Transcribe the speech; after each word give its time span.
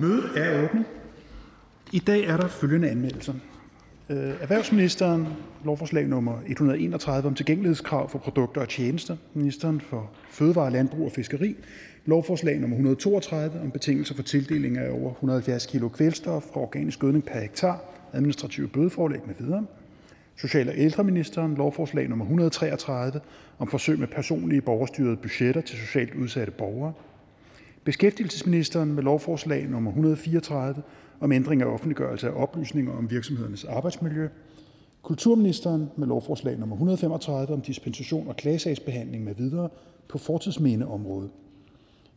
Mødet 0.00 0.30
er 0.36 0.64
åbnet. 0.64 0.84
I 1.92 1.98
dag 1.98 2.24
er 2.24 2.36
der 2.36 2.48
følgende 2.48 2.90
anmeldelser. 2.90 3.32
Øh, 4.10 4.16
erhvervsministeren, 4.40 5.26
lovforslag 5.64 6.08
nummer 6.08 6.38
131 6.46 7.28
om 7.28 7.34
tilgængelighedskrav 7.34 8.08
for 8.08 8.18
produkter 8.18 8.60
og 8.60 8.68
tjenester. 8.68 9.16
Ministeren 9.34 9.80
for 9.80 10.10
Fødevare, 10.30 10.72
Landbrug 10.72 11.06
og 11.06 11.12
Fiskeri, 11.12 11.56
lovforslag 12.04 12.58
nummer 12.58 12.76
132 12.76 13.60
om 13.60 13.70
betingelser 13.70 14.14
for 14.14 14.22
tildeling 14.22 14.78
af 14.78 14.90
over 14.90 15.10
170 15.10 15.66
kg 15.66 15.92
kvælstof 15.92 16.42
fra 16.52 16.60
organisk 16.60 16.98
gødning 16.98 17.24
per 17.24 17.40
hektar, 17.40 17.80
administrative 18.12 18.68
bødeforlæg 18.68 19.20
med 19.26 19.34
videre. 19.38 19.66
Social- 20.36 20.68
og 20.68 20.74
ældreministeren, 20.76 21.54
lovforslag 21.54 22.08
nummer 22.08 22.24
133 22.24 23.20
om 23.58 23.68
forsøg 23.68 23.98
med 23.98 24.06
personlige 24.06 24.60
borgerstyrede 24.60 25.16
budgetter 25.16 25.60
til 25.60 25.78
socialt 25.78 26.14
udsatte 26.14 26.52
borgere. 26.52 26.92
Beskæftigelsesministeren 27.84 28.92
med 28.92 29.02
lovforslag 29.02 29.68
nummer 29.68 29.90
134 29.90 30.82
om 31.20 31.32
ændring 31.32 31.62
af 31.62 31.66
offentliggørelse 31.66 32.28
af 32.28 32.42
oplysninger 32.42 32.92
om 32.92 33.10
virksomhedernes 33.10 33.64
arbejdsmiljø. 33.64 34.28
Kulturministeren 35.02 35.90
med 35.96 36.06
lovforslag 36.06 36.58
nummer 36.58 36.76
135 36.76 37.54
om 37.54 37.60
dispensation 37.60 38.28
og 38.28 38.36
klagesagsbehandling 38.36 39.24
med 39.24 39.34
videre 39.34 39.68
på 40.08 40.18
fortidsmindeområdet. 40.18 41.30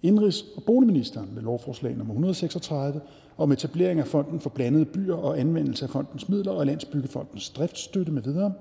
Indrigs- 0.03 0.45
og 0.55 0.63
boligministeren 0.63 1.29
med 1.33 1.41
lovforslag 1.41 1.97
nummer 1.97 2.13
136 2.13 3.01
om 3.37 3.51
etablering 3.51 3.99
af 3.99 4.07
Fonden 4.07 4.39
for 4.39 4.49
Blandede 4.49 4.85
Byer 4.85 5.15
og 5.15 5.39
anvendelse 5.39 5.85
af 5.85 5.89
fondens 5.89 6.29
midler 6.29 6.51
og 6.51 6.65
Landsbyggefondens 6.65 7.49
driftsstøtte 7.49 8.11
med 8.11 8.21
videre. 8.21 8.53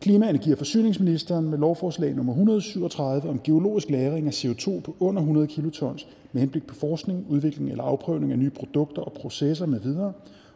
Klima-, 0.00 0.30
energi- 0.30 0.52
og 0.52 0.58
forsyningsministeren 0.58 1.50
med 1.50 1.58
lovforslag 1.58 2.14
nummer 2.14 2.32
137 2.32 3.28
om 3.28 3.40
geologisk 3.44 3.90
lagring 3.90 4.26
af 4.26 4.44
CO2 4.44 4.80
på 4.80 4.96
under 5.00 5.22
100 5.22 5.46
kilotons 5.46 6.06
med 6.32 6.40
henblik 6.40 6.66
på 6.66 6.74
forskning, 6.74 7.26
udvikling 7.28 7.70
eller 7.70 7.84
afprøvning 7.84 8.32
af 8.32 8.38
nye 8.38 8.50
produkter 8.50 9.02
og 9.02 9.12
processer 9.12 9.66
med 9.66 9.80
videre, 9.80 10.12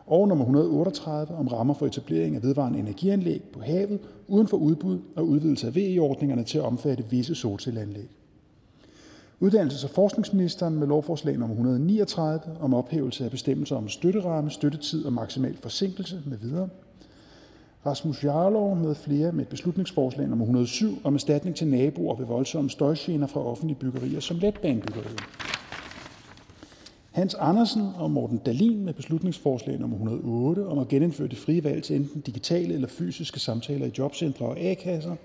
og 0.07 0.29
nummer 0.29 0.45
138 0.45 1.35
om 1.35 1.49
rammer 1.49 1.75
for 1.75 1.87
etablering 1.87 2.37
af 2.37 2.43
vedvarende 2.43 2.79
energianlæg 2.79 3.43
på 3.53 3.61
havet 3.61 3.99
uden 4.29 4.49
for 4.49 4.57
udbud 4.57 4.99
og 5.17 5.27
udvidelse 5.27 5.67
af 5.67 5.75
VE-ordningerne 5.75 6.45
til 6.45 6.59
at 6.59 6.65
omfatte 6.65 7.05
visse 7.11 7.35
solcelleanlæg. 7.35 8.09
Uddannelses- 9.43 9.85
og 9.85 9.91
forskningsministeren 9.91 10.79
med 10.79 10.87
lovforslag 10.87 11.39
nummer 11.39 11.55
139 11.55 12.41
om 12.61 12.75
ophævelse 12.75 13.25
af 13.25 13.31
bestemmelser 13.31 13.77
om 13.77 13.89
støtteramme, 13.89 14.51
støttetid 14.51 15.05
og 15.05 15.13
maksimal 15.13 15.57
forsinkelse 15.57 16.23
med 16.27 16.37
videre. 16.39 16.69
Rasmus 17.87 18.25
Jarlov 18.25 18.77
med 18.77 18.95
flere 18.95 19.33
med 19.33 19.43
et 19.43 19.49
beslutningsforslag 19.49 20.29
nummer 20.29 20.45
107 20.45 20.99
om 21.05 21.15
erstatning 21.15 21.57
til 21.57 21.67
naboer 21.67 22.17
ved 22.17 22.27
voldsomme 22.27 22.71
støjgener 22.71 23.27
fra 23.27 23.45
offentlige 23.47 23.79
byggerier 23.79 24.21
som 24.21 24.37
letbanebyggeriet. 24.37 25.21
Hans 27.11 27.35
Andersen 27.35 27.83
og 27.97 28.11
Morten 28.11 28.39
Dalin 28.39 28.85
med 28.85 28.95
beslutningsforslag 28.95 29.79
nummer 29.79 29.97
108 29.97 30.67
om 30.67 30.79
at 30.79 30.89
genindføre 30.89 31.29
det 31.29 31.39
frie 31.39 31.65
valg 31.65 31.83
til 31.83 31.97
enten 31.97 32.21
digitale 32.21 32.75
eller 32.75 32.89
fysiske 32.89 33.41
samtaler 33.41 33.87
i 33.87 33.93
jobcentre 33.99 34.47
og 34.47 34.61
A-kasser. 34.61 35.17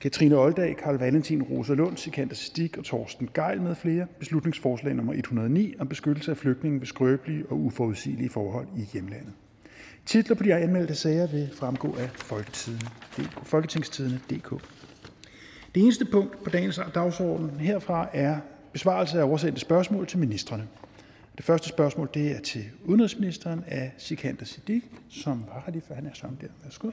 Katrine 0.00 0.36
Oldag, 0.36 0.76
Karl 0.76 0.98
Valentin, 0.98 1.42
Rosa 1.42 1.74
Lund, 1.74 1.96
Sikander 1.96 2.34
Stig 2.34 2.78
og 2.78 2.84
Torsten 2.84 3.28
Geil 3.34 3.62
med 3.62 3.74
flere. 3.74 4.06
Beslutningsforslag 4.18 4.94
nummer 4.94 5.12
109 5.12 5.74
om 5.78 5.88
beskyttelse 5.88 6.30
af 6.30 6.36
flygtninge 6.36 6.80
ved 6.80 6.86
skrøbelige 6.86 7.44
og 7.50 7.58
uforudsigelige 7.58 8.30
forhold 8.30 8.66
i 8.76 8.82
hjemlandet. 8.92 9.32
Titler 10.08 10.36
på 10.36 10.42
de 10.42 10.54
anmeldte 10.54 10.94
sager 10.94 11.26
vil 11.26 11.50
fremgå 11.54 11.96
af 11.96 12.10
Folketingstidene.dk. 13.42 14.50
Det 15.74 15.82
eneste 15.82 16.04
punkt 16.04 16.44
på 16.44 16.50
dagens 16.50 16.80
dagsorden 16.94 17.60
herfra 17.60 18.08
er 18.12 18.40
besvarelse 18.72 19.18
af 19.18 19.24
oversendte 19.24 19.60
spørgsmål 19.60 20.06
til 20.06 20.18
ministerne. 20.18 20.68
Det 21.36 21.44
første 21.44 21.68
spørgsmål 21.68 22.10
det 22.14 22.30
er 22.36 22.40
til 22.40 22.64
udenrigsministeren 22.84 23.64
af 23.66 23.92
Sikander 23.98 24.44
Siddiq, 24.44 24.82
som 25.10 25.44
var 25.48 25.62
her 25.66 25.72
lige 25.72 25.82
før 25.88 25.94
han 25.94 26.06
er 26.06 26.14
sammen 26.14 26.38
der. 26.40 26.48
Værsgo. 26.62 26.90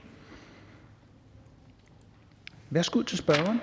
Værsgo 2.70 3.02
til 3.02 3.18
spørgeren. 3.18 3.62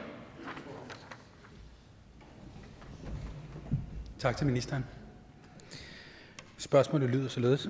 Tak 4.18 4.36
til 4.36 4.46
ministeren. 4.46 4.84
Spørgsmålet 6.58 7.10
lyder 7.10 7.28
således. 7.28 7.68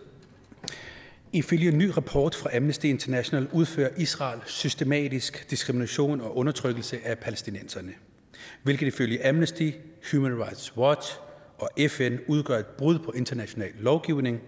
Ifølge 1.34 1.68
en 1.68 1.78
ny 1.78 1.88
rapport 1.88 2.34
fra 2.34 2.56
Amnesty 2.56 2.86
International 2.86 3.48
udfører 3.52 3.90
Israel 3.96 4.40
systematisk 4.46 5.50
diskrimination 5.50 6.20
og 6.20 6.36
undertrykkelse 6.36 6.98
af 7.04 7.18
palæstinenserne, 7.18 7.92
hvilket 8.62 8.86
ifølge 8.86 9.26
Amnesty, 9.26 9.70
Human 10.12 10.44
Rights 10.44 10.76
Watch 10.76 11.18
og 11.58 11.70
FN 11.88 12.16
udgør 12.26 12.58
et 12.58 12.66
brud 12.66 12.98
på 12.98 13.12
international 13.12 13.72
lovgivning 13.78 14.40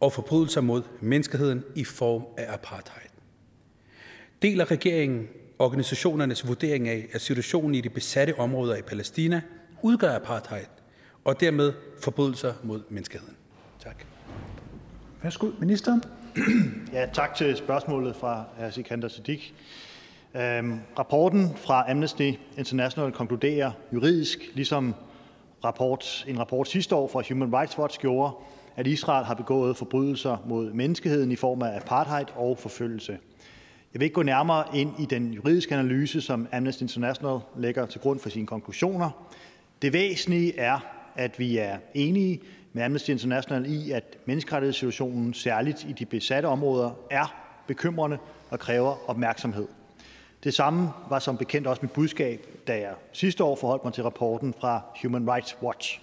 og 0.00 0.12
forbrydelser 0.12 0.60
mod 0.60 0.82
menneskeheden 1.00 1.64
i 1.74 1.84
form 1.84 2.22
af 2.36 2.52
apartheid. 2.52 3.08
Deler 4.42 4.70
regeringen 4.70 5.28
organisationernes 5.58 6.46
vurdering 6.46 6.88
af, 6.88 7.08
at 7.12 7.20
situationen 7.20 7.74
i 7.74 7.80
de 7.80 7.90
besatte 7.90 8.38
områder 8.38 8.76
i 8.76 8.82
Palæstina 8.82 9.40
udgør 9.82 10.16
apartheid 10.16 10.66
og 11.24 11.40
dermed 11.40 11.72
forbrydelser 12.00 12.54
mod 12.62 12.82
menneskeheden? 12.90 13.35
Værsgo. 15.22 15.50
Ja, 16.92 17.06
tak 17.12 17.34
til 17.34 17.56
spørgsmålet 17.56 18.16
fra 18.16 18.44
hr. 18.58 18.70
Sikander 18.70 19.08
Siddiq. 19.08 19.40
Øhm, 20.34 20.80
rapporten 20.98 21.56
fra 21.56 21.90
Amnesty 21.90 22.32
International 22.58 23.12
konkluderer 23.12 23.72
juridisk, 23.92 24.38
ligesom 24.54 24.94
rapport, 25.64 26.24
en 26.28 26.38
rapport 26.38 26.68
sidste 26.68 26.94
år 26.94 27.08
fra 27.08 27.22
Human 27.28 27.54
Rights 27.54 27.78
Watch 27.78 28.00
gjorde, 28.00 28.32
at 28.76 28.86
Israel 28.86 29.24
har 29.24 29.34
begået 29.34 29.76
forbrydelser 29.76 30.36
mod 30.46 30.72
menneskeheden 30.72 31.32
i 31.32 31.36
form 31.36 31.62
af 31.62 31.76
apartheid 31.76 32.26
og 32.36 32.58
forfølgelse. 32.58 33.12
Jeg 33.92 34.00
vil 34.00 34.02
ikke 34.02 34.14
gå 34.14 34.22
nærmere 34.22 34.64
ind 34.74 34.90
i 34.98 35.04
den 35.04 35.32
juridiske 35.32 35.74
analyse, 35.74 36.20
som 36.20 36.48
Amnesty 36.52 36.82
International 36.82 37.38
lægger 37.56 37.86
til 37.86 38.00
grund 38.00 38.18
for 38.18 38.28
sine 38.28 38.46
konklusioner. 38.46 39.10
Det 39.82 39.92
væsentlige 39.92 40.58
er, 40.58 40.78
at 41.14 41.38
vi 41.38 41.58
er 41.58 41.78
enige 41.94 42.40
med 42.76 42.84
Amnesty 42.84 43.10
International 43.10 43.66
i, 43.66 43.90
at 43.90 44.18
menneskerettighedssituationen 44.26 45.34
særligt 45.34 45.84
i 45.88 45.92
de 45.92 46.06
besatte 46.06 46.46
områder 46.46 46.90
er 47.10 47.34
bekymrende 47.66 48.18
og 48.50 48.58
kræver 48.58 49.10
opmærksomhed. 49.10 49.66
Det 50.44 50.54
samme 50.54 50.90
var 51.08 51.18
som 51.18 51.36
bekendt 51.36 51.66
også 51.66 51.82
mit 51.82 51.90
budskab, 51.90 52.46
da 52.66 52.78
jeg 52.78 52.94
sidste 53.12 53.44
år 53.44 53.56
forholdt 53.56 53.84
mig 53.84 53.92
til 53.92 54.02
rapporten 54.02 54.54
fra 54.60 54.82
Human 55.02 55.30
Rights 55.30 55.56
Watch. 55.62 56.02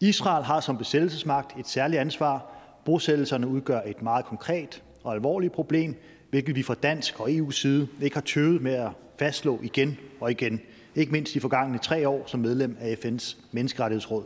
Israel 0.00 0.44
har 0.44 0.60
som 0.60 0.78
besættelsesmagt 0.78 1.58
et 1.58 1.68
særligt 1.68 2.00
ansvar. 2.00 2.46
Bosættelserne 2.84 3.46
udgør 3.46 3.80
et 3.86 4.02
meget 4.02 4.24
konkret 4.24 4.82
og 5.04 5.14
alvorligt 5.14 5.52
problem, 5.52 5.94
hvilket 6.30 6.56
vi 6.56 6.62
fra 6.62 6.74
dansk 6.74 7.20
og 7.20 7.30
EU's 7.30 7.52
side 7.52 7.88
ikke 8.02 8.16
har 8.16 8.22
tøvet 8.22 8.62
med 8.62 8.74
at 8.74 8.90
fastslå 9.18 9.60
igen 9.62 9.98
og 10.20 10.30
igen, 10.30 10.60
ikke 10.94 11.12
mindst 11.12 11.34
de 11.34 11.40
forgangne 11.40 11.78
tre 11.78 12.08
år 12.08 12.22
som 12.26 12.40
medlem 12.40 12.76
af 12.80 12.94
FN's 12.94 13.36
Menneskerettighedsråd. 13.52 14.24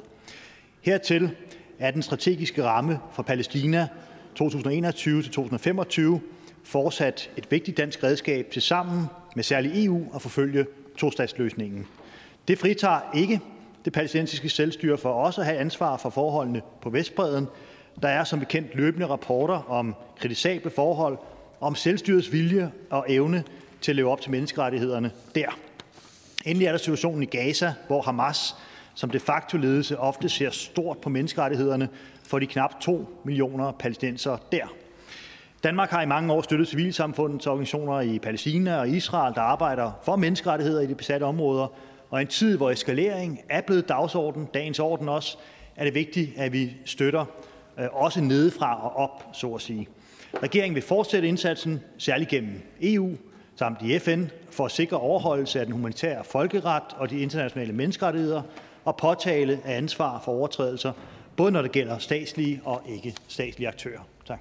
Hertil 0.85 1.31
af 1.79 1.93
den 1.93 2.03
strategiske 2.03 2.65
ramme 2.65 2.99
for 3.13 3.23
Palæstina 3.23 3.89
2021-2025 4.43 6.01
fortsat 6.65 7.31
et 7.37 7.51
vigtigt 7.51 7.77
dansk 7.77 8.05
redskab 8.05 8.51
til 8.53 8.63
sammen 8.63 9.07
med 9.37 9.45
særlig 9.45 9.87
EU 9.87 10.07
at 10.15 10.23
forfølge 10.23 10.67
tostatsløsningen. 10.99 11.87
Det 12.49 12.59
fritager 12.59 13.01
ikke 13.15 13.41
det 13.85 13.93
palæstinensiske 13.93 14.49
selvstyre 14.49 14.99
for 14.99 15.13
også 15.13 15.41
at 15.41 15.47
have 15.47 15.59
ansvar 15.59 15.97
for 15.97 16.11
forholdene 16.11 16.63
på 16.83 16.91
Vestbreden. 16.91 17.49
Der 18.03 18.09
er 18.09 18.25
som 18.25 18.39
bekendt 18.39 18.75
løbende 18.75 19.07
rapporter 19.07 19.71
om 19.71 19.95
kritisable 20.19 20.71
forhold, 20.71 21.19
om 21.61 21.75
selvstyrets 21.75 22.33
vilje 22.33 22.73
og 22.91 23.05
evne 23.09 23.45
til 23.81 23.93
at 23.93 23.97
leve 23.97 24.11
op 24.11 24.21
til 24.21 24.31
menneskerettighederne 24.31 25.11
der. 25.35 25.59
Endelig 26.45 26.67
er 26.67 26.71
der 26.71 26.79
situationen 26.79 27.23
i 27.23 27.27
Gaza, 27.27 27.73
hvor 27.87 28.03
Hamas 28.03 28.55
som 28.95 29.11
de 29.11 29.21
facto 29.21 29.57
ledelse 29.57 29.99
ofte 29.99 30.29
ser 30.29 30.51
stort 30.51 30.99
på 30.99 31.09
menneskerettighederne 31.09 31.89
for 32.25 32.39
de 32.39 32.47
knap 32.47 32.81
2 32.81 33.21
millioner 33.25 33.73
palæstinensere 33.73 34.39
der. 34.53 34.67
Danmark 35.65 35.91
har 35.91 36.03
i 36.03 36.07
mange 36.07 36.33
år 36.33 36.43
støttet 36.43 36.69
civilsamfundets 36.69 37.47
organisationer 37.47 38.01
i 38.01 38.19
Palæstina 38.19 38.77
og 38.77 38.89
Israel, 38.89 39.35
der 39.35 39.41
arbejder 39.41 39.93
for 40.03 40.17
menneskerettigheder 40.17 40.81
i 40.81 40.87
de 40.87 40.95
besatte 40.95 41.25
områder. 41.25 41.67
Og 42.11 42.21
i 42.21 42.23
en 42.23 42.29
tid, 42.29 42.57
hvor 42.57 42.71
eskalering 42.71 43.41
er 43.49 43.61
blevet 43.61 43.89
dagsorden, 43.89 44.49
dagens 44.55 44.79
orden 44.79 45.09
også, 45.09 45.39
er 45.77 45.85
det 45.85 45.95
vigtigt, 45.95 46.31
at 46.37 46.53
vi 46.53 46.77
støtter 46.85 47.25
øh, 47.79 47.87
også 47.93 48.21
nedefra 48.21 48.85
og 48.85 48.97
op, 48.97 49.25
så 49.33 49.55
at 49.55 49.61
sige. 49.61 49.89
Regeringen 50.43 50.75
vil 50.75 50.83
fortsætte 50.83 51.29
indsatsen, 51.29 51.81
særligt 51.99 52.31
gennem 52.31 52.63
EU 52.83 53.17
samt 53.57 53.83
i 53.83 53.99
FN, 53.99 54.25
for 54.51 54.65
at 54.65 54.71
sikre 54.71 54.97
overholdelse 54.97 55.61
af 55.61 55.67
den 55.67 55.75
humanitære 55.75 56.25
folkeret 56.25 56.83
og 56.97 57.11
de 57.11 57.19
internationale 57.21 57.73
menneskerettigheder 57.73 58.43
og 58.85 58.97
påtale 58.97 59.61
af 59.65 59.77
ansvar 59.77 60.21
for 60.25 60.33
overtrædelser, 60.33 60.93
både 61.37 61.53
når 61.53 61.63
det 61.63 61.73
gælder 61.73 61.99
statslige 61.99 62.61
og 62.65 62.83
ikke-statslige 62.89 63.69
aktører. 63.69 64.01
Tak. 64.27 64.41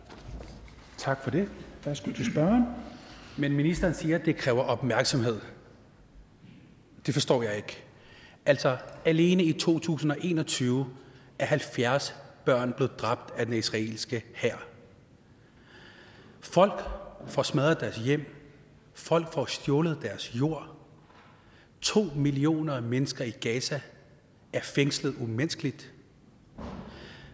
Tak 0.97 1.23
for 1.23 1.31
det. 1.31 1.49
Værsgo 1.85 2.11
til 2.11 2.25
spørgeren. 2.31 2.63
Men 3.37 3.53
ministeren 3.53 3.93
siger, 3.93 4.15
at 4.15 4.25
det 4.25 4.37
kræver 4.37 4.63
opmærksomhed. 4.63 5.39
Det 7.05 7.13
forstår 7.13 7.43
jeg 7.43 7.55
ikke. 7.55 7.83
Altså, 8.45 8.77
alene 9.05 9.43
i 9.43 9.53
2021 9.53 10.87
er 11.39 11.45
70 11.45 12.15
børn 12.45 12.73
blev 12.73 12.89
dræbt 12.89 13.33
af 13.37 13.45
den 13.45 13.55
israelske 13.55 14.25
hær. 14.35 14.55
Folk 16.41 16.83
får 17.27 17.43
smadret 17.43 17.79
deres 17.79 17.95
hjem. 17.97 18.25
Folk 18.93 19.33
får 19.33 19.45
stjålet 19.45 19.97
deres 20.01 20.35
jord. 20.35 20.67
To 21.81 22.03
millioner 22.15 22.81
mennesker 22.81 23.25
i 23.25 23.29
Gaza 23.29 23.81
er 24.53 24.61
fængslet 24.61 25.15
umenneskeligt. 25.19 25.91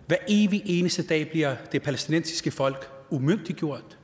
Hver 0.08 0.18
evig 0.28 0.62
eneste 0.66 1.08
dag 1.08 1.30
bliver 1.30 1.56
det 1.72 1.82
palæstinensiske 1.82 2.52
folk 2.52 2.90
umyndiggjort. 3.10 3.98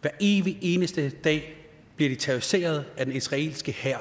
Hver 0.00 0.10
evig 0.20 0.58
eneste 0.60 1.08
dag 1.08 1.68
bliver 1.96 2.08
de 2.10 2.16
terroriseret 2.16 2.84
af 2.96 3.06
den 3.06 3.16
israelske 3.16 3.72
hær. 3.72 3.98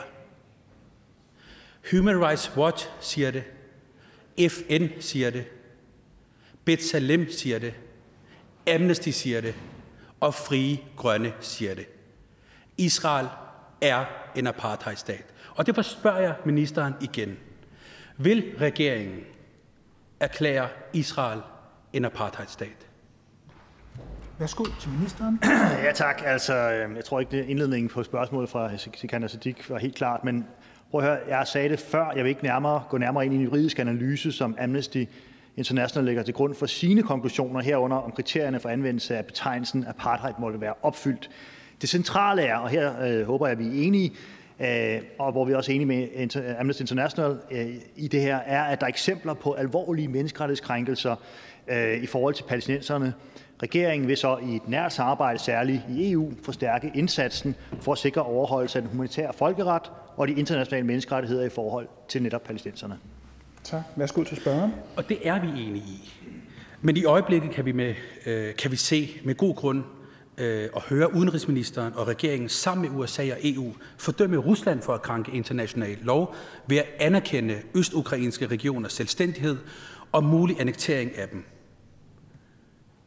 Human 1.92 2.26
Rights 2.26 2.58
Watch 2.58 2.90
siger 3.02 3.32
det. 3.32 3.44
FN 4.52 4.88
siger 5.00 5.30
det. 5.30 5.46
Betsalem 6.66 7.32
siger 7.32 7.60
det. 7.60 7.74
Amnesty 8.68 9.10
siger 9.10 9.42
det. 9.42 9.56
Og 10.20 10.34
Frie 10.34 10.80
Grønne 10.96 11.34
siger 11.40 11.76
det. 11.76 11.88
Israel 12.78 13.28
er 13.82 14.06
en 14.36 14.48
apartheidstat. 14.48 15.26
Og 15.56 15.66
derfor 15.66 15.82
spørger 15.82 16.20
jeg 16.20 16.36
ministeren 16.46 16.94
igen. 17.02 17.38
Vil 18.20 18.44
regeringen 18.62 19.20
erklære 20.20 20.68
Israel 20.94 21.42
en 21.94 22.06
apartheidstat? 22.06 22.88
Værsgo 24.40 24.64
til 24.80 24.90
ministeren. 24.90 25.40
Ja, 25.86 25.92
tak. 25.92 26.22
Altså, 26.26 26.54
øhm, 26.54 26.96
jeg 26.96 27.06
tror 27.06 27.20
ikke, 27.20 27.38
at 27.38 27.46
indledningen 27.46 27.90
på 27.90 28.04
spørgsmålet 28.04 28.50
fra 28.50 28.78
Sikander 28.78 29.28
Siddiq 29.28 29.70
var 29.70 29.78
helt 29.78 29.96
klart, 29.96 30.24
men 30.24 30.46
prøv 30.92 31.02
at 31.02 31.08
høre, 31.08 31.20
jeg 31.28 31.48
sagde 31.48 31.70
det 31.70 31.80
før, 31.80 32.12
jeg 32.16 32.24
vil 32.24 32.30
ikke 32.30 32.44
nærmere, 32.44 32.84
gå 32.90 32.98
nærmere 32.98 33.26
ind 33.26 33.34
i 33.34 33.38
en 33.38 33.44
juridisk 33.44 33.80
analyse, 33.80 34.32
som 34.32 34.56
Amnesty 34.60 35.04
International 35.58 36.06
lægger 36.06 36.24
til 36.24 36.34
grund 36.34 36.56
for 36.56 36.66
sine 36.66 37.04
konklusioner 37.04 37.62
herunder, 37.62 37.98
om 37.98 38.12
kriterierne 38.12 38.60
for 38.60 38.70
anvendelse 38.70 39.18
af 39.18 39.26
betegnelsen 39.26 39.86
apartheid 39.88 40.34
måtte 40.40 40.62
være 40.62 40.74
opfyldt. 40.82 41.30
Det 41.82 41.90
centrale 41.90 42.42
er, 42.42 42.58
og 42.58 42.70
her 42.70 43.02
øh, 43.02 43.26
håber 43.26 43.48
jeg, 43.48 43.52
at 43.52 43.60
vi 43.60 43.68
er 43.68 43.84
enige, 43.88 44.14
og 45.20 45.32
hvor 45.32 45.46
vi 45.46 45.54
også 45.54 45.72
er 45.72 45.76
enige 45.76 45.88
med 45.88 46.36
Amnesty 46.60 46.82
International 46.82 47.38
øh, 47.52 47.68
i 47.96 48.08
det 48.08 48.22
her, 48.22 48.38
er, 48.38 48.64
at 48.64 48.80
der 48.80 48.86
er 48.86 48.90
eksempler 48.90 49.34
på 49.34 49.54
alvorlige 49.54 50.08
menneskerettighedskrænkelser 50.08 51.16
øh, 51.68 52.04
i 52.04 52.06
forhold 52.06 52.34
til 52.34 52.44
palæstinenserne. 52.44 53.14
Regeringen 53.64 54.08
vil 54.08 54.18
så 54.18 54.38
i 54.38 54.56
et 54.56 54.68
nært 54.68 54.94
samarbejde, 54.94 55.40
særligt 55.40 55.82
i 55.90 56.12
EU, 56.12 56.32
forstærke 56.44 56.92
indsatsen 56.96 57.56
for 57.82 57.92
at 57.92 57.98
sikre 57.98 58.22
overholdelse 58.22 58.78
af 58.78 58.82
den 58.82 58.92
humanitære 58.92 59.34
folkeret 59.34 59.92
og 60.18 60.28
de 60.28 60.34
internationale 60.34 60.86
menneskerettigheder 60.86 61.46
i 61.46 61.50
forhold 61.50 61.88
til 62.08 62.24
netop 62.24 62.44
palæstinenserne. 62.44 62.98
Tak. 63.64 63.82
Værsgo 63.96 64.24
til 64.24 64.38
spørgeren. 64.38 64.72
Og 64.96 65.10
det 65.10 65.18
er 65.24 65.42
vi 65.42 65.48
enige 65.48 65.84
i. 65.84 66.14
Men 66.82 66.98
i 66.98 67.06
øjeblikket 67.06 67.52
kan 67.52 67.66
vi, 67.66 67.72
med, 67.72 67.96
øh, 68.26 68.56
kan 68.56 68.72
vi 68.72 68.76
se 68.76 69.10
med 69.24 69.36
god 69.36 69.56
grund 69.56 69.84
øh, 70.38 70.70
og 70.74 70.82
høre 70.82 71.14
udenrigsministeren 71.14 71.94
og 71.94 72.08
regeringen 72.08 72.50
sammen 72.50 72.92
med 72.92 73.00
USA 73.00 73.32
og 73.32 73.38
EU 73.44 73.74
fordømme 73.98 74.38
Rusland 74.38 74.82
for 74.82 74.94
at 74.94 75.02
krænke 75.02 75.32
international 75.32 75.98
lov 76.02 76.36
ved 76.68 76.78
at 76.78 76.86
anerkende 77.00 77.62
østukrainske 77.76 78.48
regioners 78.48 78.94
selvstændighed 78.94 79.58
og 80.12 80.24
mulig 80.24 80.60
annektering 80.60 81.18
af 81.18 81.30
dem. 81.30 81.46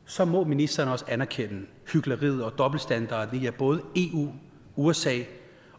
Så 0.04 0.24
må 0.24 0.44
ministeren 0.44 0.88
også 0.88 1.04
anerkende 1.08 1.66
hyggeleriet 1.92 2.44
og 2.44 2.58
dobbeltstandarden 2.58 3.42
i, 3.42 3.46
at 3.46 3.54
både 3.54 3.82
EU, 3.96 4.32
USA 4.76 5.18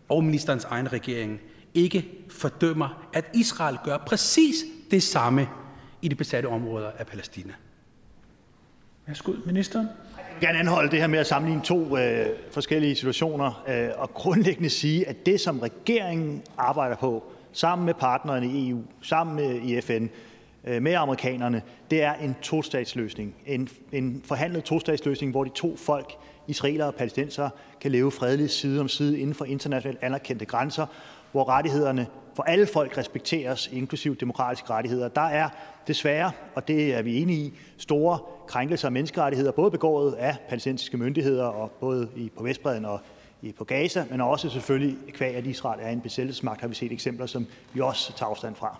og 0.09 0.23
ministerens 0.23 0.63
egen 0.63 0.93
regering 0.93 1.41
ikke 1.73 2.25
fordømmer, 2.29 3.07
at 3.13 3.25
Israel 3.33 3.77
gør 3.83 3.97
præcis 3.97 4.55
det 4.91 5.03
samme 5.03 5.47
i 6.01 6.07
de 6.07 6.15
besatte 6.15 6.47
områder 6.47 6.91
af 6.97 7.07
Palæstina. 7.07 7.53
Værsgo, 9.07 9.33
ministeren. 9.45 9.87
Jeg 10.41 10.47
gerne 10.47 10.59
anholde 10.59 10.91
det 10.91 10.99
her 10.99 11.07
med 11.07 11.19
at 11.19 11.27
sammenligne 11.27 11.63
to 11.63 11.97
øh, 11.97 12.25
forskellige 12.51 12.95
situationer 12.95 13.63
øh, 13.67 13.89
og 13.97 14.13
grundlæggende 14.13 14.69
sige, 14.69 15.07
at 15.07 15.25
det, 15.25 15.39
som 15.39 15.59
regeringen 15.59 16.41
arbejder 16.57 16.95
på 16.95 17.23
sammen 17.51 17.85
med 17.85 17.93
partnerne 17.93 18.47
i 18.47 18.69
EU, 18.69 18.81
sammen 19.01 19.35
med 19.35 19.61
i 19.61 19.81
FN, 19.81 20.07
øh, 20.65 20.81
med 20.81 20.93
amerikanerne, 20.93 21.61
det 21.91 22.03
er 22.03 22.13
en 22.13 22.35
tostatsløsning. 22.41 23.35
En, 23.45 23.69
en 23.91 24.21
forhandlet 24.25 24.63
tostatsløsning, 24.63 25.31
hvor 25.31 25.43
de 25.43 25.49
to 25.55 25.77
folk, 25.77 26.13
israelere 26.47 26.87
og 26.87 26.95
palæstinenser, 26.95 27.49
kan 27.81 27.91
leve 27.91 28.11
fredeligt 28.11 28.51
side 28.51 28.81
om 28.81 28.87
side 28.87 29.19
inden 29.19 29.35
for 29.35 29.45
internationalt 29.45 29.99
anerkendte 30.01 30.45
grænser, 30.45 30.85
hvor 31.31 31.49
rettighederne 31.49 32.07
for 32.35 32.43
alle 32.43 32.67
folk 32.67 32.97
respekteres, 32.97 33.69
inklusiv 33.73 34.15
demokratiske 34.15 34.69
rettigheder. 34.69 35.07
Der 35.07 35.21
er 35.21 35.49
desværre, 35.87 36.31
og 36.55 36.67
det 36.67 36.95
er 36.95 37.01
vi 37.01 37.21
enige 37.21 37.39
i, 37.39 37.53
store 37.77 38.19
krænkelser 38.47 38.87
af 38.87 38.91
menneskerettigheder, 38.91 39.51
både 39.51 39.71
begået 39.71 40.13
af 40.13 40.37
palæstinensiske 40.49 40.97
myndigheder 40.97 41.45
og 41.45 41.71
både 41.71 42.09
i, 42.15 42.31
på 42.37 42.43
Vestbreden 42.43 42.85
og 42.85 42.99
i, 43.41 43.51
på 43.51 43.63
Gaza, 43.63 44.05
men 44.09 44.21
også 44.21 44.49
selvfølgelig 44.49 44.97
kvæg, 45.13 45.35
at 45.35 45.45
Israel 45.45 45.79
er 45.83 45.89
en 45.89 46.01
besættelsesmagt, 46.01 46.61
har 46.61 46.67
vi 46.67 46.75
set 46.75 46.91
eksempler, 46.91 47.25
som 47.25 47.47
vi 47.73 47.79
også 47.79 48.13
tager 48.13 48.29
afstand 48.29 48.55
fra. 48.55 48.79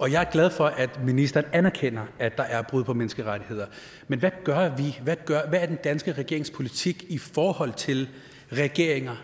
Og 0.00 0.12
jeg 0.12 0.20
er 0.20 0.30
glad 0.30 0.50
for, 0.50 0.66
at 0.66 1.04
ministeren 1.04 1.46
anerkender, 1.52 2.02
at 2.18 2.36
der 2.36 2.42
er 2.42 2.62
brud 2.62 2.84
på 2.84 2.94
menneskerettigheder. 2.94 3.66
Men 4.08 4.18
hvad 4.18 4.30
gør 4.44 4.76
vi? 4.76 4.98
Hvad, 5.02 5.16
gør, 5.24 5.48
hvad 5.48 5.60
er 5.60 5.66
den 5.66 5.78
danske 5.84 6.12
regeringspolitik 6.12 7.04
i 7.08 7.18
forhold 7.18 7.72
til 7.72 8.08
regeringer, 8.52 9.16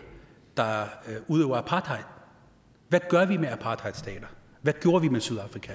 der 0.57 0.81
øh, 1.07 1.15
udøver 1.27 1.57
apartheid? 1.57 2.03
Hvad 2.89 2.99
gør 3.09 3.25
vi 3.25 3.37
med 3.37 3.49
apartheidstater? 3.49 4.27
Hvad 4.61 4.73
gjorde 4.81 5.01
vi 5.01 5.09
med 5.09 5.19
Sydafrika? 5.19 5.73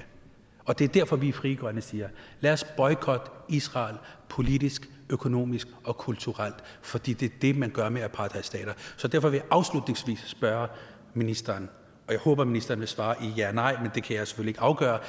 Og 0.69 0.79
det 0.79 0.85
er 0.85 0.89
derfor, 0.93 1.15
vi 1.15 1.27
i 1.27 1.31
Frie 1.31 1.55
Grønne 1.55 1.81
siger, 1.81 2.09
lad 2.39 2.53
os 2.53 2.63
boykotte 2.63 3.31
Israel 3.47 3.95
politisk, 4.27 4.89
økonomisk 5.09 5.67
og 5.83 5.97
kulturelt, 5.97 6.55
fordi 6.81 7.13
det 7.13 7.25
er 7.25 7.35
det, 7.41 7.57
man 7.57 7.69
gør 7.69 7.89
med 7.89 8.01
apartheidstater. 8.01 8.73
Så 8.97 9.07
derfor 9.07 9.29
vil 9.29 9.37
jeg 9.37 9.45
afslutningsvis 9.51 10.19
spørge 10.27 10.67
ministeren, 11.13 11.69
og 12.07 12.13
jeg 12.13 12.19
håber, 12.19 12.43
ministeren 12.43 12.79
vil 12.79 12.87
svare 12.87 13.15
i 13.23 13.27
ja 13.37 13.51
nej, 13.51 13.77
men 13.81 13.91
det 13.95 14.03
kan 14.03 14.15
jeg 14.15 14.27
selvfølgelig 14.27 14.49
ikke 14.49 14.61
afgøre. 14.61 14.99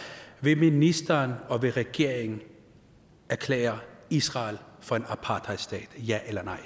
Vil 0.41 0.59
ministeren 0.59 1.33
og 1.49 1.63
vil 1.63 1.73
regeringen 1.73 2.41
erklære 3.29 3.79
Israel 4.11 4.59
for 4.81 4.97
en 4.97 5.05
apartheidstat? 5.09 5.89
Ja 5.99 6.19
eller 6.27 6.43
nej? 6.43 6.61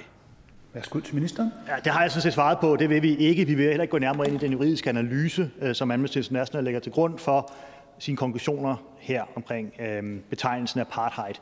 Værsgo 0.75 1.00
til 1.00 1.14
ministeren. 1.14 1.52
Ja, 1.68 1.76
det 1.85 1.92
har 1.92 2.00
jeg 2.00 2.11
sådan 2.11 2.23
set 2.23 2.33
svaret 2.33 2.59
på. 2.59 2.76
Det 2.76 2.90
vil 2.90 3.02
vi 3.02 3.16
ikke. 3.16 3.45
Vi 3.45 3.54
vil 3.54 3.66
heller 3.66 3.83
ikke 3.83 3.92
gå 3.92 3.99
nærmere 3.99 4.28
ind 4.28 4.37
i 4.37 4.45
den 4.45 4.52
juridiske 4.52 4.90
analyse, 4.90 5.50
øh, 5.61 5.75
som 5.75 5.90
Amnesty 5.90 6.16
International 6.16 6.64
lægger 6.64 6.80
til 6.80 6.92
grund 6.92 7.18
for 7.18 7.52
sine 7.98 8.16
konklusioner 8.16 8.76
her 8.98 9.24
omkring 9.36 9.72
øh, 9.80 10.20
betegnelsen 10.30 10.80
apartheid. 10.80 11.34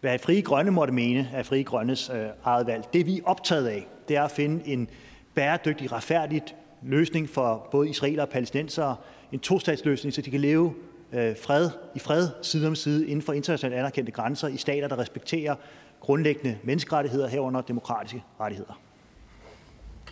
Hvad 0.00 0.18
Frie 0.18 0.42
Grønne 0.42 0.70
måtte 0.70 0.92
mene 0.92 1.30
af 1.34 1.46
Frie 1.46 1.64
Grønnes 1.64 2.10
øh, 2.10 2.26
eget 2.44 2.66
valg, 2.66 2.84
det 2.92 3.06
vi 3.06 3.18
er 3.18 3.22
optaget 3.24 3.66
af, 3.66 3.86
det 4.08 4.16
er 4.16 4.22
at 4.22 4.30
finde 4.30 4.68
en 4.68 4.88
bæredygtig, 5.34 5.92
retfærdigt 5.92 6.54
løsning 6.82 7.28
for 7.28 7.68
både 7.70 7.88
israelere 7.88 8.24
og 8.24 8.28
palæstinensere, 8.28 8.96
en 9.32 9.38
tostatsløsning, 9.38 10.14
så 10.14 10.22
de 10.22 10.30
kan 10.30 10.40
leve 10.40 10.74
øh, 11.12 11.36
fred, 11.42 11.70
i 11.94 11.98
fred 11.98 12.28
side 12.42 12.66
om 12.66 12.74
side 12.74 13.06
inden 13.06 13.22
for 13.22 13.32
internationalt 13.32 13.78
anerkendte 13.78 14.12
grænser 14.12 14.48
i 14.48 14.56
stater, 14.56 14.88
der 14.88 14.98
respekterer 14.98 15.54
grundlæggende 16.00 16.58
menneskerettigheder 16.62 17.28
herunder 17.28 17.60
demokratiske 17.60 18.24
rettigheder. 18.40 18.80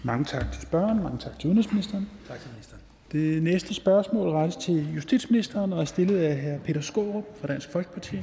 Mange 0.03 0.25
tak 0.25 0.53
til 0.53 0.63
spørgeren. 0.63 1.03
Mange 1.03 1.19
tak 1.19 1.39
til 1.39 1.47
udenrigsministeren. 1.47 2.09
Tak 2.29 2.41
til 2.41 2.51
ministeren. 2.51 2.78
Det 3.13 3.43
næste 3.43 3.75
spørgsmål 3.75 4.29
rettes 4.29 4.57
til 4.57 4.95
justitsministeren 4.95 5.73
og 5.73 5.81
er 5.81 5.85
stillet 5.85 6.19
af 6.19 6.43
hr. 6.43 6.65
Peter 6.65 6.81
Skårup 6.81 7.25
fra 7.41 7.49
Dansk 7.49 7.73
Folkeparti. 7.73 8.17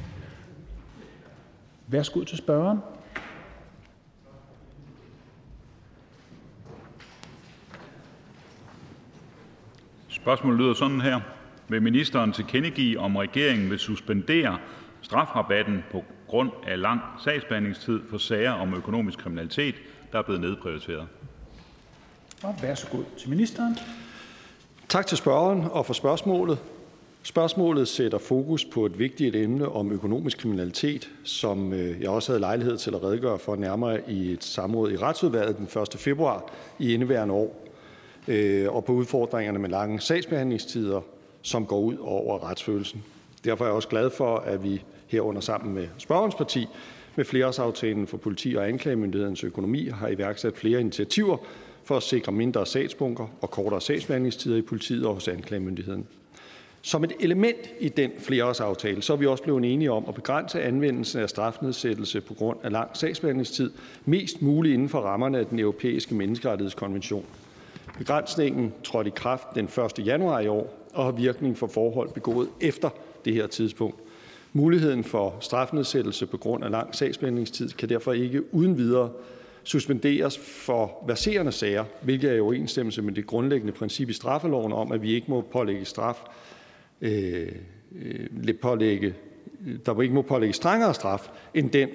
Værsgo 1.86 2.24
til 2.24 2.38
spørgeren. 2.38 2.78
Spørgsmålet 10.08 10.60
lyder 10.60 10.74
sådan 10.74 11.00
her. 11.00 11.20
Vil 11.68 11.82
ministeren 11.82 12.32
tilkendegive, 12.32 12.98
om 12.98 13.16
regeringen 13.16 13.70
vil 13.70 13.78
suspendere 13.78 14.58
strafrabatten 15.02 15.84
på 15.92 16.04
grund 16.26 16.50
af 16.66 16.80
lang 16.80 17.00
sagsbehandlingstid 17.24 18.00
for 18.10 18.18
sager 18.18 18.52
om 18.52 18.74
økonomisk 18.74 19.18
kriminalitet, 19.18 19.74
der 20.12 20.18
er 20.18 20.22
blevet 20.22 20.40
nedprioriteret? 20.40 21.08
Og 22.42 22.54
værsgo 22.62 23.02
til 23.18 23.30
ministeren. 23.30 23.76
Tak 24.88 25.06
til 25.06 25.18
spørgeren 25.18 25.64
og 25.70 25.86
for 25.86 25.94
spørgsmålet. 25.94 26.58
Spørgsmålet 27.22 27.88
sætter 27.88 28.18
fokus 28.18 28.64
på 28.64 28.86
et 28.86 28.98
vigtigt 28.98 29.36
emne 29.36 29.68
om 29.68 29.92
økonomisk 29.92 30.38
kriminalitet, 30.38 31.10
som 31.24 31.72
øh, 31.72 32.00
jeg 32.00 32.10
også 32.10 32.32
havde 32.32 32.40
lejlighed 32.40 32.76
til 32.76 32.94
at 32.94 33.02
redegøre 33.02 33.38
for 33.38 33.56
nærmere 33.56 34.10
i 34.10 34.32
et 34.32 34.44
samråd 34.44 34.92
i 34.92 34.96
Retsudvalget 34.96 35.56
den 35.56 35.82
1. 35.82 36.00
februar 36.00 36.50
i 36.78 36.94
indeværende 36.94 37.34
år, 37.34 37.64
øh, 38.28 38.74
og 38.74 38.84
på 38.84 38.92
udfordringerne 38.92 39.58
med 39.58 39.68
lange 39.68 40.00
sagsbehandlingstider, 40.00 41.00
som 41.42 41.66
går 41.66 41.80
ud 41.80 41.96
over 42.00 42.50
retsfølelsen. 42.50 43.04
Derfor 43.44 43.64
er 43.64 43.68
jeg 43.68 43.74
også 43.74 43.88
glad 43.88 44.10
for, 44.10 44.36
at 44.36 44.64
vi 44.64 44.82
herunder 45.06 45.40
sammen 45.40 45.74
med 45.74 45.88
spørgerens 45.98 46.34
parti 46.34 46.66
med 47.16 47.24
flereårsaftalen 47.24 48.06
for 48.06 48.16
politi 48.16 48.54
og 48.54 48.68
anklagemyndighedens 48.68 49.44
økonomi 49.44 49.88
har 49.88 50.08
iværksat 50.08 50.56
flere 50.56 50.80
initiativer 50.80 51.36
for 51.86 51.96
at 51.96 52.02
sikre 52.02 52.32
mindre 52.32 52.66
sagsbunker 52.66 53.26
og 53.40 53.50
kortere 53.50 53.80
sagsbehandlingstider 53.80 54.56
i 54.56 54.62
politiet 54.62 55.06
og 55.06 55.14
hos 55.14 55.28
anklagemyndigheden. 55.28 56.06
Som 56.82 57.04
et 57.04 57.12
element 57.20 57.70
i 57.80 57.88
den 57.88 58.10
flerårsaftale 58.18 59.02
så 59.02 59.12
er 59.12 59.16
vi 59.16 59.26
også 59.26 59.42
blevet 59.42 59.72
enige 59.72 59.92
om 59.92 60.04
at 60.08 60.14
begrænse 60.14 60.62
anvendelsen 60.62 61.20
af 61.20 61.28
strafnedsættelse 61.30 62.20
på 62.20 62.34
grund 62.34 62.58
af 62.62 62.72
lang 62.72 62.96
sagsbehandlingstid 62.96 63.70
mest 64.04 64.42
muligt 64.42 64.74
inden 64.74 64.88
for 64.88 65.00
rammerne 65.00 65.38
af 65.38 65.46
den 65.46 65.58
europæiske 65.58 66.14
menneskerettighedskonvention. 66.14 67.24
Begrænsningen 67.98 68.72
trådte 68.84 69.08
i 69.08 69.12
kraft 69.16 69.46
den 69.54 69.64
1. 69.98 70.06
januar 70.06 70.40
i 70.40 70.48
år 70.48 70.74
og 70.94 71.04
har 71.04 71.12
virkning 71.12 71.58
for 71.58 71.66
forhold 71.66 72.08
begået 72.08 72.48
efter 72.60 72.90
det 73.24 73.34
her 73.34 73.46
tidspunkt. 73.46 73.96
Muligheden 74.52 75.04
for 75.04 75.34
strafnedsættelse 75.40 76.26
på 76.26 76.36
grund 76.36 76.64
af 76.64 76.70
lang 76.70 76.94
sagsbehandlingstid 76.94 77.68
kan 77.68 77.88
derfor 77.88 78.12
ikke 78.12 78.54
uden 78.54 78.78
videre 78.78 79.10
suspenderes 79.66 80.38
for 80.38 81.04
verserende 81.06 81.52
sager, 81.52 81.84
hvilket 82.02 82.30
er 82.30 82.34
i 82.34 82.40
overensstemmelse 82.40 83.02
med 83.02 83.12
det 83.12 83.26
grundlæggende 83.26 83.72
princip 83.72 84.08
i 84.08 84.12
straffeloven 84.12 84.72
om, 84.72 84.92
at 84.92 85.02
vi 85.02 85.14
ikke 85.14 85.30
må 85.30 85.40
pålægge 85.40 85.84
straf, 85.84 86.22
øh, 87.00 87.52
øh 88.02 88.54
pålægge, 88.62 89.14
der 89.86 90.00
ikke 90.00 90.14
må 90.14 90.22
pålægge 90.22 90.52
strengere 90.52 90.94
straf 90.94 91.28
end 91.54 91.70
den, 91.70 91.88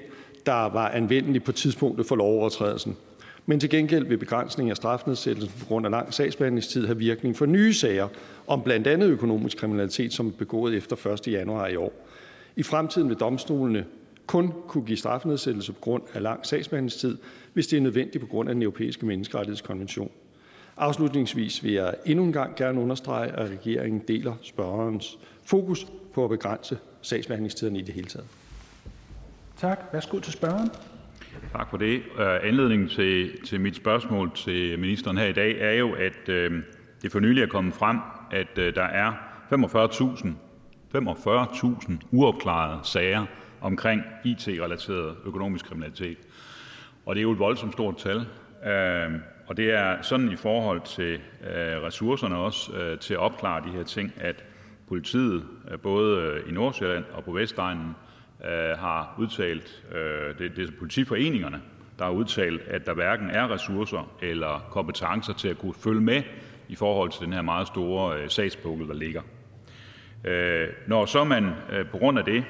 der 0.45 0.69
var 0.69 0.89
anvendelig 0.89 1.43
på 1.43 1.51
tidspunktet 1.51 2.05
for 2.05 2.15
lovovertrædelsen. 2.15 2.97
Men 3.45 3.59
til 3.59 3.69
gengæld 3.69 4.05
vil 4.05 4.17
begrænsning 4.17 4.69
af 4.69 4.75
strafnedsættelsen 4.75 5.59
på 5.59 5.65
grund 5.65 5.85
af 5.85 5.91
lang 5.91 6.13
sagsbehandlingstid 6.13 6.85
have 6.85 6.97
virkning 6.97 7.35
for 7.35 7.45
nye 7.45 7.73
sager 7.73 8.07
om 8.47 8.61
blandt 8.63 8.87
andet 8.87 9.07
økonomisk 9.07 9.57
kriminalitet, 9.57 10.13
som 10.13 10.27
er 10.27 10.31
begået 10.31 10.75
efter 10.75 11.07
1. 11.07 11.27
januar 11.27 11.67
i 11.67 11.75
år. 11.75 11.93
I 12.55 12.63
fremtiden 12.63 13.09
vil 13.09 13.17
domstolene 13.17 13.85
kun 14.27 14.53
kunne 14.67 14.85
give 14.85 14.97
strafnedsættelse 14.97 15.73
på 15.73 15.79
grund 15.79 16.03
af 16.13 16.21
lang 16.21 16.45
sagsbehandlingstid, 16.45 17.17
hvis 17.53 17.67
det 17.67 17.77
er 17.77 17.81
nødvendigt 17.81 18.21
på 18.21 18.27
grund 18.27 18.49
af 18.49 18.55
den 18.55 18.61
europæiske 18.61 19.05
menneskerettighedskonvention. 19.05 20.11
Afslutningsvis 20.77 21.63
vil 21.63 21.71
jeg 21.71 21.95
endnu 22.05 22.25
en 22.25 22.33
gang 22.33 22.55
gerne 22.55 22.81
understrege, 22.81 23.31
at 23.31 23.49
regeringen 23.49 24.01
deler 24.07 24.33
spørgerens 24.41 25.17
fokus 25.43 25.87
på 26.13 26.23
at 26.23 26.29
begrænse 26.29 26.77
sagsbehandlingstiderne 27.01 27.79
i 27.79 27.81
det 27.81 27.93
hele 27.93 28.07
taget. 28.07 28.27
Tak. 29.57 29.79
Værsgo 29.93 30.19
til 30.19 30.33
spørgeren. 30.33 30.69
Tak 31.51 31.69
for 31.69 31.77
det. 31.77 32.01
Øh, 32.19 32.39
anledningen 32.43 32.89
til, 32.89 33.41
til 33.45 33.61
mit 33.61 33.75
spørgsmål 33.75 34.31
til 34.35 34.79
ministeren 34.79 35.17
her 35.17 35.25
i 35.25 35.33
dag 35.33 35.59
er 35.59 35.71
jo, 35.71 35.93
at 35.93 36.29
øh, 36.29 36.63
det 37.01 37.11
for 37.11 37.19
nylig 37.19 37.43
er 37.43 37.47
kommet 37.47 37.73
frem, 37.73 37.97
at 38.31 38.57
øh, 38.57 38.75
der 38.75 38.83
er 38.83 39.13
45.000 39.53 40.27
45.000 40.95 41.91
uopklarede 42.11 42.79
sager 42.83 43.25
omkring 43.61 44.01
IT-relateret 44.25 45.15
økonomisk 45.25 45.65
kriminalitet. 45.65 46.17
Og 47.05 47.15
det 47.15 47.19
er 47.19 47.23
jo 47.23 47.31
et 47.31 47.39
voldsomt 47.39 47.73
stort 47.73 47.97
tal. 47.97 48.25
Øhm, 48.65 49.21
og 49.47 49.57
det 49.57 49.73
er 49.73 50.01
sådan 50.01 50.31
i 50.31 50.35
forhold 50.35 50.81
til 50.85 51.13
øh, 51.13 51.83
ressourcerne 51.83 52.37
også 52.37 52.73
øh, 52.73 52.99
til 52.99 53.13
at 53.13 53.19
opklare 53.19 53.63
de 53.65 53.69
her 53.71 53.83
ting, 53.83 54.13
at 54.17 54.43
politiet 54.87 55.43
øh, 55.71 55.79
både 55.79 56.41
i 56.47 56.51
Nordsjælland 56.51 57.03
og 57.13 57.23
på 57.23 57.31
Vestegnen 57.31 57.95
har 58.75 59.15
udtalt, 59.19 59.83
det, 60.39 60.55
det 60.55 60.69
er 60.69 60.71
politiforeningerne, 60.79 61.61
der 61.99 62.05
har 62.05 62.11
udtalt, 62.11 62.61
at 62.61 62.85
der 62.85 62.93
hverken 62.93 63.29
er 63.29 63.53
ressourcer 63.53 64.11
eller 64.21 64.67
kompetencer 64.71 65.33
til 65.33 65.47
at 65.47 65.57
kunne 65.57 65.73
følge 65.73 66.01
med 66.01 66.23
i 66.67 66.75
forhold 66.75 67.11
til 67.11 67.21
den 67.25 67.33
her 67.33 67.41
meget 67.41 67.67
store 67.67 68.29
sagspukkel, 68.29 68.87
der 68.87 68.93
ligger. 68.93 69.21
Når 70.87 71.05
så 71.05 71.23
man 71.23 71.49
på 71.91 71.97
grund 71.97 72.19
af 72.19 72.25
det 72.25 72.43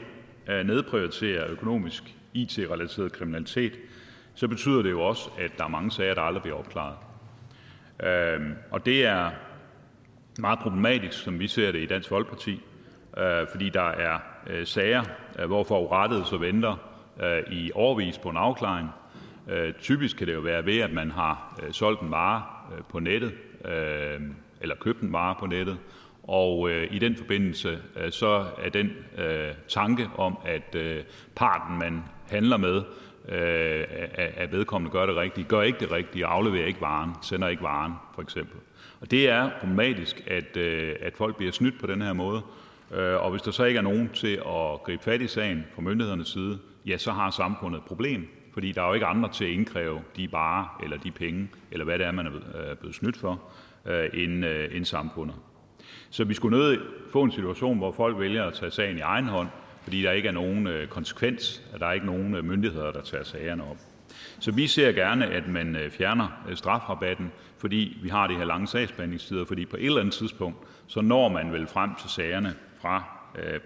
nedprioriterer 0.47 1.51
økonomisk 1.51 2.03
IT-relateret 2.33 3.11
kriminalitet, 3.11 3.79
så 4.35 4.47
betyder 4.47 4.81
det 4.81 4.91
jo 4.91 5.01
også, 5.01 5.29
at 5.39 5.51
der 5.57 5.63
er 5.63 5.69
mange 5.69 5.91
sager, 5.91 6.13
der 6.13 6.21
aldrig 6.21 6.41
bliver 6.41 6.57
opklaret. 6.57 6.95
Øhm, 8.03 8.55
og 8.71 8.85
det 8.85 9.05
er 9.05 9.31
meget 10.39 10.59
problematisk, 10.59 11.23
som 11.23 11.39
vi 11.39 11.47
ser 11.47 11.71
det 11.71 11.79
i 11.79 11.85
Dansk 11.85 12.09
Folkeparti, 12.09 12.61
øh, 13.17 13.47
fordi 13.51 13.69
der 13.69 13.89
er 13.89 14.19
øh, 14.47 14.65
sager, 14.65 15.03
øh, 15.39 15.45
hvor 15.45 15.63
forurettede 15.63 16.25
så 16.25 16.37
venter 16.37 16.75
øh, 17.23 17.53
i 17.53 17.71
årvis 17.75 18.17
på 18.17 18.29
en 18.29 18.37
afklaring. 18.37 18.89
Øh, 19.49 19.73
typisk 19.73 20.17
kan 20.17 20.27
det 20.27 20.33
jo 20.33 20.39
være 20.39 20.65
ved, 20.65 20.79
at 20.79 20.93
man 20.93 21.11
har 21.11 21.59
øh, 21.63 21.73
solgt 21.73 22.01
en 22.01 22.11
vare 22.11 22.43
på 22.89 22.99
nettet, 22.99 23.33
eller 24.61 24.75
købt 24.75 25.01
en 25.01 25.13
vare 25.13 25.35
på 25.39 25.45
nettet, 25.45 25.77
og 26.23 26.71
i 26.91 26.99
den 26.99 27.15
forbindelse 27.15 27.79
så 28.09 28.45
er 28.57 28.69
den 28.69 28.89
tanke 29.67 30.09
om, 30.17 30.37
at 30.45 30.75
parten, 31.35 31.77
man 31.77 32.03
handler 32.29 32.57
med, 32.57 32.83
Øh, 33.29 33.85
at 34.17 34.51
vedkommende 34.51 34.91
gør 34.91 35.05
det 35.05 35.15
rigtige, 35.15 35.45
gør 35.45 35.61
ikke 35.61 35.79
det 35.79 35.91
rigtige, 35.91 36.25
afleverer 36.25 36.65
ikke 36.65 36.81
varen, 36.81 37.11
sender 37.21 37.47
ikke 37.47 37.63
varen 37.63 37.93
for 38.15 38.21
eksempel. 38.21 38.57
Og 39.01 39.11
det 39.11 39.29
er 39.29 39.49
problematisk, 39.59 40.23
at, 40.27 40.57
øh, 40.57 40.95
at 41.01 41.13
folk 41.17 41.37
bliver 41.37 41.51
snydt 41.51 41.79
på 41.79 41.87
den 41.87 42.01
her 42.01 42.13
måde. 42.13 42.41
Øh, 42.91 43.23
og 43.23 43.31
hvis 43.31 43.41
der 43.41 43.51
så 43.51 43.63
ikke 43.63 43.77
er 43.77 43.81
nogen 43.81 44.09
til 44.13 44.35
at 44.35 44.83
gribe 44.83 45.03
fat 45.03 45.21
i 45.21 45.27
sagen 45.27 45.65
fra 45.75 45.81
myndighedernes 45.81 46.27
side, 46.27 46.59
ja, 46.85 46.97
så 46.97 47.11
har 47.11 47.29
samfundet 47.29 47.77
et 47.77 47.85
problem, 47.85 48.27
fordi 48.53 48.71
der 48.71 48.81
er 48.81 48.87
jo 48.87 48.93
ikke 48.93 49.05
andre 49.05 49.29
til 49.31 49.45
at 49.45 49.51
indkræve 49.51 50.01
de 50.17 50.31
varer 50.31 50.79
eller 50.83 50.97
de 50.97 51.11
penge, 51.11 51.49
eller 51.71 51.85
hvad 51.85 51.99
det 51.99 52.05
er, 52.05 52.11
man 52.11 52.25
er 52.53 52.75
blevet 52.75 52.95
snydt 52.95 53.17
for, 53.17 53.41
øh, 53.85 54.09
end, 54.13 54.45
øh, 54.45 54.75
end 54.75 54.85
samfundet. 54.85 55.35
Så 56.09 56.23
vi 56.23 56.33
skulle 56.33 56.57
nødt 56.57 56.81
få 57.11 57.23
en 57.23 57.31
situation, 57.31 57.77
hvor 57.77 57.91
folk 57.91 58.19
vælger 58.19 58.45
at 58.45 58.53
tage 58.53 58.71
sagen 58.71 58.97
i 58.97 59.01
egen 59.01 59.25
hånd, 59.25 59.47
fordi 59.83 60.01
der 60.01 60.11
ikke 60.11 60.27
er 60.27 60.33
nogen 60.33 60.67
øh, 60.67 60.87
konsekvens, 60.87 61.63
at 61.73 61.79
der 61.79 61.85
er 61.85 61.91
ikke 61.91 62.05
nogen 62.05 62.35
øh, 62.35 62.45
myndigheder, 62.45 62.91
der 62.91 63.01
tager 63.01 63.23
sagerne 63.23 63.63
op. 63.63 63.77
Så 64.39 64.51
vi 64.51 64.67
ser 64.67 64.91
gerne, 64.91 65.25
at 65.25 65.47
man 65.47 65.75
øh, 65.75 65.91
fjerner 65.91 66.27
strafrabatten, 66.55 67.31
fordi 67.57 67.97
vi 68.03 68.09
har 68.09 68.27
de 68.27 68.35
her 68.35 68.45
lange 68.45 68.67
sagsbehandlingstider, 68.67 69.45
fordi 69.45 69.65
på 69.65 69.77
et 69.77 69.85
eller 69.85 69.99
andet 69.99 70.13
tidspunkt, 70.13 70.57
så 70.87 71.01
når 71.01 71.29
man 71.29 71.51
vel 71.51 71.67
frem 71.67 71.89
til 72.01 72.09
sagerne 72.09 72.53
fra 72.81 73.03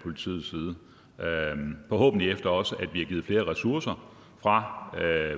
politiets 0.02 0.50
side. 0.50 0.74
Øh, 1.20 1.56
forhåbentlig 1.88 2.30
efter 2.30 2.50
også, 2.50 2.76
at 2.76 2.94
vi 2.94 2.98
har 2.98 3.06
givet 3.06 3.24
flere 3.24 3.46
ressourcer 3.46 4.08
fra 4.42 4.64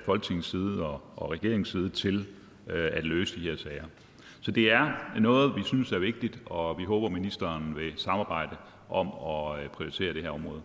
Folketingets 0.05 0.49
side 0.49 0.83
og 1.17 1.31
regeringens 1.33 1.69
side 1.69 1.89
til 1.89 2.27
at 2.69 3.05
løse 3.05 3.37
de 3.37 3.41
her 3.41 3.57
sager. 3.57 3.85
Så 4.41 4.51
det 4.51 4.73
er 4.73 4.93
noget, 5.21 5.57
vi 5.57 5.63
synes 5.63 5.93
er 5.93 5.99
vigtigt, 5.99 6.39
og 6.47 6.79
vi 6.79 6.85
håber, 6.85 7.09
ministeren 7.09 7.77
vil 7.77 7.93
samarbejde 7.97 8.57
om 8.89 9.07
at 9.07 9.65
øh, 9.65 9.71
prioritere 9.71 10.15
det 10.15 10.23
her 10.23 10.31
område. 10.31 10.61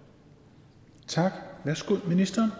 Tak. 1.07 1.33
Værsgo, 1.63 1.95
ministeren. 2.07 2.51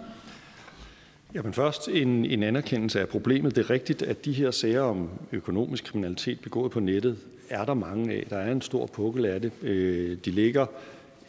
Jamen 1.34 1.54
først 1.54 1.88
en, 1.88 2.26
en 2.26 2.44
anerkendelse 2.44 3.00
af 3.00 3.08
problemet. 3.08 3.56
Det 3.56 3.66
er 3.66 3.70
rigtigt, 3.70 4.02
at 4.02 4.26
de 4.26 4.34
her 4.34 4.52
sager 4.52 4.82
om 4.82 5.10
økonomisk 5.32 5.84
kriminalitet 5.84 6.40
begået 6.40 6.72
på 6.72 6.80
nettet, 6.80 7.18
er 7.50 7.66
der 7.66 7.74
mange 7.74 8.14
af. 8.14 8.26
Der 8.30 8.38
er 8.38 8.52
en 8.52 8.62
stor 8.62 8.86
pukkel 8.86 9.26
af 9.26 9.42
det. 9.42 9.52
Øh, 9.62 10.18
de 10.26 10.32
ligger 10.32 10.66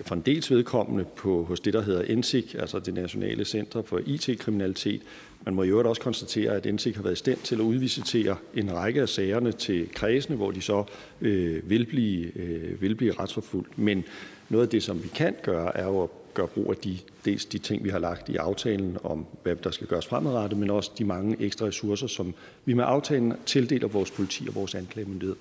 for 0.00 0.14
en 0.14 0.21
dels 0.21 0.50
vedkommende 0.50 1.05
på, 1.17 1.45
hos 1.45 1.61
det, 1.61 1.73
der 1.73 1.83
hedder 1.83 2.17
NSIC, 2.17 2.55
altså 2.55 2.79
det 2.79 2.95
Nationale 2.95 3.45
Center 3.45 3.83
for 3.83 4.00
IT-kriminalitet. 4.07 5.03
Man 5.45 5.55
må 5.55 5.63
i 5.63 5.69
øvrigt 5.69 5.89
også 5.89 6.03
konstatere, 6.03 6.53
at 6.53 6.75
NSIC 6.75 6.97
har 6.97 7.03
været 7.03 7.15
i 7.15 7.19
stand 7.19 7.39
til 7.39 7.55
at 7.55 7.61
udvisitere 7.61 8.37
en 8.55 8.75
række 8.75 9.03
af 9.03 9.09
sagerne 9.09 9.53
til 9.53 9.89
kredsene, 9.95 10.37
hvor 10.37 10.51
de 10.51 10.61
så 10.61 10.85
øh, 11.21 11.71
vil, 11.71 11.87
blive, 11.87 12.39
øh, 12.39 12.81
vil 12.81 12.95
blive 12.95 13.13
retsforfulgt. 13.13 13.79
Men 13.79 14.05
noget 14.49 14.65
af 14.65 14.71
det, 14.71 14.83
som 14.83 15.03
vi 15.03 15.09
kan 15.09 15.35
gøre, 15.43 15.77
er 15.77 15.85
jo 15.85 16.03
at 16.03 16.09
gøre 16.35 16.49
brug 16.49 16.71
af 16.71 16.77
de, 16.77 16.99
dels 17.25 17.45
de 17.45 17.59
ting, 17.59 17.85
vi 17.85 17.89
har 17.89 17.99
lagt 17.99 18.29
i 18.29 18.37
aftalen 18.37 18.97
om, 19.05 19.27
hvad 19.43 19.57
der 19.57 19.71
skal 19.71 19.87
gøres 19.87 20.07
fremadrettet, 20.07 20.59
men 20.59 20.71
også 20.71 20.91
de 20.99 21.05
mange 21.05 21.37
ekstra 21.41 21.67
ressourcer, 21.67 22.07
som 22.07 22.35
vi 22.65 22.75
med 22.75 22.85
aftalen 22.87 23.33
tildeler 23.47 23.89
vores 23.89 24.11
politi 24.11 24.45
og 24.49 24.55
vores 24.55 24.75
anklagemyndighed. 24.75 25.37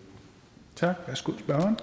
Tak. 0.76 0.96
Værsgo, 1.08 1.32
spørgeren. 1.40 1.76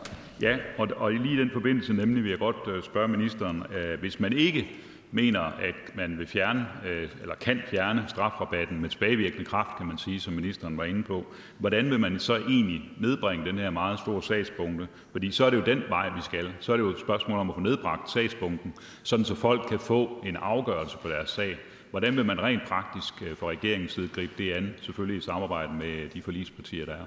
Ja, 0.42 0.56
og, 0.78 0.88
og 0.96 1.12
lige 1.12 1.34
i 1.34 1.38
den 1.38 1.50
forbindelse 1.50 1.92
nemlig 1.92 2.22
vil 2.22 2.30
jeg 2.30 2.38
godt 2.38 2.56
øh, 2.68 2.82
spørge 2.82 3.08
ministeren, 3.08 3.62
øh, 3.76 4.00
hvis 4.00 4.20
man 4.20 4.32
ikke 4.32 4.68
mener, 5.12 5.40
at 5.40 5.74
man 5.94 6.18
vil 6.18 6.26
fjerne 6.26 6.66
øh, 6.86 7.08
eller 7.20 7.34
kan 7.34 7.60
fjerne 7.70 8.04
strafrabatten 8.08 8.80
med 8.80 8.88
tilbagevirkende 8.88 9.44
kraft, 9.44 9.76
kan 9.76 9.86
man 9.86 9.98
sige, 9.98 10.20
som 10.20 10.34
ministeren 10.34 10.76
var 10.76 10.84
inde 10.84 11.02
på, 11.02 11.26
hvordan 11.58 11.90
vil 11.90 12.00
man 12.00 12.18
så 12.18 12.36
egentlig 12.36 12.82
nedbringe 13.00 13.46
den 13.46 13.58
her 13.58 13.70
meget 13.70 13.98
store 13.98 14.22
sagspunkte? 14.22 14.88
Fordi 15.12 15.30
så 15.30 15.44
er 15.44 15.50
det 15.50 15.56
jo 15.56 15.62
den 15.62 15.82
vej, 15.88 16.08
vi 16.08 16.20
skal. 16.20 16.52
Så 16.60 16.72
er 16.72 16.76
det 16.76 16.84
jo 16.84 16.90
et 16.90 17.00
spørgsmål 17.00 17.38
om 17.38 17.50
at 17.50 17.54
få 17.54 17.60
nedbragt 17.60 18.10
sagspunkten, 18.10 18.74
sådan 19.02 19.24
så 19.24 19.34
folk 19.34 19.62
kan 19.68 19.78
få 19.78 20.22
en 20.26 20.36
afgørelse 20.36 20.98
på 21.02 21.08
deres 21.08 21.30
sag. 21.30 21.58
Hvordan 21.90 22.16
vil 22.16 22.26
man 22.26 22.42
rent 22.42 22.62
praktisk 22.68 23.22
øh, 23.22 23.36
fra 23.36 23.46
regeringens 23.46 23.92
side 23.92 24.08
gribe 24.08 24.32
det 24.38 24.52
an, 24.52 24.74
selvfølgelig 24.80 25.18
i 25.18 25.20
samarbejde 25.20 25.72
med 25.72 26.08
de 26.08 26.22
forligspartier, 26.22 26.84
der 26.84 26.92
er? 26.94 27.06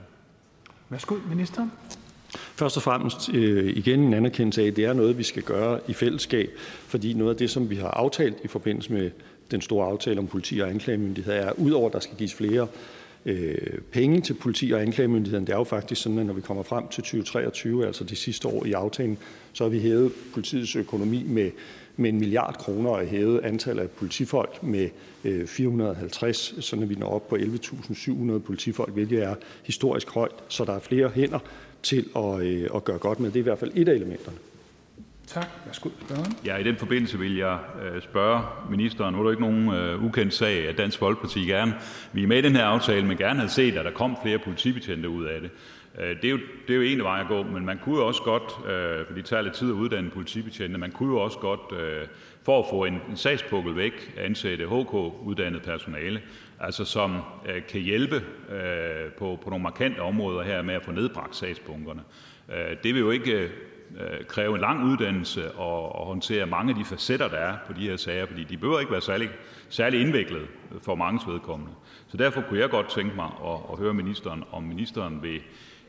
Værsgo, 0.89 1.15
minister. 1.29 1.67
Først 2.35 2.77
og 2.77 2.83
fremmest 2.83 3.29
øh, 3.33 3.77
igen 3.77 3.99
en 3.99 4.13
anerkendelse 4.13 4.61
af, 4.61 4.67
at 4.67 4.75
det 4.75 4.85
er 4.85 4.93
noget, 4.93 5.17
vi 5.17 5.23
skal 5.23 5.43
gøre 5.43 5.79
i 5.87 5.93
fællesskab, 5.93 6.49
fordi 6.87 7.13
noget 7.13 7.31
af 7.31 7.37
det, 7.37 7.49
som 7.49 7.69
vi 7.69 7.75
har 7.75 7.87
aftalt 7.87 8.37
i 8.43 8.47
forbindelse 8.47 8.93
med 8.93 9.11
den 9.51 9.61
store 9.61 9.85
aftale 9.87 10.19
om 10.19 10.27
politi 10.27 10.59
og 10.59 10.69
anklagemyndighed, 10.69 11.33
er, 11.33 11.51
udover 11.51 11.87
at 11.87 11.93
der 11.93 11.99
skal 11.99 12.17
gives 12.17 12.33
flere 12.33 12.67
øh, 13.25 13.57
penge 13.91 14.21
til 14.21 14.33
politi 14.33 14.71
og 14.71 14.81
anklagemyndigheden. 14.81 15.47
Det 15.47 15.53
er 15.53 15.57
jo 15.57 15.63
faktisk 15.63 16.01
sådan, 16.01 16.19
at 16.19 16.25
når 16.25 16.33
vi 16.33 16.41
kommer 16.41 16.63
frem 16.63 16.87
til 16.87 17.03
2023, 17.03 17.87
altså 17.87 18.03
det 18.03 18.17
sidste 18.17 18.47
år 18.47 18.65
i 18.65 18.71
aftalen, 18.71 19.17
så 19.53 19.63
har 19.63 19.69
vi 19.69 19.79
hævet 19.79 20.11
politiets 20.33 20.75
økonomi 20.75 21.23
med 21.23 21.51
med 21.95 22.09
en 22.09 22.19
milliard 22.19 22.57
kroner 22.57 22.89
og 22.89 23.05
hævet 23.05 23.39
antallet 23.39 23.83
af 23.83 23.89
politifolk 23.89 24.63
med 24.63 24.89
øh, 25.23 25.47
450, 25.47 26.55
sådan 26.59 26.83
at 26.83 26.89
vi 26.89 26.95
når 26.95 27.07
op 27.07 27.27
på 27.27 27.35
11.700 27.35 28.39
politifolk, 28.39 28.93
hvilket 28.93 29.23
er 29.23 29.35
historisk 29.63 30.09
højt. 30.09 30.35
Så 30.47 30.65
der 30.65 30.73
er 30.73 30.79
flere 30.79 31.09
hænder 31.09 31.39
til 31.83 32.05
at, 32.15 32.41
øh, 32.41 32.69
at 32.75 32.83
gøre 32.83 32.97
godt 32.97 33.19
med. 33.19 33.29
Det 33.29 33.35
er 33.35 33.39
i 33.39 33.43
hvert 33.43 33.59
fald 33.59 33.71
et 33.75 33.89
af 33.89 33.93
elementerne. 33.93 34.37
Tak. 35.27 35.47
Værsgo, 35.65 35.89
spørgeren. 36.05 36.33
Ja, 36.45 36.57
i 36.57 36.63
den 36.63 36.75
forbindelse 36.75 37.19
vil 37.19 37.35
jeg 37.35 37.59
øh, 37.83 38.01
spørge 38.01 38.41
ministeren. 38.69 39.13
Nu 39.13 39.19
er 39.19 39.23
der 39.23 39.31
ikke 39.31 39.41
nogen 39.41 39.67
uh, 39.67 40.05
ukendt 40.05 40.33
sag, 40.33 40.67
at 40.67 40.77
Dansk 40.77 40.99
Folkeparti 40.99 41.39
gerne, 41.39 41.73
vi 42.13 42.23
er 42.23 42.27
med 42.27 42.37
i 42.37 42.41
den 42.41 42.55
her 42.55 42.65
aftale, 42.65 43.05
men 43.05 43.17
gerne 43.17 43.39
havde 43.39 43.51
set, 43.51 43.77
at 43.77 43.85
der 43.85 43.91
kom 43.91 44.17
flere 44.23 44.39
politibetjente 44.39 45.09
ud 45.09 45.25
af 45.25 45.41
det. 45.41 45.49
Øh, 45.99 46.15
det 46.15 46.25
er 46.25 46.29
jo 46.29 46.39
det 46.67 46.73
er 46.73 46.75
jo 46.75 46.81
en 46.81 47.03
vej 47.03 47.19
at 47.19 47.27
gå, 47.27 47.43
men 47.43 47.65
man 47.65 47.79
kunne 47.83 47.95
jo 47.95 48.07
også 48.07 48.21
godt, 48.21 48.71
øh, 48.71 49.05
for 49.05 49.13
det 49.13 49.25
tager 49.25 49.41
lidt 49.41 49.53
tid 49.53 49.69
at 49.69 49.73
uddanne 49.73 50.09
politibetjente, 50.09 50.77
man 50.77 50.91
kunne 50.91 51.09
jo 51.13 51.19
også 51.19 51.39
godt 51.39 51.81
øh, 51.81 52.07
for 52.43 52.59
at 52.59 52.65
få 52.69 52.85
en 52.85 52.99
sagspukkel 53.15 53.75
væk 53.75 54.13
ansætte 54.17 54.65
HK-uddannet 54.65 55.61
personale, 55.61 56.21
altså 56.63 56.85
som 56.85 57.21
kan 57.69 57.81
hjælpe 57.81 58.23
på 59.17 59.39
på 59.43 59.49
nogle 59.49 59.63
markante 59.63 59.99
områder 59.99 60.43
her 60.43 60.61
med 60.61 60.73
at 60.73 60.83
få 60.85 60.91
nedbragt 60.91 61.35
sagspunkterne. 61.35 62.01
Det 62.83 62.93
vil 62.93 62.99
jo 62.99 63.11
ikke 63.11 63.49
kræve 64.27 64.55
en 64.55 64.61
lang 64.61 64.83
uddannelse 64.83 65.51
og 65.51 66.05
håndtere 66.05 66.45
mange 66.45 66.69
af 66.69 66.75
de 66.75 66.85
facetter, 66.85 67.27
der 67.27 67.37
er 67.37 67.57
på 67.67 67.73
de 67.73 67.89
her 67.89 67.97
sager, 67.97 68.25
fordi 68.25 68.43
de 68.43 68.57
behøver 68.57 68.79
ikke 68.79 68.91
være 68.91 69.01
særlig 69.01 69.29
særlig 69.69 70.01
indviklet 70.01 70.47
for 70.81 70.95
manges 70.95 71.27
vedkommende. 71.27 71.73
Så 72.07 72.17
derfor 72.17 72.41
kunne 72.41 72.59
jeg 72.59 72.69
godt 72.69 72.89
tænke 72.89 73.15
mig 73.15 73.29
at 73.71 73.77
høre 73.77 73.93
ministeren, 73.93 74.43
om 74.51 74.63
ministeren 74.63 75.23
vil 75.23 75.41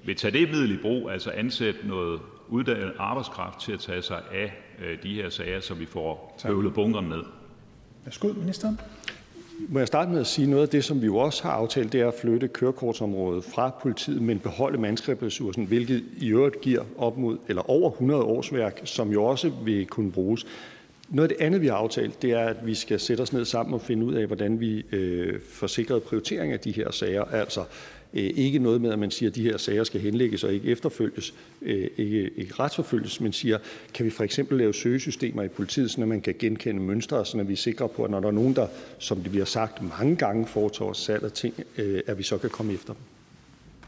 vil 0.06 0.16
tage 0.16 0.38
det 0.38 0.50
middel 0.50 0.70
i 0.70 0.76
brug, 0.76 1.10
altså 1.10 1.30
ansætte 1.30 1.88
noget 1.88 2.20
uddannet 2.48 2.92
arbejdskraft 2.98 3.60
til 3.60 3.72
at 3.72 3.80
tage 3.80 4.02
sig 4.02 4.22
af 4.32 4.52
øh, 4.84 5.02
de 5.02 5.14
her 5.14 5.28
sager, 5.28 5.60
så 5.60 5.74
vi 5.74 5.86
får 5.86 6.38
høvlet 6.44 6.74
bunkerne 6.74 7.08
ned. 7.08 7.22
Værsgo, 8.04 8.32
ministeren. 8.32 8.80
Må 9.58 9.78
jeg 9.78 9.86
starte 9.86 10.10
med 10.10 10.20
at 10.20 10.26
sige 10.26 10.50
noget 10.50 10.62
af 10.62 10.68
det, 10.68 10.84
som 10.84 11.00
vi 11.00 11.06
jo 11.06 11.16
også 11.16 11.42
har 11.42 11.50
aftalt, 11.50 11.92
det 11.92 12.00
er 12.00 12.08
at 12.08 12.14
flytte 12.20 12.48
kørekortsområdet 12.48 13.44
fra 13.44 13.70
politiet, 13.82 14.22
men 14.22 14.38
beholde 14.38 14.78
mandskabsressourcen, 14.78 15.66
hvilket 15.66 16.04
i 16.16 16.28
øvrigt 16.28 16.60
giver 16.60 16.82
op 16.98 17.18
mod 17.18 17.38
eller 17.48 17.70
over 17.70 17.90
100 17.90 18.22
årsværk, 18.22 18.80
som 18.84 19.12
jo 19.12 19.24
også 19.24 19.52
vil 19.64 19.86
kunne 19.86 20.12
bruges. 20.12 20.46
Noget 21.08 21.30
af 21.30 21.36
det 21.36 21.44
andet, 21.44 21.60
vi 21.60 21.66
har 21.66 21.74
aftalt, 21.74 22.22
det 22.22 22.30
er, 22.30 22.44
at 22.44 22.66
vi 22.66 22.74
skal 22.74 23.00
sætte 23.00 23.20
os 23.22 23.32
ned 23.32 23.44
sammen 23.44 23.74
og 23.74 23.80
finde 23.80 24.06
ud 24.06 24.14
af, 24.14 24.26
hvordan 24.26 24.60
vi 24.60 24.84
øh, 24.92 25.40
får 25.50 25.66
sikret 25.66 26.02
prioritering 26.02 26.52
af 26.52 26.60
de 26.60 26.72
her 26.72 26.90
sager. 26.90 27.24
Altså, 27.24 27.60
Øh, 28.14 28.30
ikke 28.36 28.58
noget 28.58 28.80
med, 28.80 28.92
at 28.92 28.98
man 28.98 29.10
siger, 29.10 29.30
at 29.30 29.36
de 29.36 29.42
her 29.42 29.56
sager 29.56 29.84
skal 29.84 30.00
henlægges 30.00 30.44
og 30.44 30.52
ikke 30.52 30.68
efterfølges, 30.68 31.34
øh, 31.62 31.86
ikke, 31.96 32.30
ikke 32.36 32.54
retsforfølges, 32.54 33.20
men 33.20 33.32
siger, 33.32 33.58
kan 33.94 34.06
vi 34.06 34.10
for 34.10 34.24
eksempel 34.24 34.58
lave 34.58 34.74
søgesystemer 34.74 35.42
i 35.42 35.48
politiet, 35.48 35.90
så 35.90 36.00
man 36.00 36.20
kan 36.20 36.34
genkende 36.38 36.82
mønstre, 36.82 37.26
så 37.26 37.42
vi 37.42 37.52
er 37.52 37.56
sikre 37.56 37.88
på, 37.88 38.04
at 38.04 38.10
når 38.10 38.20
der 38.20 38.28
er 38.28 38.32
nogen, 38.32 38.56
der, 38.56 38.66
som 38.98 39.20
det 39.20 39.30
bliver 39.30 39.44
sagt 39.44 39.82
mange 39.98 40.16
gange, 40.16 40.46
foretager 40.46 40.92
salg 40.92 41.24
af 41.24 41.32
ting, 41.32 41.54
øh, 41.78 42.00
at 42.06 42.18
vi 42.18 42.22
så 42.22 42.38
kan 42.38 42.50
komme 42.50 42.72
efter 42.72 42.92
dem. 42.92 43.02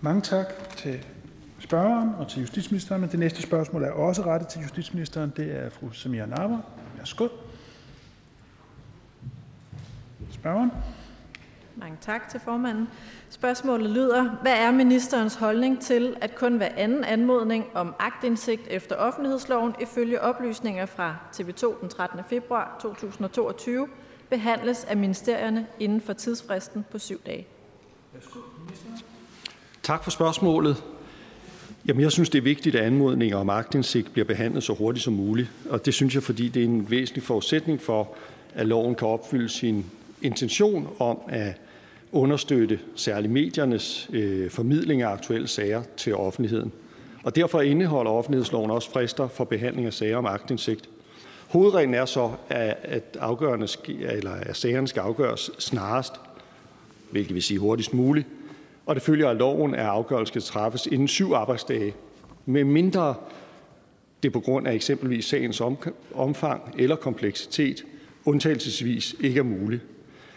Mange 0.00 0.22
tak 0.22 0.76
til 0.76 0.98
spørgeren 1.58 2.10
og 2.18 2.28
til 2.28 2.40
justitsministeren. 2.40 3.00
Men 3.00 3.10
det 3.10 3.18
næste 3.18 3.42
spørgsmål 3.42 3.82
er 3.82 3.90
også 3.90 4.22
rettet 4.22 4.48
til 4.48 4.60
justitsministeren. 4.60 5.32
Det 5.36 5.56
er 5.56 5.70
fru 5.70 5.92
Samia 5.92 6.26
Narva. 6.26 6.56
Værsgo. 6.96 7.28
Spørgeren. 10.30 10.70
Mange 11.78 11.96
tak 12.00 12.28
til 12.28 12.40
formanden. 12.40 12.88
Spørgsmålet 13.30 13.90
lyder: 13.90 14.30
Hvad 14.42 14.52
er 14.52 14.70
ministerens 14.70 15.34
holdning 15.34 15.80
til, 15.80 16.16
at 16.20 16.34
kun 16.34 16.56
hver 16.56 16.68
anden 16.76 17.04
anmodning 17.04 17.64
om 17.74 17.94
aktindsigt 17.98 18.62
efter 18.70 18.96
offentlighedsloven 18.96 19.74
ifølge 19.82 20.20
oplysninger 20.20 20.86
fra 20.86 21.16
TV2 21.36 21.80
den 21.80 21.88
13. 21.88 22.20
februar 22.28 22.78
2022 22.82 23.88
behandles 24.30 24.84
af 24.84 24.96
ministerierne 24.96 25.66
inden 25.80 26.00
for 26.00 26.12
tidsfristen 26.12 26.84
på 26.90 26.98
syv 26.98 27.20
dage? 27.26 27.46
Tak 29.82 30.04
for 30.04 30.10
spørgsmålet. 30.10 30.84
Jamen, 31.86 32.02
jeg 32.02 32.12
synes, 32.12 32.30
det 32.30 32.38
er 32.38 32.42
vigtigt, 32.42 32.76
at 32.76 32.84
anmodninger 32.84 33.36
om 33.36 33.50
aktindsigt 33.50 34.12
bliver 34.12 34.26
behandlet 34.26 34.62
så 34.62 34.74
hurtigt 34.74 35.04
som 35.04 35.12
muligt. 35.12 35.50
Og 35.70 35.86
det 35.86 35.94
synes 35.94 36.14
jeg, 36.14 36.22
fordi 36.22 36.48
det 36.48 36.60
er 36.60 36.66
en 36.66 36.90
væsentlig 36.90 37.22
forudsætning 37.22 37.80
for, 37.80 38.14
at 38.54 38.66
loven 38.66 38.94
kan 38.94 39.08
opfylde 39.08 39.48
sin 39.48 39.86
intention 40.22 40.88
om 40.98 41.18
at 41.28 41.60
understøtte 42.16 42.78
særligt 42.94 43.32
mediernes 43.32 44.10
øh, 44.12 44.50
formidling 44.50 45.02
af 45.02 45.08
aktuelle 45.08 45.48
sager 45.48 45.82
til 45.96 46.14
offentligheden. 46.14 46.72
Og 47.22 47.36
derfor 47.36 47.60
indeholder 47.60 48.10
offentlighedsloven 48.10 48.70
også 48.70 48.90
frister 48.90 49.28
for 49.28 49.44
behandling 49.44 49.86
af 49.86 49.92
sager 49.92 50.16
om 50.16 50.26
aktindsigt. 50.26 50.88
Hovedreglen 51.48 51.94
er 51.94 52.04
så, 52.04 52.30
at, 52.48 53.16
afgørende, 53.20 53.68
eller 53.88 54.30
at 54.30 54.56
sagerne 54.56 54.88
skal 54.88 55.00
afgøres 55.00 55.50
snarest, 55.58 56.12
hvilket 57.10 57.34
vil 57.34 57.42
sige 57.42 57.58
hurtigst 57.58 57.94
muligt, 57.94 58.26
og 58.86 58.94
det 58.94 59.02
følger 59.02 59.28
af 59.28 59.38
loven, 59.38 59.74
at 59.74 59.86
afgørelsen 59.86 60.26
skal 60.26 60.42
træffes 60.42 60.86
inden 60.86 61.08
syv 61.08 61.32
arbejdsdage, 61.32 61.94
med 62.46 62.64
mindre 62.64 63.14
det 64.22 64.32
på 64.32 64.40
grund 64.40 64.66
af 64.66 64.74
eksempelvis 64.74 65.24
sagens 65.24 65.62
omfang 66.14 66.74
eller 66.78 66.96
kompleksitet 66.96 67.84
undtagelsesvis 68.24 69.16
ikke 69.20 69.38
er 69.38 69.44
muligt. 69.44 69.82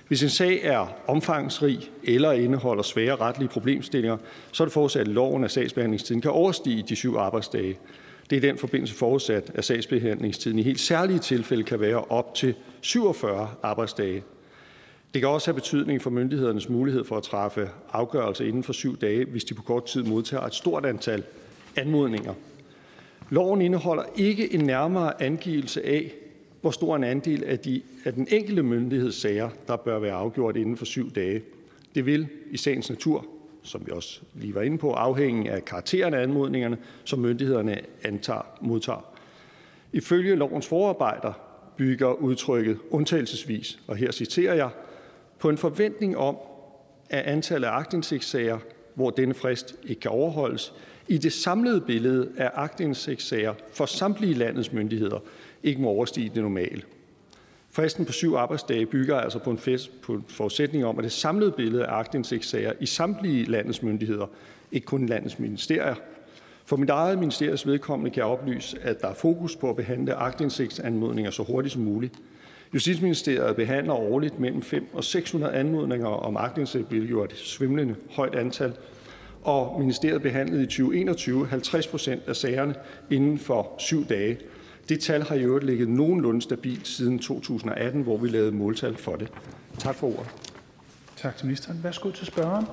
Hvis 0.10 0.24
en 0.24 0.30
sag 0.30 0.60
er 0.64 0.88
omfangsrig 1.08 1.92
eller 2.04 2.32
indeholder 2.32 2.84
svære 2.84 3.16
retlige 3.16 3.50
problemstillinger, 3.50 4.18
så 4.52 4.64
er 4.64 4.66
det 4.66 4.74
forudsat 4.74 5.08
i 5.08 5.12
loven, 5.12 5.44
at 5.44 5.52
sagsbehandlingstiden 5.52 6.22
kan 6.22 6.32
overstige 6.32 6.84
de 6.90 6.96
syv 6.96 7.16
arbejdsdage. 7.16 7.78
Det 8.30 8.36
er 8.36 8.42
i 8.42 8.48
den 8.48 8.58
forbindelse 8.58 8.96
forudsat, 8.96 9.52
at 9.56 9.66
sagsbehandlingstiden 9.66 10.60
i 10.60 10.64
helt 10.64 10.80
særlige 10.80 11.20
tilfælde 11.20 11.64
kan 11.64 11.80
være 11.80 12.04
op 12.04 12.36
til 12.36 12.56
47 12.82 13.50
arbejdsdage. 13.64 14.24
Det 15.14 15.22
kan 15.22 15.30
også 15.30 15.48
have 15.48 15.56
betydning 15.56 16.02
for 16.02 16.10
myndighedernes 16.10 16.70
mulighed 16.70 17.04
for 17.04 17.18
at 17.18 17.24
træffe 17.24 17.70
afgørelser 17.92 18.46
inden 18.46 18.64
for 18.64 18.74
syv 18.74 18.98
dage, 18.98 19.26
hvis 19.26 19.44
de 19.44 19.54
på 19.54 19.62
kort 19.62 19.86
tid 19.86 20.04
modtager 20.04 20.44
et 20.44 20.54
stort 20.54 20.86
antal 20.86 21.24
anmodninger. 21.76 22.34
Loven 23.30 23.62
indeholder 23.62 24.04
ikke 24.16 24.54
en 24.54 24.66
nærmere 24.66 25.24
angivelse 25.24 25.86
af, 25.86 26.14
hvor 26.62 26.72
stor 26.72 26.96
en 26.96 27.04
andel 27.04 27.44
af, 27.44 27.60
de, 27.60 27.82
af 28.06 28.14
den 28.14 28.28
enkelte 28.32 28.64
myndigheds 28.64 29.16
sager, 29.16 29.50
der 29.68 29.76
bør 29.76 30.00
være 30.00 30.14
afgjort 30.14 30.58
inden 30.58 30.78
for 30.78 30.86
syv 30.86 31.12
dage. 31.12 31.42
Det 31.96 32.06
vil 32.06 32.28
i 32.52 32.58
sagens 32.58 32.90
natur, 32.90 33.26
som 33.64 33.82
vi 33.86 33.92
også 33.92 34.22
lige 34.34 34.56
var 34.56 34.62
inde 34.62 34.78
på, 34.78 34.92
afhænge 34.92 35.52
af 35.52 35.66
karakteren 35.66 36.14
af 36.14 36.24
anmodningerne, 36.24 36.78
som 37.04 37.20
myndighederne 37.20 37.80
antager, 38.04 38.58
modtager. 38.62 39.14
Ifølge 39.94 40.36
lovens 40.36 40.68
forarbejder 40.68 41.34
bygger 41.78 42.12
udtrykket 42.14 42.78
undtagelsesvis, 42.90 43.80
og 43.88 43.96
her 43.96 44.12
citerer 44.12 44.54
jeg, 44.54 44.70
på 45.40 45.50
en 45.50 45.58
forventning 45.58 46.18
om, 46.18 46.38
at 47.10 47.24
antallet 47.26 47.68
af 47.68 47.72
aktindsigtssager, 47.72 48.60
hvor 48.96 49.10
denne 49.10 49.34
frist 49.34 49.76
ikke 49.84 50.02
kan 50.02 50.12
overholdes, 50.12 50.74
i 51.08 51.18
det 51.18 51.34
samlede 51.34 51.82
billede 51.82 52.32
af 52.38 52.52
aktindsigtssager 52.54 53.54
for 53.74 53.86
samtlige 53.86 54.34
landets 54.34 54.74
myndigheder 54.74 55.20
ikke 55.64 55.82
må 55.82 55.90
overstige 55.90 56.32
det 56.36 56.44
normale. 56.44 56.82
Fristen 57.72 58.06
på 58.06 58.12
syv 58.12 58.34
arbejdsdage 58.34 58.86
bygger 58.86 59.18
altså 59.18 59.40
på 59.40 59.52
en, 59.52 59.58
fest, 59.58 60.02
på 60.02 60.14
en 60.14 60.26
forudsætning 60.28 60.86
om, 60.86 60.98
at 60.98 61.04
det 61.04 61.12
samlede 61.12 61.52
billede 61.52 61.86
af 61.86 61.94
aktindsigtssager 61.94 62.74
i 62.80 62.86
samtlige 62.86 63.46
landets 63.46 63.84
myndigheder, 63.84 64.26
ikke 64.72 64.86
kun 64.86 65.06
landets 65.06 65.40
ministerier. 65.40 65.96
For 66.66 66.78
mit 66.78 66.90
eget 66.90 67.20
ministeriets 67.20 67.68
vedkommende 67.68 68.12
kan 68.12 68.18
jeg 68.18 68.32
oplyse, 68.32 68.78
at 68.82 69.02
der 69.02 69.08
er 69.08 69.14
fokus 69.14 69.56
på 69.56 69.70
at 69.70 69.76
behandle 69.76 70.14
aktindsigtsanmodninger 70.14 71.32
så 71.32 71.44
hurtigt 71.44 71.74
som 71.74 71.82
muligt. 71.82 72.14
Justitsministeriet 72.74 73.56
behandler 73.56 73.94
årligt 73.94 74.40
mellem 74.40 74.62
5 74.62 74.88
og 74.94 75.04
600 75.04 75.54
anmodninger 75.54 76.08
om 76.08 76.38
aktindsigt, 76.38 76.88
hvilket 76.88 77.10
jo 77.10 77.20
er 77.20 77.24
et 77.24 77.36
svimlende 77.36 77.96
højt 78.10 78.36
antal, 78.36 78.74
og 79.44 79.80
ministeriet 79.80 80.22
behandlede 80.22 80.64
i 80.64 80.66
2021 80.66 81.48
50 81.48 81.88
procent 81.88 82.22
af 82.28 82.36
sagerne 82.36 82.76
inden 83.10 83.38
for 83.38 83.76
syv 83.78 84.06
dage. 84.06 84.38
Det 84.90 85.00
tal 85.00 85.24
har 85.24 85.36
i 85.36 85.44
øvrigt 85.44 85.66
ligget 85.66 85.90
nogenlunde 85.90 86.42
stabilt 86.42 86.88
siden 86.88 87.20
2018, 87.20 88.02
hvor 88.02 88.18
vi 88.18 88.28
lavede 88.28 88.52
måltal 88.52 88.98
for 88.98 89.16
det. 89.16 89.32
Tak 89.78 89.96
for 89.96 90.08
ordet. 90.08 90.30
Tak 91.18 91.38
til 91.38 91.46
ministeren. 91.46 91.84
Værsgo 91.84 92.12
til 92.12 92.26
spørgeren. 92.26 92.66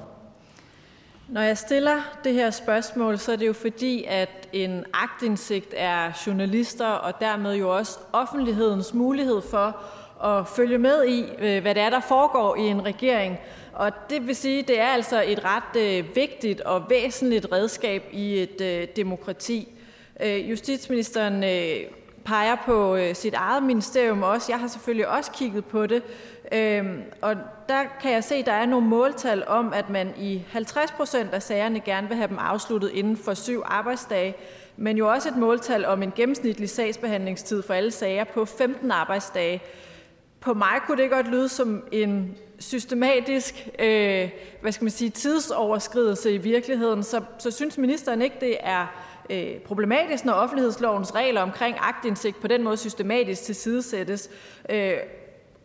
Når 1.28 1.40
jeg 1.40 1.58
stiller 1.58 2.18
det 2.24 2.34
her 2.34 2.50
spørgsmål, 2.50 3.18
så 3.18 3.32
er 3.32 3.36
det 3.36 3.46
jo 3.46 3.52
fordi, 3.52 4.04
at 4.08 4.48
en 4.52 4.84
agtindsigt 4.92 5.74
er 5.76 6.22
journalister 6.26 6.86
og 6.86 7.20
dermed 7.20 7.54
jo 7.54 7.76
også 7.76 7.98
offentlighedens 8.12 8.94
mulighed 8.94 9.42
for 9.50 9.76
at 10.24 10.48
følge 10.48 10.78
med 10.78 11.04
i, 11.04 11.24
øh, 11.38 11.62
hvad 11.62 11.74
det 11.74 11.82
er, 11.82 11.90
der 11.90 12.00
foregår 12.00 12.56
i 12.56 12.60
en 12.60 12.84
regering. 12.84 13.38
Og 13.72 13.92
det 14.10 14.26
vil 14.26 14.36
sige, 14.36 14.62
det 14.62 14.80
er 14.80 14.86
altså 14.88 15.22
et 15.26 15.44
ret 15.44 15.82
øh, 15.82 16.16
vigtigt 16.16 16.60
og 16.60 16.90
væsentligt 16.90 17.46
redskab 17.52 18.02
i 18.12 18.42
et 18.42 18.60
øh, 18.60 18.88
demokrati. 18.96 19.68
Justitsministeren 20.22 21.44
peger 22.26 22.56
på 22.66 22.96
øh, 22.96 23.14
sit 23.14 23.34
eget 23.34 23.62
ministerium 23.62 24.22
også. 24.22 24.52
Jeg 24.52 24.60
har 24.60 24.68
selvfølgelig 24.68 25.08
også 25.08 25.30
kigget 25.30 25.64
på 25.64 25.86
det. 25.86 26.02
Øhm, 26.52 27.02
og 27.22 27.36
der 27.68 27.82
kan 28.02 28.12
jeg 28.12 28.24
se, 28.24 28.34
at 28.34 28.46
der 28.46 28.52
er 28.52 28.66
nogle 28.66 28.86
måltal 28.86 29.44
om, 29.46 29.72
at 29.72 29.90
man 29.90 30.14
i 30.18 30.42
50 30.48 30.90
procent 30.90 31.30
af 31.34 31.42
sagerne 31.42 31.80
gerne 31.80 32.08
vil 32.08 32.16
have 32.16 32.28
dem 32.28 32.38
afsluttet 32.38 32.90
inden 32.90 33.16
for 33.16 33.34
syv 33.34 33.62
arbejdsdage, 33.64 34.34
men 34.76 34.96
jo 34.96 35.12
også 35.12 35.28
et 35.28 35.36
måltal 35.36 35.84
om 35.84 36.02
en 36.02 36.12
gennemsnitlig 36.16 36.70
sagsbehandlingstid 36.70 37.62
for 37.62 37.74
alle 37.74 37.90
sager 37.90 38.24
på 38.24 38.44
15 38.44 38.90
arbejdsdage. 38.90 39.62
På 40.40 40.54
mig 40.54 40.80
kunne 40.86 41.02
det 41.02 41.10
godt 41.10 41.30
lyde 41.30 41.48
som 41.48 41.84
en 41.92 42.36
systematisk 42.58 43.68
øh, 43.78 44.30
hvad 44.60 44.72
skal 44.72 44.84
man 44.84 44.90
sige, 44.90 45.10
tidsoverskridelse 45.10 46.34
i 46.34 46.38
virkeligheden. 46.38 47.02
Så, 47.02 47.20
så 47.38 47.50
synes 47.50 47.78
ministeren 47.78 48.22
ikke, 48.22 48.36
det 48.40 48.56
er 48.60 49.05
øh, 49.30 49.58
problematisk, 49.58 50.24
når 50.24 50.32
offentlighedslovens 50.32 51.14
regler 51.14 51.40
omkring 51.40 51.76
agtindsigt 51.80 52.40
på 52.40 52.46
den 52.46 52.62
måde 52.62 52.76
systematisk 52.76 53.42
tilsidesættes? 53.42 54.30
Øh, 54.70 54.96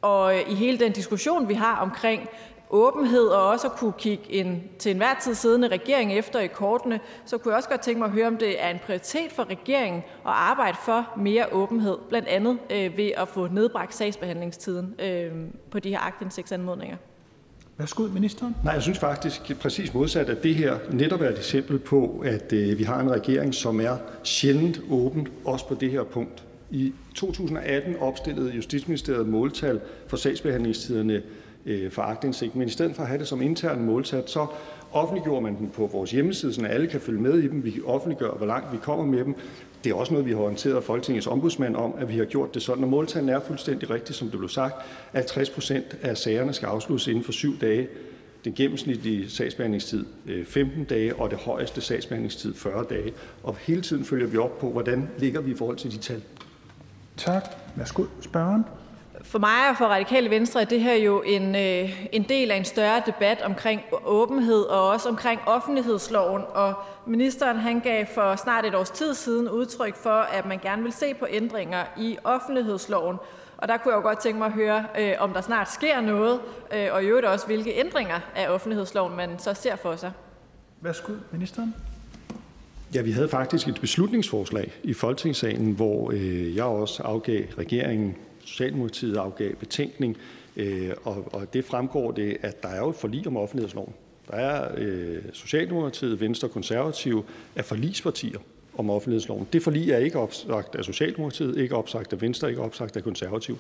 og 0.01 0.35
i 0.35 0.53
hele 0.55 0.79
den 0.79 0.91
diskussion, 0.91 1.49
vi 1.49 1.53
har 1.53 1.75
omkring 1.75 2.29
åbenhed 2.71 3.27
og 3.27 3.47
også 3.47 3.67
at 3.67 3.73
kunne 3.73 3.93
kigge 3.97 4.31
en 4.33 4.63
til 4.79 4.91
enhver 4.91 5.13
tid 5.21 5.33
siddende 5.33 5.67
regering 5.67 6.13
efter 6.13 6.39
i 6.39 6.47
kortene, 6.47 6.99
så 7.25 7.37
kunne 7.37 7.51
jeg 7.51 7.57
også 7.57 7.69
godt 7.69 7.81
tænke 7.81 7.99
mig 7.99 8.05
at 8.05 8.11
høre, 8.11 8.27
om 8.27 8.37
det 8.37 8.63
er 8.63 8.69
en 8.69 8.79
prioritet 8.85 9.31
for 9.31 9.49
regeringen 9.49 10.03
at 10.07 10.31
arbejde 10.31 10.77
for 10.85 11.07
mere 11.17 11.45
åbenhed, 11.51 11.97
blandt 12.09 12.27
andet 12.27 12.57
øh, 12.69 12.97
ved 12.97 13.11
at 13.17 13.27
få 13.27 13.47
nedbragt 13.47 13.95
sagsbehandlingstiden 13.95 14.95
øh, 14.99 15.31
på 15.71 15.79
de 15.79 15.89
her 15.89 15.99
aktindsigtsanmodninger. 15.99 16.97
Værsgo, 17.81 18.03
ministeren. 18.03 18.55
Nej, 18.63 18.73
jeg 18.73 18.81
synes 18.81 18.99
faktisk 18.99 19.59
præcis 19.59 19.93
modsat, 19.93 20.29
at 20.29 20.43
det 20.43 20.55
her 20.55 20.77
netop 20.91 21.21
er 21.21 21.29
et 21.29 21.37
eksempel 21.37 21.79
på, 21.79 22.23
at 22.25 22.53
øh, 22.53 22.79
vi 22.79 22.83
har 22.83 22.99
en 22.99 23.11
regering, 23.11 23.55
som 23.55 23.81
er 23.81 23.97
sjældent 24.23 24.81
åben, 24.89 25.27
også 25.45 25.67
på 25.67 25.75
det 25.75 25.91
her 25.91 26.03
punkt. 26.03 26.43
I 26.71 26.93
2018 27.15 27.95
opstillede 27.99 28.51
Justitsministeriet 28.51 29.27
måltal 29.27 29.79
for 30.07 30.17
sagsbehandlingstiderne 30.17 31.21
øh, 31.65 31.91
for 31.91 32.01
aktindsigt, 32.01 32.55
men 32.55 32.67
i 32.67 32.71
stedet 32.71 32.95
for 32.95 33.01
at 33.01 33.07
have 33.07 33.19
det 33.19 33.27
som 33.27 33.41
intern 33.41 33.85
måltal 33.85 34.23
så 34.27 34.47
offentliggjorde 34.91 35.41
man 35.41 35.57
dem 35.57 35.69
på 35.69 35.89
vores 35.93 36.11
hjemmeside, 36.11 36.53
så 36.53 36.65
alle 36.65 36.87
kan 36.87 37.01
følge 37.01 37.21
med 37.21 37.39
i 37.39 37.47
dem. 37.47 37.63
Vi 37.63 37.81
offentliggør, 37.85 38.31
hvor 38.31 38.45
langt 38.45 38.73
vi 38.73 38.77
kommer 38.77 39.05
med 39.05 39.25
dem. 39.25 39.35
Det 39.83 39.89
er 39.89 39.95
også 39.95 40.13
noget, 40.13 40.25
vi 40.25 40.31
har 40.31 40.39
orienteret 40.39 40.83
Folketingets 40.83 41.27
ombudsmand 41.27 41.75
om, 41.75 41.93
at 41.97 42.09
vi 42.09 42.17
har 42.17 42.25
gjort 42.25 42.53
det 42.53 42.61
sådan. 42.61 42.83
Og 42.83 42.89
måltallene 42.89 43.31
er 43.31 43.39
fuldstændig 43.39 43.89
rigtigt, 43.89 44.17
som 44.17 44.29
det 44.29 44.39
blev 44.39 44.49
sagt, 44.49 44.75
at 45.13 45.25
60 45.25 45.49
procent 45.49 45.97
af 46.01 46.17
sagerne 46.17 46.53
skal 46.53 46.65
afsluttes 46.65 47.07
inden 47.07 47.23
for 47.23 47.31
syv 47.31 47.59
dage. 47.59 47.87
Den 48.45 48.53
gennemsnitlige 48.53 49.29
sagsbehandlingstid 49.29 50.05
øh, 50.25 50.45
15 50.45 50.83
dage, 50.83 51.15
og 51.15 51.29
det 51.29 51.37
højeste 51.37 51.81
sagsbehandlingstid 51.81 52.53
40 52.53 52.85
dage. 52.89 53.13
Og 53.43 53.55
hele 53.55 53.81
tiden 53.81 54.05
følger 54.05 54.27
vi 54.27 54.37
op 54.37 54.59
på, 54.59 54.69
hvordan 54.69 55.09
ligger 55.19 55.41
vi 55.41 55.51
i 55.51 55.55
forhold 55.55 55.77
til 55.77 55.91
de 55.91 55.97
tal. 55.97 56.21
Tak. 57.17 57.43
Værsgo, 57.75 58.03
spørgeren. 58.21 58.63
For 59.23 59.39
mig 59.39 59.69
og 59.69 59.77
for 59.77 59.85
Radikale 59.85 60.29
Venstre 60.29 60.61
er 60.61 60.65
det 60.65 60.81
her 60.81 60.95
jo 60.95 61.21
en, 61.21 61.55
øh, 61.55 62.05
en 62.11 62.23
del 62.23 62.51
af 62.51 62.55
en 62.55 62.65
større 62.65 63.01
debat 63.05 63.41
omkring 63.41 63.81
åbenhed 64.05 64.61
og 64.61 64.89
også 64.89 65.09
omkring 65.09 65.41
offentlighedsloven. 65.45 66.41
Og 66.53 66.73
ministeren 67.05 67.57
han 67.57 67.79
gav 67.79 68.05
for 68.15 68.35
snart 68.35 68.65
et 68.65 68.75
års 68.75 68.89
tid 68.89 69.13
siden 69.13 69.49
udtryk 69.49 69.95
for, 69.95 70.09
at 70.09 70.45
man 70.45 70.59
gerne 70.59 70.83
vil 70.83 70.93
se 70.93 71.13
på 71.13 71.27
ændringer 71.29 71.83
i 71.97 72.17
offentlighedsloven. 72.23 73.17
Og 73.57 73.67
der 73.67 73.77
kunne 73.77 73.91
jeg 73.93 73.97
jo 73.97 74.07
godt 74.07 74.19
tænke 74.19 74.37
mig 74.37 74.45
at 74.45 74.53
høre, 74.53 74.85
øh, 74.99 75.13
om 75.19 75.33
der 75.33 75.41
snart 75.41 75.71
sker 75.71 76.01
noget, 76.01 76.39
øh, 76.73 76.87
og 76.91 77.03
i 77.03 77.07
øvrigt 77.07 77.27
også, 77.27 77.45
hvilke 77.45 77.79
ændringer 77.79 78.19
af 78.35 78.49
offentlighedsloven 78.49 79.15
man 79.15 79.39
så 79.39 79.53
ser 79.53 79.75
for 79.75 79.95
sig. 79.95 80.11
Værsgo, 80.81 81.13
ministeren. 81.31 81.75
Ja, 82.95 83.01
vi 83.01 83.11
havde 83.11 83.29
faktisk 83.29 83.67
et 83.67 83.81
beslutningsforslag 83.81 84.73
i 84.83 84.93
Folketingssalen, 84.93 85.71
hvor 85.71 86.11
øh, 86.11 86.55
jeg 86.55 86.65
også 86.65 87.03
afgav 87.03 87.43
regeringen 87.57 88.15
Socialdemokratiet 88.45 89.17
afgav 89.17 89.55
betænkning, 89.55 90.17
øh, 90.55 90.91
og 91.03 91.53
det 91.53 91.65
fremgår 91.65 92.11
det, 92.11 92.37
at 92.41 92.63
der 92.63 92.69
er 92.69 92.77
jo 92.77 92.89
et 92.89 92.95
forlig 92.95 93.27
om 93.27 93.37
offentlighedsloven. 93.37 93.93
Der 94.27 94.37
er 94.37 94.71
øh, 94.77 95.17
Socialdemokratiet, 95.33 96.19
Venstre 96.19 96.47
og 96.47 96.51
Konservative 96.51 97.23
er 97.55 97.63
forligspartier 97.63 98.39
om 98.77 98.89
offentlighedsloven. 98.89 99.47
Det 99.53 99.63
forlig 99.63 99.91
er 99.91 99.97
ikke 99.97 100.19
opsagt 100.19 100.75
af 100.75 100.85
Socialdemokratiet, 100.85 101.57
ikke 101.57 101.75
opsagt 101.75 102.13
af 102.13 102.21
Venstre, 102.21 102.49
ikke 102.49 102.61
opsagt 102.61 102.97
af 102.97 103.03
Konservative. 103.03 103.57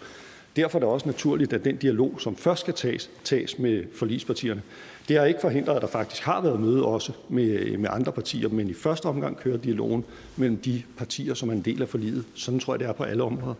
Derfor 0.55 0.77
er 0.77 0.79
det 0.79 0.89
også 0.89 1.07
naturligt, 1.07 1.53
at 1.53 1.65
den 1.65 1.75
dialog, 1.75 2.21
som 2.21 2.35
først 2.35 2.61
skal 2.61 2.73
tages, 2.73 3.09
tages 3.23 3.59
med 3.59 3.83
forligspartierne. 3.95 4.61
Det 5.07 5.17
har 5.17 5.25
ikke 5.25 5.41
forhindret, 5.41 5.75
at 5.75 5.81
der 5.81 5.87
faktisk 5.87 6.23
har 6.23 6.41
været 6.41 6.59
møde 6.59 6.85
også 6.85 7.11
med, 7.29 7.43
øh, 7.43 7.79
med 7.79 7.89
andre 7.91 8.11
partier, 8.11 8.49
men 8.49 8.69
i 8.69 8.73
første 8.73 9.05
omgang 9.05 9.37
kører 9.37 9.57
dialogen 9.57 10.03
mellem 10.35 10.57
de 10.57 10.83
partier, 10.97 11.33
som 11.33 11.49
er 11.49 11.53
en 11.53 11.61
del 11.61 11.81
af 11.81 11.89
forliget. 11.89 12.25
Sådan 12.35 12.59
tror 12.59 12.73
jeg, 12.73 12.79
det 12.79 12.87
er 12.87 12.93
på 12.93 13.03
alle 13.03 13.23
områder. 13.23 13.53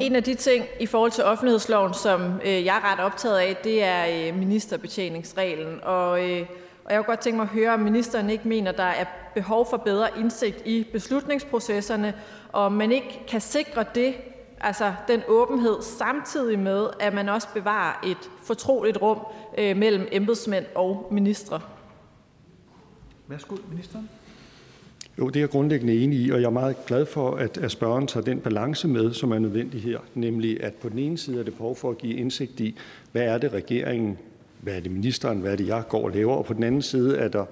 En 0.00 0.16
af 0.16 0.22
de 0.24 0.34
ting 0.34 0.64
i 0.80 0.86
forhold 0.86 1.10
til 1.10 1.24
offentlighedsloven, 1.24 1.94
som 1.94 2.40
øh, 2.44 2.64
jeg 2.64 2.76
er 2.76 2.92
ret 2.92 3.00
optaget 3.00 3.38
af, 3.38 3.56
det 3.64 3.84
er 3.84 4.28
øh, 4.28 4.38
ministerbetjeningsreglen. 4.38 5.80
Og, 5.82 6.30
øh, 6.30 6.46
og 6.84 6.92
jeg 6.92 6.98
kunne 6.98 7.06
godt 7.06 7.20
tænke 7.20 7.36
mig 7.36 7.42
at 7.42 7.48
høre, 7.48 7.74
om 7.74 7.80
ministeren 7.80 8.30
ikke 8.30 8.48
mener, 8.48 8.72
der 8.72 8.82
er 8.82 9.04
behov 9.34 9.70
for 9.70 9.76
bedre 9.76 10.08
indsigt 10.18 10.62
i 10.66 10.86
beslutningsprocesserne, 10.92 12.14
og 12.52 12.62
om 12.62 12.72
man 12.72 12.92
ikke 12.92 13.24
kan 13.28 13.40
sikre 13.40 13.84
det, 13.94 14.14
altså 14.60 14.94
den 15.08 15.22
åbenhed, 15.28 15.82
samtidig 15.82 16.58
med, 16.58 16.86
at 17.00 17.14
man 17.14 17.28
også 17.28 17.48
bevarer 17.54 18.00
et 18.06 18.30
fortroligt 18.42 19.02
rum 19.02 19.18
øh, 19.58 19.76
mellem 19.76 20.08
embedsmænd 20.12 20.64
og 20.74 21.08
ministre. 21.10 21.60
Værsgo, 23.26 23.56
ministeren. 23.70 24.08
Jo, 25.18 25.28
det 25.28 25.36
er 25.36 25.40
jeg 25.40 25.50
grundlæggende 25.50 26.04
enig 26.04 26.18
i, 26.18 26.30
og 26.30 26.40
jeg 26.40 26.46
er 26.46 26.50
meget 26.50 26.76
glad 26.86 27.06
for, 27.06 27.30
at, 27.30 27.58
at 27.58 27.70
spørgeren 27.70 28.06
tager 28.06 28.24
den 28.24 28.40
balance 28.40 28.88
med, 28.88 29.12
som 29.12 29.32
er 29.32 29.38
nødvendig 29.38 29.82
her. 29.82 29.98
Nemlig, 30.14 30.64
at 30.64 30.74
på 30.74 30.88
den 30.88 30.98
ene 30.98 31.18
side 31.18 31.40
er 31.40 31.44
det 31.44 31.54
behov 31.54 31.76
for 31.76 31.90
at 31.90 31.98
give 31.98 32.14
indsigt 32.14 32.60
i, 32.60 32.74
hvad 33.12 33.22
er 33.22 33.38
det 33.38 33.52
regeringen, 33.52 34.18
hvad 34.60 34.74
er 34.74 34.80
det 34.80 34.90
ministeren, 34.90 35.38
hvad 35.38 35.52
er 35.52 35.56
det 35.56 35.66
jeg 35.66 35.82
går 35.88 36.04
og 36.04 36.10
laver, 36.10 36.34
og 36.34 36.44
på 36.44 36.54
den 36.54 36.62
anden 36.62 36.82
side 36.82 37.16
er 37.16 37.28
der 37.28 37.44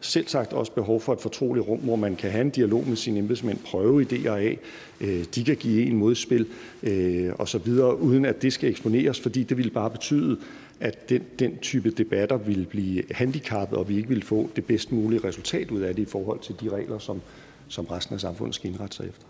selv 0.00 0.28
sagt 0.28 0.52
også 0.52 0.72
behov 0.72 1.00
for 1.00 1.12
et 1.12 1.20
fortroligt 1.20 1.68
rum, 1.68 1.78
hvor 1.78 1.96
man 1.96 2.16
kan 2.16 2.30
have 2.30 2.40
en 2.42 2.50
dialog 2.50 2.88
med 2.88 2.96
sine 2.96 3.18
embedsmænd, 3.18 3.58
prøve 3.58 4.02
idéer 4.02 4.30
af, 4.30 4.58
øh, 5.00 5.24
de 5.34 5.44
kan 5.44 5.56
give 5.56 5.86
en 5.86 5.96
modspil 5.96 6.46
øh, 6.82 7.32
osv., 7.38 7.68
uden 7.98 8.24
at 8.24 8.42
det 8.42 8.52
skal 8.52 8.70
eksponeres, 8.70 9.20
fordi 9.20 9.42
det 9.42 9.56
ville 9.56 9.70
bare 9.70 9.90
betyde, 9.90 10.38
at 10.80 11.08
den, 11.08 11.22
den 11.38 11.58
type 11.58 11.90
debatter 11.90 12.36
ville 12.36 12.66
blive 12.66 13.02
handicappet, 13.10 13.78
og 13.78 13.88
vi 13.88 13.96
ikke 13.96 14.08
ville 14.08 14.24
få 14.24 14.50
det 14.56 14.64
bedst 14.64 14.92
mulige 14.92 15.20
resultat 15.24 15.70
ud 15.70 15.80
af 15.80 15.94
det 15.94 16.02
i 16.02 16.10
forhold 16.10 16.38
til 16.40 16.54
de 16.60 16.68
regler, 16.68 16.98
som, 16.98 17.20
som 17.68 17.84
resten 17.84 18.14
af 18.14 18.20
samfundet 18.20 18.54
skal 18.54 18.70
indrette 18.70 18.96
sig 18.96 19.08
efter. 19.08 19.26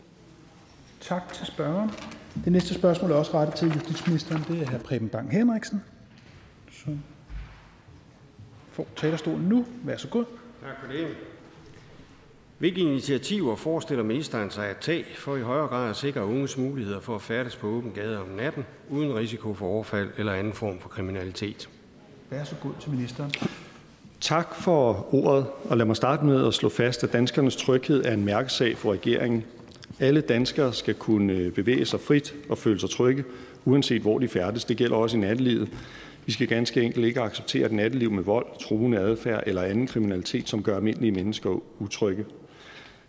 Tak 1.00 1.32
til 1.32 1.46
spørgeren. 1.46 1.90
Det 2.44 2.52
næste 2.52 2.74
spørgsmål 2.74 3.10
er 3.10 3.14
også 3.14 3.34
rettet 3.34 3.54
til 3.54 3.68
justitsministeren. 3.68 4.42
Det 4.48 4.62
er 4.62 4.66
hr. 4.66 4.78
Preben 4.78 5.08
Bang 5.08 5.32
Henriksen, 5.32 5.80
som 6.84 7.00
får 8.72 8.86
talerstolen 8.96 9.48
nu. 9.48 9.66
Vær 9.84 9.96
så 9.96 10.08
god. 10.08 10.24
Tak 10.62 10.80
for 10.84 10.92
det. 10.92 11.06
Hvilke 12.58 12.80
initiativer 12.80 13.56
forestiller 13.56 14.04
ministeren 14.04 14.50
sig 14.50 14.66
at 14.66 14.76
tage 14.76 15.04
for 15.16 15.36
i 15.36 15.40
højere 15.40 15.66
grad 15.66 15.90
at 15.90 15.96
sikre 15.96 16.24
unges 16.24 16.58
muligheder 16.58 17.00
for 17.00 17.14
at 17.14 17.22
færdes 17.22 17.56
på 17.56 17.66
åben 17.66 17.92
gade 17.92 18.20
om 18.20 18.28
natten, 18.28 18.64
uden 18.88 19.14
risiko 19.14 19.54
for 19.54 19.66
overfald 19.66 20.10
eller 20.18 20.32
anden 20.32 20.52
form 20.52 20.78
for 20.80 20.88
kriminalitet? 20.88 21.68
Vær 22.30 22.44
så 22.44 22.54
god 22.62 22.72
til 22.80 22.90
ministeren. 22.90 23.32
Tak 24.20 24.54
for 24.54 25.14
ordet, 25.14 25.46
og 25.64 25.76
lad 25.76 25.86
mig 25.86 25.96
starte 25.96 26.24
med 26.24 26.46
at 26.46 26.54
slå 26.54 26.68
fast, 26.68 27.04
at 27.04 27.12
danskernes 27.12 27.56
tryghed 27.56 28.04
er 28.04 28.12
en 28.12 28.24
mærkesag 28.24 28.76
for 28.78 28.92
regeringen. 28.92 29.44
Alle 30.00 30.20
danskere 30.20 30.72
skal 30.72 30.94
kunne 30.94 31.50
bevæge 31.50 31.84
sig 31.84 32.00
frit 32.00 32.34
og 32.48 32.58
føle 32.58 32.80
sig 32.80 32.90
trygge, 32.90 33.24
uanset 33.64 34.02
hvor 34.02 34.18
de 34.18 34.28
færdes. 34.28 34.64
Det 34.64 34.76
gælder 34.76 34.96
også 34.96 35.16
i 35.16 35.20
nattelivet. 35.20 35.68
Vi 36.26 36.32
skal 36.32 36.48
ganske 36.48 36.82
enkelt 36.82 37.06
ikke 37.06 37.20
acceptere 37.20 37.66
et 37.66 37.72
natteliv 37.72 38.10
med 38.10 38.22
vold, 38.22 38.46
truende 38.60 38.98
adfærd 38.98 39.42
eller 39.46 39.62
anden 39.62 39.86
kriminalitet, 39.86 40.48
som 40.48 40.62
gør 40.62 40.76
almindelige 40.76 41.12
mennesker 41.12 41.62
utrygge. 41.78 42.24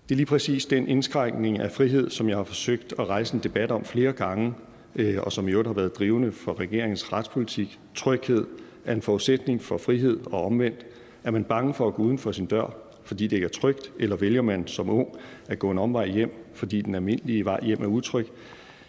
Det 0.09 0.15
er 0.15 0.17
lige 0.17 0.25
præcis 0.25 0.65
den 0.65 0.87
indskrænkning 0.87 1.59
af 1.59 1.71
frihed, 1.71 2.09
som 2.09 2.29
jeg 2.29 2.37
har 2.37 2.43
forsøgt 2.43 2.93
at 2.99 3.09
rejse 3.09 3.33
en 3.33 3.39
debat 3.43 3.71
om 3.71 3.85
flere 3.85 4.13
gange, 4.13 4.53
øh, 4.95 5.17
og 5.21 5.31
som 5.31 5.47
i 5.47 5.51
øvrigt 5.51 5.67
har 5.67 5.73
været 5.73 5.95
drivende 5.95 6.31
for 6.31 6.59
regeringens 6.59 7.13
retspolitik. 7.13 7.79
Tryghed 7.95 8.45
er 8.85 8.93
en 8.93 9.01
forudsætning 9.01 9.61
for 9.61 9.77
frihed 9.77 10.19
og 10.25 10.45
omvendt. 10.45 10.85
Er 11.23 11.31
man 11.31 11.43
bange 11.43 11.73
for 11.73 11.87
at 11.87 11.93
gå 11.93 12.03
uden 12.03 12.17
for 12.17 12.31
sin 12.31 12.45
dør, 12.45 12.75
fordi 13.03 13.23
det 13.23 13.35
ikke 13.35 13.45
er 13.45 13.49
trygt, 13.49 13.91
eller 13.99 14.15
vælger 14.15 14.41
man 14.41 14.67
som 14.67 14.89
ung 14.89 15.07
at 15.47 15.59
gå 15.59 15.71
en 15.71 15.77
omvej 15.77 16.07
hjem, 16.07 16.31
fordi 16.53 16.81
den 16.81 16.95
almindelige 16.95 17.45
vej 17.45 17.59
hjem 17.63 17.81
er 17.81 17.87
utryg, 17.87 18.27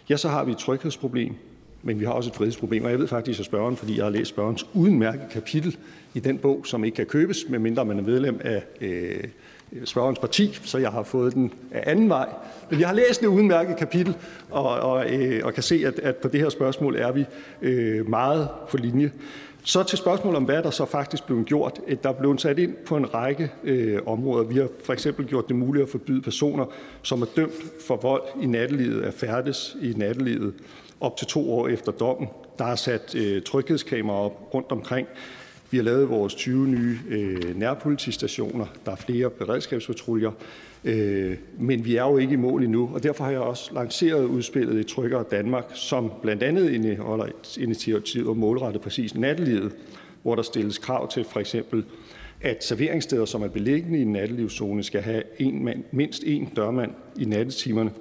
ja, 0.09 0.17
så 0.17 0.29
har 0.29 0.43
vi 0.43 0.51
et 0.51 0.57
tryghedsproblem, 0.57 1.35
men 1.83 1.99
vi 1.99 2.05
har 2.05 2.11
også 2.11 2.29
et 2.29 2.35
frihedsproblem. 2.35 2.85
Og 2.85 2.91
jeg 2.91 2.99
ved 2.99 3.07
faktisk, 3.07 3.39
at 3.39 3.45
spørgeren, 3.45 3.77
fordi 3.77 3.97
jeg 3.97 4.05
har 4.05 4.09
læst 4.09 4.29
spørgens 4.29 4.65
udmærket 4.73 5.29
kapitel 5.31 5.77
i 6.13 6.19
den 6.19 6.37
bog, 6.37 6.65
som 6.65 6.83
ikke 6.83 6.95
kan 6.95 7.05
købes, 7.05 7.45
medmindre 7.49 7.85
man 7.85 7.99
er 7.99 8.03
medlem 8.03 8.39
af 8.43 8.63
øh, 8.81 9.23
spørgerens 9.85 10.19
parti, 10.19 10.59
så 10.63 10.77
jeg 10.77 10.91
har 10.91 11.03
fået 11.03 11.33
den 11.33 11.53
af 11.71 11.83
anden 11.91 12.09
vej. 12.09 12.29
Men 12.69 12.79
jeg 12.79 12.87
har 12.87 12.95
læst 12.95 13.21
det 13.21 13.27
udmærket 13.27 13.77
kapitel, 13.77 14.15
og, 14.51 14.69
og, 14.69 15.13
øh, 15.13 15.41
og 15.45 15.53
kan 15.53 15.63
se, 15.63 15.83
at, 15.85 15.99
at 15.99 16.15
på 16.15 16.27
det 16.27 16.39
her 16.39 16.49
spørgsmål 16.49 16.95
er 16.95 17.11
vi 17.11 17.25
øh, 17.61 18.09
meget 18.09 18.47
på 18.69 18.77
linje. 18.77 19.11
Så 19.65 19.83
til 19.83 19.97
spørgsmålet 19.97 20.37
om, 20.37 20.43
hvad 20.43 20.63
der 20.63 20.69
så 20.69 20.85
faktisk 20.85 21.25
blev 21.25 21.43
gjort. 21.43 21.79
Øh, 21.87 21.97
der 22.03 22.11
blev 22.11 22.37
sat 22.37 22.59
ind 22.59 22.73
på 22.85 22.97
en 22.97 23.13
række 23.13 23.51
øh, 23.63 23.99
områder. 24.05 24.43
Vi 24.43 24.55
har 24.55 24.67
for 24.83 24.93
eksempel 24.93 25.25
gjort 25.25 25.47
det 25.47 25.55
muligt 25.55 25.83
at 25.83 25.89
forbyde 25.89 26.21
personer, 26.21 26.65
som 27.01 27.21
er 27.21 27.25
dømt 27.35 27.53
for 27.87 27.95
vold 27.95 28.23
i 28.41 28.45
nattelivet, 28.45 29.01
at 29.01 29.13
færdes 29.13 29.77
i 29.81 29.93
nattelivet 29.97 30.53
op 31.03 31.17
til 31.17 31.27
to 31.27 31.53
år 31.53 31.67
efter 31.67 31.91
dommen. 31.91 32.29
Der 32.59 32.65
er 32.65 32.75
sat 32.75 33.15
øh, 33.15 33.41
tryghedskameraer 33.41 34.19
op 34.19 34.53
rundt 34.53 34.71
omkring. 34.71 35.07
Vi 35.71 35.77
har 35.77 35.83
lavet 35.83 36.09
vores 36.09 36.35
20 36.35 36.67
nye 36.67 36.97
øh, 37.09 37.59
nærpolitistationer. 37.59 38.65
Der 38.85 38.91
er 38.91 38.95
flere 38.95 39.29
beredskabspatruljer. 39.29 40.31
Øh, 40.83 41.37
men 41.59 41.85
vi 41.85 41.95
er 41.95 42.03
jo 42.03 42.17
ikke 42.17 42.33
i 42.33 42.35
mål 42.35 42.63
endnu, 42.63 42.89
og 42.93 43.03
derfor 43.03 43.23
har 43.23 43.31
jeg 43.31 43.39
også 43.39 43.73
lanceret 43.73 44.25
udspillet 44.25 44.79
i 44.79 44.83
Tryggere 44.83 45.23
Danmark, 45.31 45.65
som 45.73 46.11
blandt 46.21 46.43
andet 46.43 46.69
indeholder 46.69 47.25
et 47.25 47.57
initiativer 47.57 48.33
målrettet 48.33 48.81
præcis 48.81 49.15
nattelivet, 49.15 49.71
hvor 50.21 50.35
der 50.35 50.41
stilles 50.41 50.77
krav 50.77 51.11
til 51.11 51.23
for 51.23 51.39
eksempel, 51.39 51.85
at 52.41 52.63
serveringssteder, 52.63 53.25
som 53.25 53.43
er 53.43 53.47
beliggende 53.47 53.99
i 53.99 54.01
en 54.01 54.11
nattelivszone, 54.11 54.83
skal 54.83 55.01
have 55.01 55.23
en 55.39 55.63
mand, 55.63 55.83
mindst 55.91 56.23
én 56.23 56.55
dørmand 56.55 56.91
i 57.19 57.25
nattetimerne, 57.25 57.91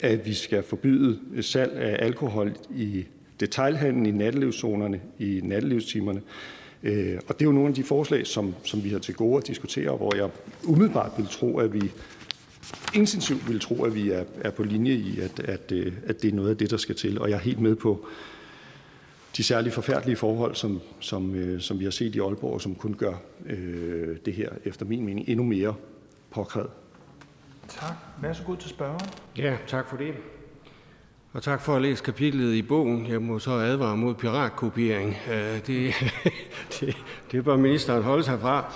at 0.00 0.26
vi 0.26 0.34
skal 0.34 0.62
forbyde 0.62 1.18
salg 1.40 1.72
af 1.72 2.04
alkohol 2.04 2.52
i 2.76 3.04
detailhandlen 3.40 4.06
i 4.06 4.10
nattelivszonerne 4.10 5.00
i 5.18 5.40
nattelivstimerne, 5.44 6.22
øh, 6.82 7.18
og 7.28 7.34
det 7.34 7.42
er 7.42 7.48
jo 7.48 7.52
nogle 7.52 7.68
af 7.68 7.74
de 7.74 7.84
forslag, 7.84 8.26
som, 8.26 8.54
som 8.64 8.84
vi 8.84 8.88
har 8.88 8.98
til 8.98 9.14
gode 9.14 9.36
at 9.36 9.46
diskutere, 9.46 9.96
hvor 9.96 10.16
jeg 10.16 10.30
umiddelbart 10.64 11.12
vil 11.16 11.26
tro, 11.26 11.58
at 11.58 11.74
vi 11.74 11.90
intensivt 12.94 13.48
vil 13.48 13.60
tro, 13.60 13.84
at 13.84 13.94
vi 13.94 14.10
er, 14.10 14.24
er 14.40 14.50
på 14.50 14.62
linje 14.62 14.92
i, 14.92 15.20
at, 15.20 15.40
at, 15.40 15.72
øh, 15.72 15.92
at 16.06 16.22
det 16.22 16.30
er 16.30 16.34
noget 16.34 16.50
af 16.50 16.56
det, 16.56 16.70
der 16.70 16.76
skal 16.76 16.94
til. 16.94 17.20
Og 17.20 17.30
jeg 17.30 17.36
er 17.36 17.40
helt 17.40 17.60
med 17.60 17.74
på 17.74 18.06
de 19.36 19.42
særlige 19.42 19.72
forfærdelige 19.72 20.16
forhold, 20.16 20.54
som, 20.54 20.80
som, 21.00 21.34
øh, 21.34 21.60
som 21.60 21.78
vi 21.78 21.84
har 21.84 21.90
set 21.90 22.14
i 22.14 22.18
Aalborg, 22.18 22.60
som 22.60 22.74
kun 22.74 22.94
gør 22.94 23.14
øh, 23.46 24.16
det 24.24 24.34
her, 24.34 24.48
efter 24.64 24.86
min 24.86 25.04
mening, 25.04 25.28
endnu 25.28 25.44
mere 25.44 25.74
påkrævet. 26.30 26.70
Tak. 27.68 27.92
Vær 28.22 28.32
så 28.32 28.42
god 28.42 28.56
til 28.56 28.70
spørgeren. 28.70 29.10
Ja, 29.36 29.56
tak 29.66 29.88
for 29.88 29.96
det. 29.96 30.14
Og 31.32 31.42
tak 31.42 31.60
for 31.60 31.76
at 31.76 31.82
læse 31.82 32.04
kapitlet 32.04 32.54
i 32.54 32.62
bogen. 32.62 33.06
Jeg 33.06 33.22
må 33.22 33.38
så 33.38 33.50
advare 33.50 33.96
mod 33.96 34.14
piratkopiering. 34.14 35.16
Øh, 35.30 35.66
det, 35.66 35.94
det, 36.80 36.96
det 37.32 37.44
bør 37.44 37.56
ministeren 37.56 38.02
holde 38.02 38.24
sig 38.24 38.40
fra. 38.40 38.74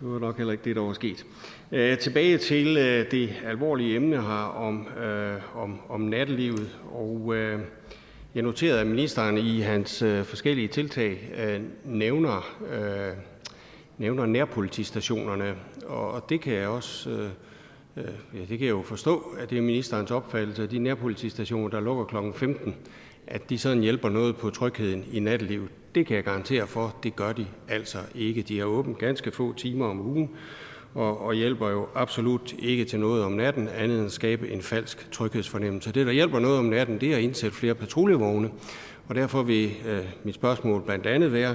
Det 0.00 0.12
var 0.12 0.18
nok 0.18 0.36
heller 0.36 0.52
ikke 0.52 0.64
det, 0.64 0.76
der 0.76 0.82
var 0.82 0.92
sket. 0.92 1.26
Øh, 1.72 1.98
tilbage 1.98 2.38
til 2.38 2.76
øh, 2.76 3.10
det 3.10 3.34
alvorlige 3.44 3.96
emne 3.96 4.22
her 4.22 4.56
om, 4.56 4.88
øh, 4.88 5.56
om, 5.56 5.80
om 5.88 6.00
nattelivet. 6.00 6.78
Og 6.92 7.34
øh, 7.34 7.60
jeg 8.34 8.42
noterede, 8.42 8.80
at 8.80 8.86
ministeren 8.86 9.38
i 9.38 9.60
hans 9.60 9.98
forskellige 10.24 10.68
tiltag 10.68 11.18
nævner, 11.84 12.48
nævner 13.98 14.26
nærpolitistationerne. 14.26 15.54
Og 15.86 16.24
det 16.28 16.40
kan 16.40 16.52
jeg 16.52 16.68
også 16.68 17.10
Øh, 17.10 17.30
Øh, 17.98 18.40
ja, 18.40 18.40
det 18.40 18.58
kan 18.58 18.66
jeg 18.66 18.70
jo 18.70 18.82
forstå, 18.82 19.34
at 19.38 19.50
det 19.50 19.58
er 19.58 19.62
ministerens 19.62 20.10
opfattelse, 20.10 20.62
at 20.62 20.70
de 20.70 20.78
nærpolitistationer, 20.78 21.68
der 21.68 21.80
lukker 21.80 22.04
kl. 22.04 22.16
15, 22.38 22.74
at 23.26 23.50
de 23.50 23.58
sådan 23.58 23.82
hjælper 23.82 24.08
noget 24.08 24.36
på 24.36 24.50
trygheden 24.50 25.04
i 25.12 25.20
nattelivet. 25.20 25.68
Det 25.94 26.06
kan 26.06 26.16
jeg 26.16 26.24
garantere 26.24 26.66
for, 26.66 26.96
det 27.02 27.16
gør 27.16 27.32
de 27.32 27.46
altså 27.68 27.98
ikke. 28.14 28.42
De 28.42 28.60
er 28.60 28.64
åbent 28.64 28.98
ganske 28.98 29.30
få 29.32 29.52
timer 29.52 29.86
om 29.86 30.00
ugen, 30.00 30.30
og, 30.94 31.20
og 31.20 31.34
hjælper 31.34 31.68
jo 31.68 31.86
absolut 31.94 32.54
ikke 32.58 32.84
til 32.84 33.00
noget 33.00 33.24
om 33.24 33.32
natten, 33.32 33.68
andet 33.68 33.96
end 33.96 34.06
at 34.06 34.12
skabe 34.12 34.50
en 34.50 34.62
falsk 34.62 35.10
tryghedsfornemmelse. 35.12 35.92
Det, 35.92 36.06
der 36.06 36.12
hjælper 36.12 36.38
noget 36.38 36.58
om 36.58 36.64
natten, 36.64 37.00
det 37.00 37.12
er 37.12 37.16
at 37.16 37.22
indsætte 37.22 37.56
flere 37.56 37.74
patruljevogne, 37.74 38.50
og 39.08 39.14
derfor 39.14 39.42
vil 39.42 39.70
øh, 39.86 40.04
mit 40.24 40.34
spørgsmål 40.34 40.82
blandt 40.82 41.06
andet 41.06 41.32
være, 41.32 41.54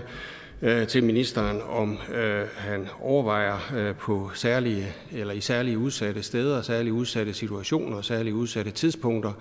Øh, 0.65 0.87
til 0.87 1.03
ministeren, 1.03 1.61
om 1.69 1.97
øh, 2.13 2.47
han 2.57 2.87
overvejer 3.01 3.57
øh, 3.75 3.95
på 3.95 4.31
særlige 4.33 4.85
eller 5.11 5.33
i 5.33 5.41
særlige 5.41 5.77
udsatte 5.77 6.23
steder, 6.23 6.61
særlige 6.61 6.93
udsatte 6.93 7.33
situationer 7.33 7.97
og 7.97 8.05
særlige 8.05 8.35
udsatte 8.35 8.71
tidspunkter, 8.71 9.31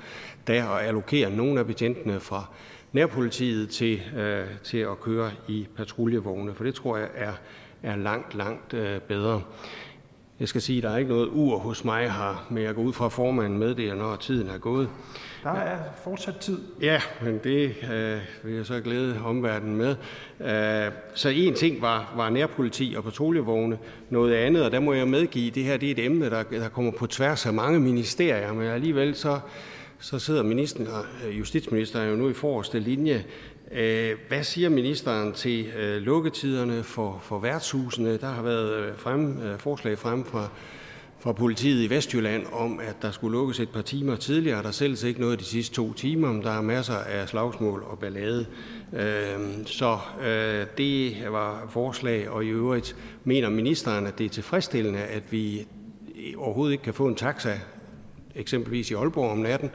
der 0.46 0.68
at 0.68 0.87
allokere 0.87 1.30
nogle 1.30 1.61
af 1.61 1.66
betjentene 1.66 2.20
fra 2.20 2.44
nærpolitiet 2.92 3.70
til, 3.70 4.00
øh, 4.16 4.44
til 4.64 4.78
at 4.78 5.00
køre 5.00 5.30
i 5.48 5.66
patruljevogne, 5.76 6.54
for 6.54 6.64
det 6.64 6.74
tror 6.74 6.96
jeg 6.96 7.08
er, 7.14 7.32
er 7.82 7.96
langt, 7.96 8.35
langt 8.35 8.74
øh, 8.74 9.00
bedre. 9.00 9.42
Jeg 10.40 10.48
skal 10.48 10.62
sige, 10.62 10.76
at 10.76 10.82
der 10.82 10.90
er 10.90 10.96
ikke 10.96 11.11
noget 11.11 11.28
ur 11.32 11.58
hos 11.58 11.85
mig 11.85 12.12
her, 12.12 12.46
men 12.50 12.62
jeg 12.62 12.74
går 12.74 12.82
ud 12.82 12.92
fra 12.92 13.08
formanden 13.08 13.58
med 13.58 13.74
det, 13.74 13.96
når 13.96 14.16
tiden 14.16 14.48
er 14.48 14.58
gået. 14.58 14.88
Der 15.42 15.50
er 15.50 15.78
fortsat 16.05 16.37
tid. 16.37 16.59
Ja, 16.81 17.00
men 17.22 17.40
det 17.44 17.74
øh, 17.92 18.18
vil 18.42 18.55
jeg 18.55 18.66
så 18.66 18.81
glæde 18.81 19.20
omverdenen 19.24 19.76
med. 19.76 19.96
Øh, 20.40 20.92
så 21.14 21.28
en 21.28 21.55
ting 21.55 21.83
var, 21.83 22.12
var 22.16 22.31
nærpoliti 22.31 22.94
og 22.96 23.05
patruljevogne. 23.05 23.78
Noget 24.11 24.35
andet, 24.35 24.64
og 24.64 24.72
der 24.72 24.81
må 24.81 24.92
jeg 24.92 25.09
medgive, 25.09 25.50
det 25.50 25.64
her 25.64 25.76
det 25.76 25.88
er 25.88 25.92
et 25.92 26.05
emne, 26.05 26.31
der, 26.31 26.42
der 26.42 26.68
kommer 26.68 26.90
på 26.90 27.07
tværs 27.07 27.46
af 27.46 27.52
mange 27.52 27.81
ministerier, 27.81 28.52
men 28.52 28.66
alligevel 28.66 29.14
så, 29.14 29.40
så 30.00 30.18
sidder 30.18 30.42
ministeren, 30.42 30.88
øh, 31.26 31.38
justitsministeren 31.38 32.11
jo 32.11 32.16
nu 32.16 32.28
i 32.28 32.35
forreste 32.35 32.78
linje. 32.78 33.24
Øh, 33.72 34.12
hvad 34.28 34.42
siger 34.42 34.68
ministeren 34.68 35.33
til 35.33 35.66
øh, 35.78 36.02
lukketiderne 36.02 36.83
for, 36.83 37.18
for 37.22 37.38
værtshusene? 37.38 38.16
Der 38.16 38.28
har 38.28 38.42
været 38.42 38.74
øh, 38.74 38.96
frem, 38.96 39.42
øh, 39.42 39.59
forslag 39.59 39.98
frem 39.98 40.24
fra 40.24 40.48
fra 41.22 41.32
politiet 41.32 41.85
i 41.85 41.90
Vestjylland 41.90 42.46
om, 42.52 42.80
at 42.80 42.96
der 43.02 43.11
skulle 43.11 43.38
lukkes 43.38 43.61
et 43.61 43.68
par 43.68 43.82
timer 43.82 44.16
tidligere. 44.16 44.62
Der 44.62 44.70
sælges 44.70 45.02
ikke 45.02 45.20
noget 45.20 45.40
de 45.40 45.44
sidste 45.44 45.74
to 45.74 45.92
timer, 45.92 46.32
men 46.32 46.42
der 46.42 46.50
er 46.50 46.61
masser 46.61 46.94
af 46.94 47.28
slagsmål 47.28 47.82
og 47.82 47.98
ballade. 47.98 48.46
Øhm, 48.92 49.66
så 49.66 49.98
øh, 50.22 50.66
det 50.78 51.26
var 51.30 51.66
forslag, 51.70 52.30
og 52.30 52.44
i 52.44 52.48
øvrigt 52.48 52.96
mener 53.24 53.50
ministeren, 53.50 54.06
at 54.06 54.18
det 54.18 54.26
er 54.26 54.30
tilfredsstillende, 54.30 54.98
at 54.98 55.22
vi 55.32 55.66
overhovedet 56.37 56.72
ikke 56.72 56.85
kan 56.85 56.94
få 56.94 57.08
en 57.08 57.14
taxa, 57.14 57.58
eksempelvis 58.35 58.90
i 58.90 58.94
Aalborg 58.94 59.30
om 59.30 59.38
natten, 59.38 59.70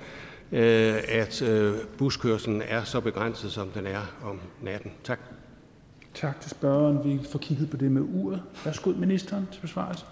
øh, 0.52 0.96
at 1.08 1.42
øh, 1.42 1.74
buskørselen 1.98 2.62
er 2.68 2.84
så 2.84 3.02
begrænset, 3.02 3.52
som 3.52 3.68
den 3.68 3.88
er 3.88 4.16
om 4.24 4.40
natten. 4.62 4.92
Tak. 5.04 5.20
Tak 6.14 6.42
til 6.42 6.50
spørgeren. 6.50 7.00
Vi 7.04 7.20
får 7.32 7.40
kigget 7.40 7.70
på 7.70 7.78
det 7.78 7.92
med 7.92 8.02
uret. 8.02 8.42
Værsgo, 8.66 8.92
ministeren, 8.92 9.48
til 9.52 9.62
besvarelse. 9.62 10.06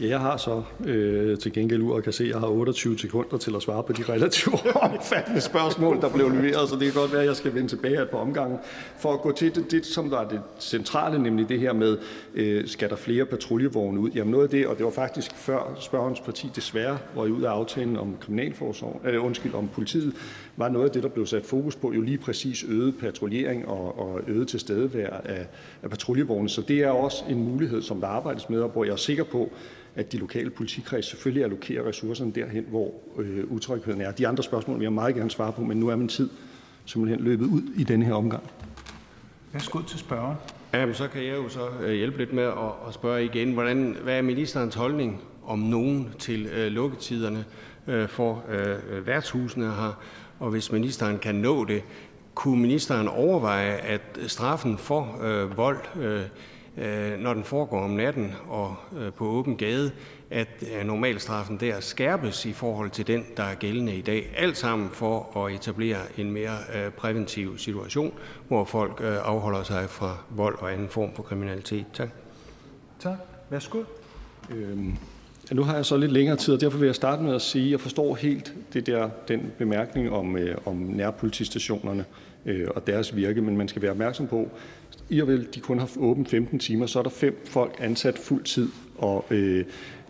Ja, 0.00 0.08
jeg 0.08 0.20
har 0.20 0.36
så 0.36 0.62
øh, 0.84 1.38
til 1.38 1.52
gengæld 1.52 1.82
ur 1.82 1.94
og 1.94 2.02
kan 2.02 2.12
se, 2.12 2.24
at 2.24 2.30
jeg 2.30 2.38
har 2.38 2.46
28 2.46 2.98
sekunder 2.98 3.36
til 3.36 3.56
at 3.56 3.62
svare 3.62 3.82
på 3.82 3.92
de 3.92 4.02
relativt 4.02 4.66
omfattende 4.90 5.40
spørgsmål, 5.40 6.00
der 6.00 6.08
blev 6.08 6.30
leveret, 6.30 6.68
så 6.68 6.74
det 6.74 6.92
kan 6.92 7.00
godt 7.00 7.12
være, 7.12 7.20
at 7.20 7.26
jeg 7.26 7.36
skal 7.36 7.54
vende 7.54 7.68
tilbage 7.68 8.06
på 8.06 8.16
omgangen. 8.16 8.58
for 8.98 9.12
at 9.12 9.20
gå 9.20 9.32
til 9.32 9.54
det, 9.54 9.70
det 9.70 9.86
som 9.86 10.10
var 10.10 10.28
det 10.28 10.40
centrale, 10.60 11.22
nemlig 11.22 11.48
det 11.48 11.60
her 11.60 11.72
med, 11.72 11.98
øh, 12.34 12.68
skal 12.68 12.90
der 12.90 12.96
flere 12.96 13.24
patruljevogne 13.24 14.00
ud? 14.00 14.10
Jamen 14.10 14.30
noget 14.30 14.44
af 14.44 14.50
det, 14.50 14.66
og 14.66 14.76
det 14.76 14.84
var 14.84 14.90
faktisk 14.90 15.30
før 15.34 15.76
spørgerens 15.80 16.20
parti 16.20 16.50
desværre 16.56 16.98
var 17.14 17.22
ud 17.22 17.42
af 17.42 17.50
aftalen 17.50 17.96
om 17.96 18.16
kriminalforsorg, 18.20 19.00
øh, 19.04 19.24
undskyld, 19.24 19.54
om 19.54 19.68
politiet, 19.68 20.14
var 20.58 20.68
noget 20.68 20.86
af 20.86 20.90
det, 20.90 21.02
der 21.02 21.08
blev 21.08 21.26
sat 21.26 21.46
fokus 21.46 21.76
på, 21.76 21.92
jo 21.92 22.00
lige 22.00 22.18
præcis 22.18 22.64
øget 22.68 22.94
patruljering 23.00 23.68
og, 23.68 23.98
og 23.98 24.20
øget 24.26 24.48
tilstedevær 24.48 25.10
af, 25.10 25.46
af 25.82 25.90
patruljevogne. 25.90 26.48
Så 26.48 26.62
det 26.62 26.78
er 26.78 26.90
også 26.90 27.24
en 27.28 27.44
mulighed, 27.44 27.82
som 27.82 28.00
der 28.00 28.06
arbejdes 28.06 28.50
med, 28.50 28.60
og 28.60 28.68
hvor 28.68 28.84
jeg 28.84 28.92
er 28.92 28.96
sikker 28.96 29.24
på, 29.24 29.52
at 29.94 30.12
de 30.12 30.16
lokale 30.16 30.50
politikreds 30.50 31.06
selvfølgelig 31.06 31.44
allokerer 31.44 31.88
ressourcerne 31.88 32.32
derhen, 32.32 32.64
hvor 32.68 32.94
øh, 33.18 33.44
utrygheden 33.50 34.00
er. 34.00 34.10
De 34.10 34.28
andre 34.28 34.42
spørgsmål 34.42 34.78
vil 34.78 34.84
jeg 34.84 34.92
meget 34.92 35.14
gerne 35.14 35.30
svare 35.30 35.52
på, 35.52 35.62
men 35.62 35.80
nu 35.80 35.88
er 35.88 35.96
min 35.96 36.08
tid 36.08 36.28
simpelthen 36.84 37.24
løbet 37.24 37.46
ud 37.46 37.62
i 37.76 37.84
denne 37.84 38.04
her 38.04 38.14
omgang. 38.14 38.42
Værsgo 39.52 39.82
til 39.82 39.98
spørgeren. 39.98 40.36
Jamen, 40.74 40.94
så 40.94 41.08
kan 41.08 41.24
jeg 41.24 41.36
jo 41.36 41.48
så 41.48 41.60
øh, 41.82 41.92
hjælpe 41.92 42.18
lidt 42.18 42.32
med 42.32 42.42
at, 42.42 42.88
at 42.88 42.94
spørge 42.94 43.24
igen, 43.24 43.52
hvordan, 43.52 43.96
hvad 44.02 44.18
er 44.18 44.22
ministerens 44.22 44.74
holdning 44.74 45.22
om 45.44 45.58
nogen 45.58 46.08
til 46.18 46.46
øh, 46.46 46.66
lukketiderne 46.66 47.44
øh, 47.86 48.08
for 48.08 48.44
øh, 48.48 49.06
værtshusene 49.06 49.66
her, 49.66 50.02
og 50.38 50.50
hvis 50.50 50.72
ministeren 50.72 51.18
kan 51.18 51.34
nå 51.34 51.64
det, 51.64 51.82
kunne 52.34 52.60
ministeren 52.60 53.08
overveje, 53.08 53.72
at 53.72 54.00
straffen 54.26 54.78
for 54.78 55.18
øh, 55.22 55.56
vold 55.56 55.78
øh, 56.00 56.22
Øh, 56.78 57.18
når 57.18 57.34
den 57.34 57.44
foregår 57.44 57.82
om 57.82 57.90
natten 57.90 58.34
og 58.48 58.76
øh, 58.98 59.12
på 59.12 59.24
åben 59.24 59.56
gade, 59.56 59.92
at 60.30 60.48
øh, 60.62 60.86
normalstraffen 60.86 61.60
der 61.60 61.80
skærpes 61.80 62.46
i 62.46 62.52
forhold 62.52 62.90
til 62.90 63.06
den, 63.06 63.24
der 63.36 63.42
er 63.42 63.54
gældende 63.54 63.96
i 63.96 64.00
dag. 64.00 64.34
Alt 64.36 64.56
sammen 64.56 64.90
for 64.90 65.44
at 65.46 65.54
etablere 65.54 65.98
en 66.16 66.30
mere 66.30 66.56
præventiv 66.96 67.58
situation, 67.58 68.12
hvor 68.48 68.64
folk 68.64 69.00
afholder 69.24 69.62
sig 69.62 69.90
fra 69.90 70.16
vold 70.30 70.58
og 70.58 70.72
anden 70.72 70.88
form 70.88 71.14
for 71.14 71.22
kriminalitet. 71.22 71.86
Tak. 71.92 72.08
Tak. 73.00 73.16
Værsgo. 73.50 73.82
Øhm, 74.50 74.96
nu 75.54 75.62
har 75.62 75.74
jeg 75.74 75.86
så 75.86 75.96
lidt 75.96 76.12
længere 76.12 76.36
tid, 76.36 76.54
og 76.54 76.60
derfor 76.60 76.78
vil 76.78 76.86
jeg 76.86 76.94
starte 76.94 77.22
med 77.22 77.34
at 77.34 77.42
sige, 77.42 77.64
at 77.64 77.70
jeg 77.70 77.80
forstår 77.80 78.14
helt 78.14 78.54
det 78.72 78.86
der, 78.86 79.08
den 79.28 79.52
bemærkning 79.58 80.10
om, 80.10 80.36
øh, 80.36 80.56
om 80.66 80.76
nærpolitistationerne 80.76 82.04
øh, 82.46 82.68
og 82.74 82.86
deres 82.86 83.16
virke, 83.16 83.40
men 83.42 83.56
man 83.56 83.68
skal 83.68 83.82
være 83.82 83.90
opmærksom 83.90 84.26
på, 84.26 84.48
i 85.08 85.20
og 85.20 85.28
vel 85.28 85.48
de 85.54 85.60
kun 85.60 85.78
har 85.78 85.90
åbent 85.96 86.28
15 86.28 86.58
timer, 86.58 86.86
så 86.86 86.98
er 86.98 87.02
der 87.02 87.10
fem 87.10 87.40
folk 87.44 87.76
ansat 87.80 88.18
fuld 88.18 88.44
tid, 88.44 88.68
og 88.98 89.24
øh, 89.30 89.64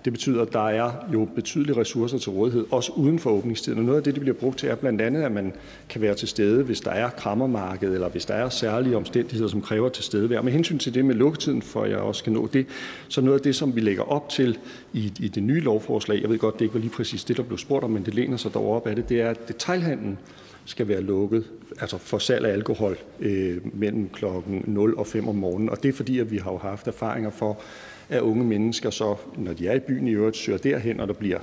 det 0.09 0.13
betyder, 0.13 0.43
at 0.43 0.53
der 0.53 0.69
er 0.69 0.91
jo 1.13 1.29
betydelige 1.35 1.77
ressourcer 1.77 2.19
til 2.19 2.33
rådighed, 2.33 2.67
også 2.71 2.93
uden 2.93 3.19
for 3.19 3.31
åbningstiden. 3.31 3.79
Og 3.79 3.85
noget 3.85 3.99
af 3.99 4.05
det, 4.05 4.15
det 4.15 4.21
bliver 4.21 4.35
brugt 4.35 4.59
til, 4.59 4.69
er 4.69 4.75
blandt 4.75 5.01
andet, 5.01 5.23
at 5.23 5.33
man 5.33 5.53
kan 5.89 6.01
være 6.01 6.15
til 6.15 6.29
stede, 6.29 6.63
hvis 6.63 6.81
der 6.81 6.91
er 6.91 7.11
krammermarked, 7.11 7.95
eller 7.95 8.09
hvis 8.09 8.25
der 8.25 8.35
er 8.35 8.49
særlige 8.49 8.97
omstændigheder, 8.97 9.49
som 9.49 9.63
kræver 9.63 9.89
til 9.89 10.05
stede. 10.05 10.39
Og 10.39 10.45
med 10.45 10.53
hensyn 10.53 10.79
til 10.79 10.95
det 10.95 11.05
med 11.05 11.15
lukketiden, 11.15 11.63
for 11.63 11.85
jeg 11.85 11.99
også 11.99 12.25
kan 12.25 12.33
nå 12.33 12.49
det, 12.53 12.67
så 13.09 13.21
noget 13.21 13.39
af 13.39 13.43
det, 13.43 13.57
som 13.57 13.77
vi 13.77 13.81
lægger 13.81 14.03
op 14.03 14.29
til 14.29 14.59
i, 14.93 15.13
i 15.21 15.29
det 15.29 15.43
nye 15.43 15.61
lovforslag, 15.61 16.23
jeg 16.23 16.31
ved 16.31 16.39
godt, 16.39 16.55
det 16.55 16.61
ikke 16.61 16.75
var 16.75 16.81
lige 16.81 16.91
præcis 16.91 17.25
det, 17.25 17.37
der 17.37 17.43
blev 17.43 17.59
spurgt 17.59 17.85
om, 17.85 17.91
men 17.91 18.05
det 18.05 18.15
læner 18.15 18.37
sig 18.37 18.55
dog 18.55 18.73
op 18.73 18.87
af 18.87 18.97
det, 18.97 19.09
det 19.09 19.21
er, 19.21 19.31
at 19.31 19.49
detaljhandlen 19.49 20.19
skal 20.65 20.89
være 20.89 21.01
lukket, 21.01 21.45
altså 21.81 21.99
for 21.99 22.19
salg 22.19 22.47
af 22.47 22.53
alkohol 22.53 22.97
øh, 23.21 23.57
mellem 23.75 24.09
klokken 24.09 24.65
0 24.67 24.95
og 24.95 25.07
5 25.07 25.29
om 25.29 25.35
morgenen. 25.35 25.71
Og 25.71 25.83
det 25.83 25.89
er 25.89 25.93
fordi, 25.93 26.19
at 26.19 26.31
vi 26.31 26.37
har 26.37 26.53
jo 26.53 26.59
haft 26.59 26.87
erfaringer 26.87 27.31
for, 27.31 27.61
at 28.09 28.21
unge 28.21 28.45
mennesker 28.45 28.91
så, 28.91 29.17
når 29.37 29.53
de 29.53 29.69
er 29.69 29.75
i 29.75 29.81
byen 29.81 30.09
i 30.09 30.11
øvrigt, 30.11 30.37
søger 30.37 30.59
derhen, 30.59 31.01
og 31.01 31.09
der 31.09 31.15
bliver 31.15 31.39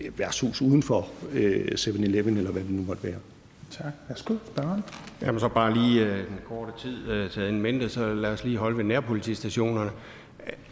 øh, 0.00 0.18
værtshus 0.18 0.62
uden 0.62 0.82
for 0.82 1.08
øh, 1.32 1.66
7-Eleven, 1.74 2.36
eller 2.36 2.50
hvad 2.50 2.62
det 2.62 2.70
nu 2.70 2.82
måtte 2.82 3.04
være. 3.04 3.18
Tak. 3.70 3.92
Værsgo, 4.08 4.34
spørgeren. 4.46 4.84
Jamen 5.22 5.40
så 5.40 5.48
bare 5.48 5.74
lige 5.74 6.06
øh, 6.06 6.16
den 6.16 6.38
korte 6.48 6.72
tid 6.78 7.08
øh, 7.08 7.30
taget 7.30 7.48
en 7.48 7.60
mente, 7.60 7.88
så 7.88 8.14
lad 8.14 8.30
os 8.30 8.44
lige 8.44 8.56
holde 8.56 8.76
ved 8.76 8.84
nærpolitistationerne. 8.84 9.90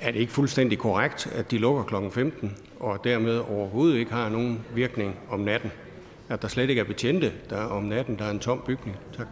Er 0.01 0.13
det 0.13 0.21
ikke 0.21 0.33
fuldstændig 0.33 0.79
korrekt, 0.79 1.27
at 1.27 1.51
de 1.51 1.59
lukker 1.59 1.83
kl. 1.83 1.95
15, 2.11 2.57
og 2.81 3.05
dermed 3.05 3.37
overhovedet 3.39 3.99
ikke 3.99 4.13
har 4.13 4.29
nogen 4.29 4.61
virkning 4.75 5.17
om 5.31 5.41
natten? 5.41 5.71
At 6.29 6.43
der 6.43 6.49
slet 6.49 6.71
ikke 6.71 6.81
er 6.81 6.85
betjente 6.85 7.33
der 7.51 7.57
om 7.57 7.83
natten, 7.83 8.19
der 8.19 8.25
er 8.25 8.31
en 8.31 8.39
tom 8.39 8.63
bygning? 8.67 8.97
Tak. 9.17 9.27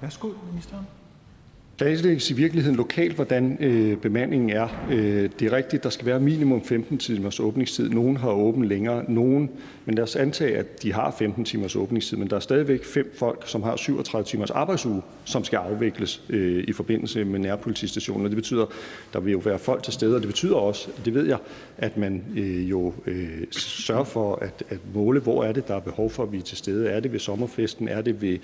Værsgo, 0.00 0.28
ministeren. 0.50 0.86
Planlægges 1.78 2.30
i 2.30 2.34
virkeligheden 2.34 2.76
lokalt, 2.76 3.14
hvordan 3.14 3.56
øh, 3.60 3.96
bemandingen 3.96 4.50
er. 4.50 4.86
Øh, 4.90 5.30
det 5.40 5.42
er 5.42 5.52
rigtigt, 5.52 5.82
der 5.82 5.90
skal 5.90 6.06
være 6.06 6.20
minimum 6.20 6.64
15 6.64 6.98
timers 6.98 7.40
åbningstid. 7.40 7.88
Nogen 7.88 8.16
har 8.16 8.30
åbent 8.30 8.66
længere, 8.66 9.04
nogen, 9.08 9.50
men 9.88 9.94
lad 9.94 10.04
os 10.04 10.16
antage, 10.16 10.56
at 10.56 10.82
de 10.82 10.92
har 10.92 11.14
15 11.18 11.44
timers 11.44 11.76
åbningstid, 11.76 12.16
men 12.16 12.30
der 12.30 12.36
er 12.36 12.40
stadigvæk 12.40 12.84
fem 12.84 13.12
folk, 13.14 13.42
som 13.46 13.62
har 13.62 13.76
37 13.76 14.24
timers 14.24 14.50
arbejdsuge, 14.50 15.02
som 15.24 15.44
skal 15.44 15.56
afvikles 15.56 16.22
øh, 16.28 16.64
i 16.68 16.72
forbindelse 16.72 17.24
med 17.24 17.38
nærpolitistationen. 17.38 18.24
Og 18.24 18.30
det 18.30 18.36
betyder, 18.36 18.62
at 18.62 18.72
der 19.12 19.20
vil 19.20 19.32
jo 19.32 19.38
være 19.38 19.58
folk 19.58 19.82
til 19.82 19.92
stede, 19.92 20.14
og 20.16 20.20
det 20.20 20.28
betyder 20.28 20.56
også, 20.56 20.88
det 21.04 21.14
ved 21.14 21.26
jeg, 21.26 21.38
at 21.78 21.96
man 21.96 22.24
øh, 22.36 22.70
jo 22.70 22.94
øh, 23.06 23.46
sørger 23.50 24.04
for 24.04 24.36
at, 24.36 24.64
at 24.68 24.78
måle, 24.94 25.20
hvor 25.20 25.44
er 25.44 25.52
det, 25.52 25.68
der 25.68 25.74
er 25.74 25.80
behov 25.80 26.10
for, 26.10 26.22
at 26.22 26.32
vi 26.32 26.38
er 26.38 26.42
til 26.42 26.56
stede. 26.56 26.88
Er 26.88 27.00
det 27.00 27.12
ved 27.12 27.20
sommerfesten? 27.20 27.88
Er 27.88 28.02
det 28.02 28.22
ved 28.22 28.38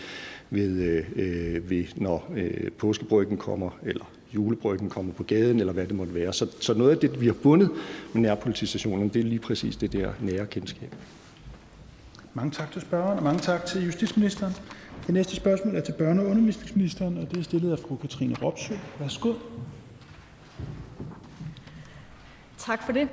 ved, 0.51 1.05
øh, 1.17 1.71
ved 1.71 1.85
når 1.97 2.33
øh, 2.37 2.71
påskebryggen 2.79 3.37
kommer, 3.37 3.71
eller 3.83 4.05
julebryggen 4.35 4.89
kommer 4.89 5.13
på 5.13 5.23
gaden, 5.23 5.61
eller 5.61 5.73
hvad 5.73 5.87
det 5.87 5.95
måtte 5.95 6.15
være. 6.15 6.33
Så, 6.33 6.47
så 6.61 6.75
noget 6.75 6.91
af 6.91 6.99
det, 6.99 7.21
vi 7.21 7.27
har 7.27 7.35
bundet 7.43 7.71
med 8.13 8.23
nærpolitistationen, 8.23 9.09
det 9.09 9.21
er 9.21 9.25
lige 9.25 9.39
præcis 9.39 9.77
det 9.77 9.93
der 9.93 10.11
nære 10.21 10.47
kendskab. 10.47 10.95
Mange 12.37 12.51
tak 12.51 12.73
til 12.73 12.81
spørgeren, 12.81 13.19
og 13.19 13.25
mange 13.25 13.41
tak 13.41 13.65
til 13.65 13.85
justitsministeren. 13.85 14.53
Det 15.07 15.15
næste 15.15 15.37
spørgsmål 15.37 15.77
er 15.77 15.81
til 15.81 15.93
børne- 15.93 16.21
og 16.21 16.27
undervisningsministeren, 16.27 17.19
og 17.19 17.31
det 17.31 17.39
er 17.39 17.43
stillet 17.43 17.73
af 17.73 17.79
fru 17.79 17.97
Katrine 17.97 18.35
Ropsø. 18.43 18.75
Værsgo. 19.01 19.33
Tak 22.59 22.83
for 22.83 22.93
det. 22.93 23.09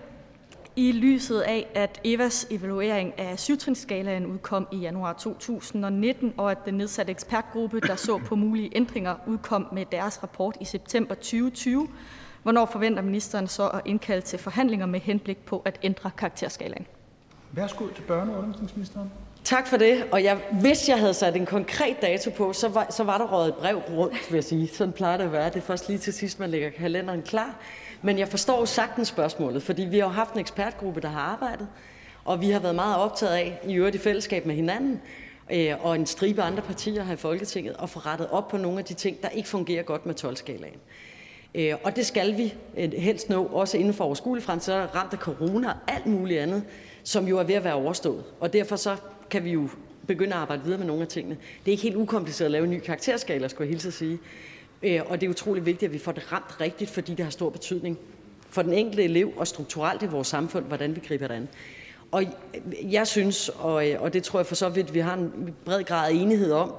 I 0.76 0.92
lyset 0.92 1.42
af, 1.42 1.68
at 1.76 2.02
EVAs 2.04 2.48
evaluering 2.50 3.20
af 3.20 3.40
syvtrinsskalaen 3.40 4.26
udkom 4.26 4.68
i 4.72 4.78
januar 4.78 5.14
2019, 5.14 6.34
og 6.38 6.52
at 6.52 6.58
den 6.66 6.74
nedsatte 6.74 7.12
ekspertgruppe, 7.12 7.80
der 7.80 7.96
så 7.96 8.18
på 8.18 8.36
mulige 8.36 8.70
ændringer, 8.76 9.16
udkom 9.28 9.68
med 9.74 9.86
deres 9.92 10.24
rapport 10.24 10.58
i 10.62 10.66
september 10.66 11.16
2020, 11.16 11.88
hvornår 12.44 12.66
forventer 12.66 13.02
ministeren 13.02 13.48
så 13.48 13.68
at 13.68 13.82
indkalde 13.86 14.26
til 14.26 14.40
forhandlinger 14.40 14.86
med 14.86 15.00
henblik 15.00 15.38
på 15.38 15.62
at 15.66 15.80
ændre 15.84 16.12
karakterskalaen? 16.18 16.86
Værsgo 17.54 17.88
til 17.88 18.04
børne- 18.04 18.32
og 18.32 18.38
undervisningsministeren. 18.38 19.12
Tak 19.44 19.68
for 19.68 19.78
det. 19.78 20.04
Og 20.12 20.24
jeg, 20.24 20.38
hvis 20.62 20.90
jeg 20.90 21.00
havde 21.00 21.14
sat 21.14 21.36
en 21.36 21.46
konkret 21.46 22.02
dato 22.02 22.30
på, 22.30 22.54
så 22.54 22.68
var, 22.68 22.88
så 22.90 23.04
var 23.04 23.18
der 23.18 23.26
røget 23.28 23.48
et 23.48 23.56
brev 23.56 23.78
rundt, 23.78 24.32
vil 24.32 24.38
jeg 24.38 24.44
sige. 24.44 24.68
Sådan 24.68 24.94
plejer 24.94 25.18
det 25.18 25.24
at 25.24 25.32
være. 25.32 25.50
Det 25.50 25.56
er 25.56 25.62
først 25.62 25.88
lige 25.88 26.00
til 26.00 26.14
sidst, 26.14 26.40
man 26.40 26.50
lægger 26.50 26.70
kalenderen 26.70 27.22
klar. 27.22 27.56
Men 28.02 28.20
jeg 28.20 28.28
forstår 28.28 28.60
jo 28.60 28.66
sagtens 28.66 29.08
spørgsmålet, 29.08 29.64
fordi 29.64 29.82
vi 29.82 29.98
har 30.00 30.06
jo 30.06 30.12
haft 30.12 30.34
en 30.34 30.40
ekspertgruppe, 30.40 31.02
der 31.02 31.10
har 31.10 31.22
arbejdet, 31.22 31.68
og 32.26 32.42
vi 32.42 32.50
har 32.50 32.60
været 32.60 32.76
meget 32.76 32.98
optaget 32.98 33.34
af, 33.34 33.60
i 33.68 33.74
øvrigt 33.74 33.96
i 33.96 34.00
fællesskab 34.00 34.46
med 34.46 34.56
hinanden, 34.56 35.02
øh, 35.52 35.86
og 35.86 35.96
en 35.96 36.06
stribe 36.06 36.42
andre 36.42 36.62
partier 36.62 37.04
her 37.04 37.14
i 37.14 37.18
Folketinget, 37.18 37.76
at 37.84 37.90
få 37.90 38.00
rettet 38.00 38.28
op 38.32 38.48
på 38.48 38.58
nogle 38.58 38.80
af 38.80 38.86
de 38.86 38.94
ting, 38.94 39.22
der 39.22 39.30
ikke 39.30 39.50
fungerer 39.50 39.84
godt 39.84 40.06
med 40.06 40.16
12-skalaen. 40.26 40.80
Øh, 41.56 41.74
og 41.84 41.96
det 41.96 42.06
skal 42.06 42.38
vi 42.38 42.54
øh, 42.78 42.94
helst 42.94 43.30
nå, 43.30 43.46
også 43.46 43.78
inden 43.78 43.94
for 43.94 44.04
overskuelig 44.04 44.44
fremtid. 44.44 44.66
Så 44.66 44.74
er 44.74 44.96
ramt 44.96 45.14
af 45.14 45.20
corona 45.20 45.68
og 45.68 45.76
alt 45.88 46.06
muligt 46.06 46.40
andet, 46.40 46.64
som 47.04 47.28
jo 47.28 47.38
er 47.38 47.44
ved 47.44 47.56
at 47.56 47.64
være 47.64 47.74
overstået. 47.74 48.24
Og 48.40 48.54
derfor 48.54 48.76
så 48.76 48.96
kan 49.30 49.44
vi 49.44 49.52
jo 49.52 49.70
begynde 50.08 50.34
at 50.34 50.40
arbejde 50.40 50.64
videre 50.64 50.78
med 50.78 50.88
nogle 50.88 51.02
af 51.02 51.08
tingene. 51.08 51.36
Det 51.36 51.68
er 51.68 51.72
ikke 51.72 51.84
helt 51.84 51.96
ukompliceret 51.96 52.46
at 52.46 52.52
lave 52.52 52.64
en 52.64 52.70
ny 52.70 52.80
karakterskala, 52.80 53.48
skulle 53.48 53.66
jeg 53.66 53.74
hilse 53.74 53.88
at 53.88 53.94
sige. 53.94 54.20
Øh, 54.84 55.02
og 55.06 55.22
det 55.22 55.28
er 55.28 55.32
utrolig 55.32 55.66
vigtigt, 55.66 55.90
at 55.90 55.94
vi 55.94 56.00
får 56.00 56.12
det 56.12 56.32
ramt 56.32 56.62
rigtigt, 56.62 56.90
fordi 56.90 57.14
det 57.14 57.26
har 57.26 57.32
stor 57.32 57.50
betydning 57.50 57.98
for 58.50 58.62
den 58.62 58.74
enkelte 58.74 59.04
elev 59.04 59.34
og 59.38 59.48
strukturelt 59.48 60.04
i 60.04 60.06
vores 60.06 60.28
samfund, 60.28 60.66
hvordan 60.66 60.96
vi 60.96 61.02
griber 61.08 61.28
det 61.28 61.36
an. 61.36 61.50
Og 62.12 62.24
jeg 62.84 63.08
synes, 63.08 63.50
og, 63.50 63.90
øh, 63.90 64.02
og 64.02 64.14
det 64.14 64.24
tror 64.24 64.40
jeg 64.40 64.46
for 64.46 64.56
så 64.56 64.70
vidt, 64.70 64.94
vi 64.94 65.00
har 65.00 65.14
en 65.14 65.56
bred 65.66 65.84
grad 65.84 66.12
af 66.12 66.16
enighed 66.16 66.52
om, 66.52 66.74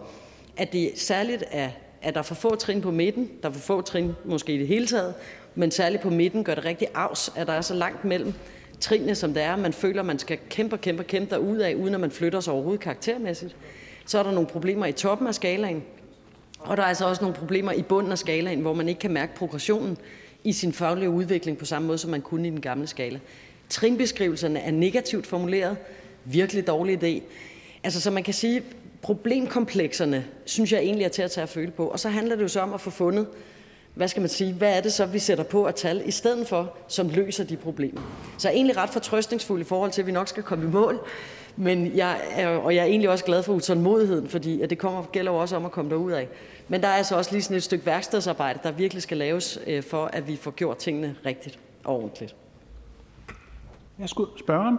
at 0.57 0.73
det 0.73 0.93
særligt 0.97 1.45
er, 1.51 1.71
at 2.03 2.15
der 2.15 2.21
er 2.21 2.25
for 2.25 2.35
få 2.35 2.55
trin 2.55 2.81
på 2.81 2.91
midten, 2.91 3.31
der 3.43 3.49
er 3.49 3.53
for 3.53 3.61
få 3.61 3.81
trin 3.81 4.13
måske 4.25 4.55
i 4.55 4.59
det 4.59 4.67
hele 4.67 4.87
taget, 4.87 5.15
men 5.55 5.71
særligt 5.71 6.03
på 6.03 6.11
midten 6.11 6.45
gør 6.45 6.55
det 6.55 6.65
rigtig 6.65 6.89
afs, 6.95 7.33
at 7.37 7.47
der 7.47 7.53
er 7.53 7.61
så 7.61 7.75
langt 7.75 8.05
mellem 8.05 8.35
trinene, 8.83 9.15
som 9.15 9.35
det 9.35 9.43
er. 9.43 9.57
Man 9.57 9.73
føler, 9.73 10.03
man 10.03 10.19
skal 10.19 10.39
kæmpe 10.51 10.77
og 10.77 10.81
kæmpe 10.81 11.03
og 11.03 11.07
kæmpe 11.07 11.41
ud 11.41 11.57
af, 11.57 11.75
uden 11.75 11.95
at 11.95 12.01
man 12.01 12.11
flytter 12.11 12.41
sig 12.41 12.53
overhovedet 12.53 12.81
karaktermæssigt. 12.81 13.57
Så 14.07 14.19
er 14.19 14.23
der 14.23 14.33
nogle 14.33 14.49
problemer 14.49 14.87
i 14.87 14.93
toppen 14.93 15.27
af 15.29 15.35
skalaen, 15.35 15.83
og 16.59 16.77
der 16.77 16.83
er 16.83 16.87
altså 16.87 17.09
også 17.09 17.23
nogle 17.23 17.37
problemer 17.37 17.73
i 17.73 17.83
bunden 17.83 18.13
af 18.13 18.19
skalaen, 18.19 18.61
hvor 18.61 18.75
man 18.75 18.89
ikke 18.89 18.99
kan 18.99 19.13
mærke 19.13 19.35
progressionen 19.35 19.99
i 20.45 20.53
sin 20.53 20.73
faglige 20.73 21.11
udvikling 21.11 21.59
på 21.59 21.65
samme 21.65 21.87
måde, 21.87 21.99
som 21.99 22.11
man 22.11 22.21
kunne 22.21 22.49
i 22.49 22.51
den 22.51 22.61
gamle 22.61 22.87
skala. 22.87 23.21
Trinbeskrivelserne 23.69 24.61
er 24.61 24.71
negativt 24.71 25.27
formuleret. 25.27 25.77
Virkelig 26.25 26.67
dårlig 26.67 27.03
idé. 27.05 27.23
Altså, 27.85 28.01
så 28.01 28.11
man 28.11 28.23
kan 28.23 28.35
sige, 28.35 28.63
problemkomplekserne 29.03 30.25
synes 30.45 30.73
jeg 30.73 30.81
egentlig 30.81 31.05
er 31.05 31.09
til 31.09 31.23
at 31.23 31.31
tage 31.31 31.43
at 31.43 31.49
føle 31.49 31.71
på. 31.71 31.87
Og 31.87 32.01
så 32.01 32.09
handler 32.09 32.37
det 32.37 32.43
jo 32.43 32.49
så 32.49 32.61
om 32.61 32.73
at 32.75 32.81
få 32.81 32.91
fundet, 32.91 33.27
hvad 33.95 34.09
skal 34.09 34.21
man 34.21 34.29
sige, 34.29 34.53
hvad 34.53 34.77
er 34.77 34.81
det 34.81 34.93
så, 34.93 35.07
vi 35.07 35.19
sætter 35.19 35.45
på 35.45 35.65
at 35.65 35.75
tal 35.75 36.03
i 36.05 36.11
stedet 36.11 36.49
for, 36.49 36.73
som 36.89 37.09
løser 37.09 37.45
de 37.45 37.57
problemer. 37.57 38.01
Så 38.39 38.49
jeg 38.49 38.53
er 38.53 38.57
egentlig 38.57 38.77
ret 38.77 38.91
fortrøstningsfuld 38.91 39.61
i 39.61 39.65
forhold 39.65 39.91
til, 39.91 40.03
at 40.03 40.07
vi 40.07 40.13
nok 40.13 40.29
skal 40.29 40.43
komme 40.43 40.65
i 40.65 40.69
mål. 40.69 41.01
Men 41.57 41.97
jeg 41.97 42.21
er, 42.31 42.49
og 42.49 42.75
jeg 42.75 42.83
er 42.83 42.87
egentlig 42.87 43.11
også 43.11 43.25
glad 43.25 43.43
for 43.43 43.53
utålmodigheden, 43.53 44.29
fordi 44.29 44.61
at 44.61 44.71
det 44.71 44.79
kommer, 44.79 45.03
gælder 45.13 45.33
jo 45.33 45.39
også 45.39 45.57
om 45.57 45.65
at 45.65 45.73
komme 45.73 45.91
derud 45.91 46.13
af. 46.13 46.29
Men 46.69 46.81
der 46.81 46.89
er 46.89 46.93
altså 46.93 47.17
også 47.17 47.33
lige 47.33 47.43
sådan 47.43 47.57
et 47.57 47.63
stykke 47.63 47.87
værkstedsarbejde, 47.87 48.59
der 48.63 48.71
virkelig 48.71 49.03
skal 49.03 49.17
laves, 49.17 49.59
øh, 49.67 49.83
for 49.83 50.05
at 50.05 50.29
vi 50.29 50.37
får 50.37 50.51
gjort 50.51 50.77
tingene 50.77 51.17
rigtigt 51.27 51.59
og 51.85 51.97
ordentligt. 51.97 52.35
Værsgo, 53.99 54.25
spørgeren. 54.39 54.79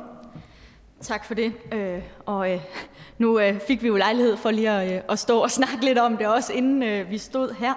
Tak 1.01 1.25
for 1.25 1.33
det. 1.33 1.53
Øh, 1.71 2.01
og 2.25 2.51
øh, 2.51 2.59
nu 3.17 3.39
øh, 3.39 3.59
fik 3.59 3.83
vi 3.83 3.87
jo 3.87 3.95
lejlighed 3.95 4.37
for 4.37 4.51
lige 4.51 4.69
at, 4.69 4.93
øh, 4.93 5.01
at 5.09 5.19
stå 5.19 5.39
og 5.39 5.51
snakke 5.51 5.85
lidt 5.85 5.97
om 5.97 6.17
det 6.17 6.27
også, 6.27 6.53
inden 6.53 6.83
øh, 6.83 7.09
vi 7.09 7.17
stod 7.17 7.55
her. 7.59 7.73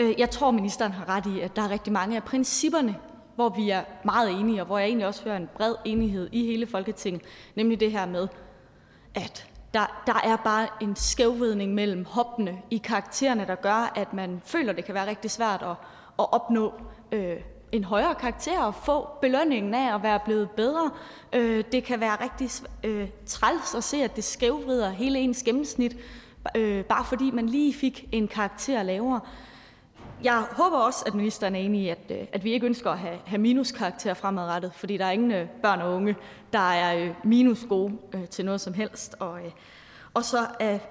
Øh, 0.00 0.14
jeg 0.18 0.30
tror, 0.30 0.50
ministeren 0.50 0.92
har 0.92 1.08
ret 1.08 1.26
i, 1.26 1.40
at 1.40 1.56
der 1.56 1.62
er 1.62 1.70
rigtig 1.70 1.92
mange 1.92 2.16
af 2.16 2.24
principperne, 2.24 2.96
hvor 3.34 3.48
vi 3.48 3.70
er 3.70 3.82
meget 4.04 4.30
enige, 4.30 4.60
og 4.60 4.66
hvor 4.66 4.78
jeg 4.78 4.86
egentlig 4.86 5.06
også 5.06 5.24
hører 5.24 5.36
en 5.36 5.48
bred 5.56 5.74
enighed 5.84 6.28
i 6.32 6.46
hele 6.46 6.66
Folketinget, 6.66 7.22
nemlig 7.54 7.80
det 7.80 7.92
her 7.92 8.06
med, 8.06 8.28
at 9.14 9.46
der, 9.74 10.02
der 10.06 10.20
er 10.24 10.36
bare 10.36 10.68
en 10.80 10.96
skævvidning 10.96 11.74
mellem 11.74 12.04
hoppene 12.04 12.58
i 12.70 12.76
karaktererne, 12.76 13.46
der 13.46 13.54
gør, 13.54 13.92
at 13.96 14.14
man 14.14 14.42
føler, 14.44 14.72
det 14.72 14.84
kan 14.84 14.94
være 14.94 15.06
rigtig 15.06 15.30
svært 15.30 15.62
at, 15.62 15.76
at 16.18 16.32
opnå 16.32 16.72
øh, 17.12 17.36
en 17.72 17.84
højere 17.84 18.14
karakter 18.14 18.62
og 18.62 18.74
få 18.74 19.08
belønningen 19.20 19.74
af 19.74 19.94
at 19.94 20.02
være 20.02 20.20
blevet 20.24 20.50
bedre. 20.50 20.90
Øh, 21.32 21.64
det 21.72 21.84
kan 21.84 22.00
være 22.00 22.16
rigtig 22.24 22.50
øh, 22.84 23.08
træls 23.26 23.74
at 23.74 23.84
se, 23.84 23.96
at 23.96 24.16
det 24.16 24.24
skævvrider 24.24 24.90
hele 24.90 25.18
ens 25.18 25.42
gennemsnit, 25.42 25.96
øh, 26.56 26.84
bare 26.84 27.04
fordi 27.04 27.30
man 27.30 27.46
lige 27.46 27.74
fik 27.74 28.08
en 28.12 28.28
karakter 28.28 28.82
lavere. 28.82 29.20
Jeg 30.24 30.44
håber 30.50 30.76
også, 30.76 31.04
at 31.06 31.14
ministeren 31.14 31.54
er 31.54 31.58
enig 31.58 31.82
i, 31.82 31.88
at, 31.88 31.98
øh, 32.10 32.18
at 32.32 32.44
vi 32.44 32.52
ikke 32.52 32.66
ønsker 32.66 32.90
at 32.90 32.98
have, 32.98 33.18
have 33.26 33.38
minuskarakter 33.38 34.14
fremadrettet, 34.14 34.72
fordi 34.74 34.96
der 34.96 35.04
er 35.04 35.10
ingen 35.10 35.30
øh, 35.30 35.48
børn 35.62 35.80
og 35.80 35.94
unge, 35.94 36.16
der 36.52 36.58
er 36.58 37.04
øh, 37.04 37.14
minus 37.24 37.66
gode 37.68 37.92
øh, 38.14 38.28
til 38.28 38.44
noget 38.44 38.60
som 38.60 38.74
helst. 38.74 39.14
Og, 39.18 39.38
øh, 39.38 39.50
og 40.14 40.24
så 40.24 40.38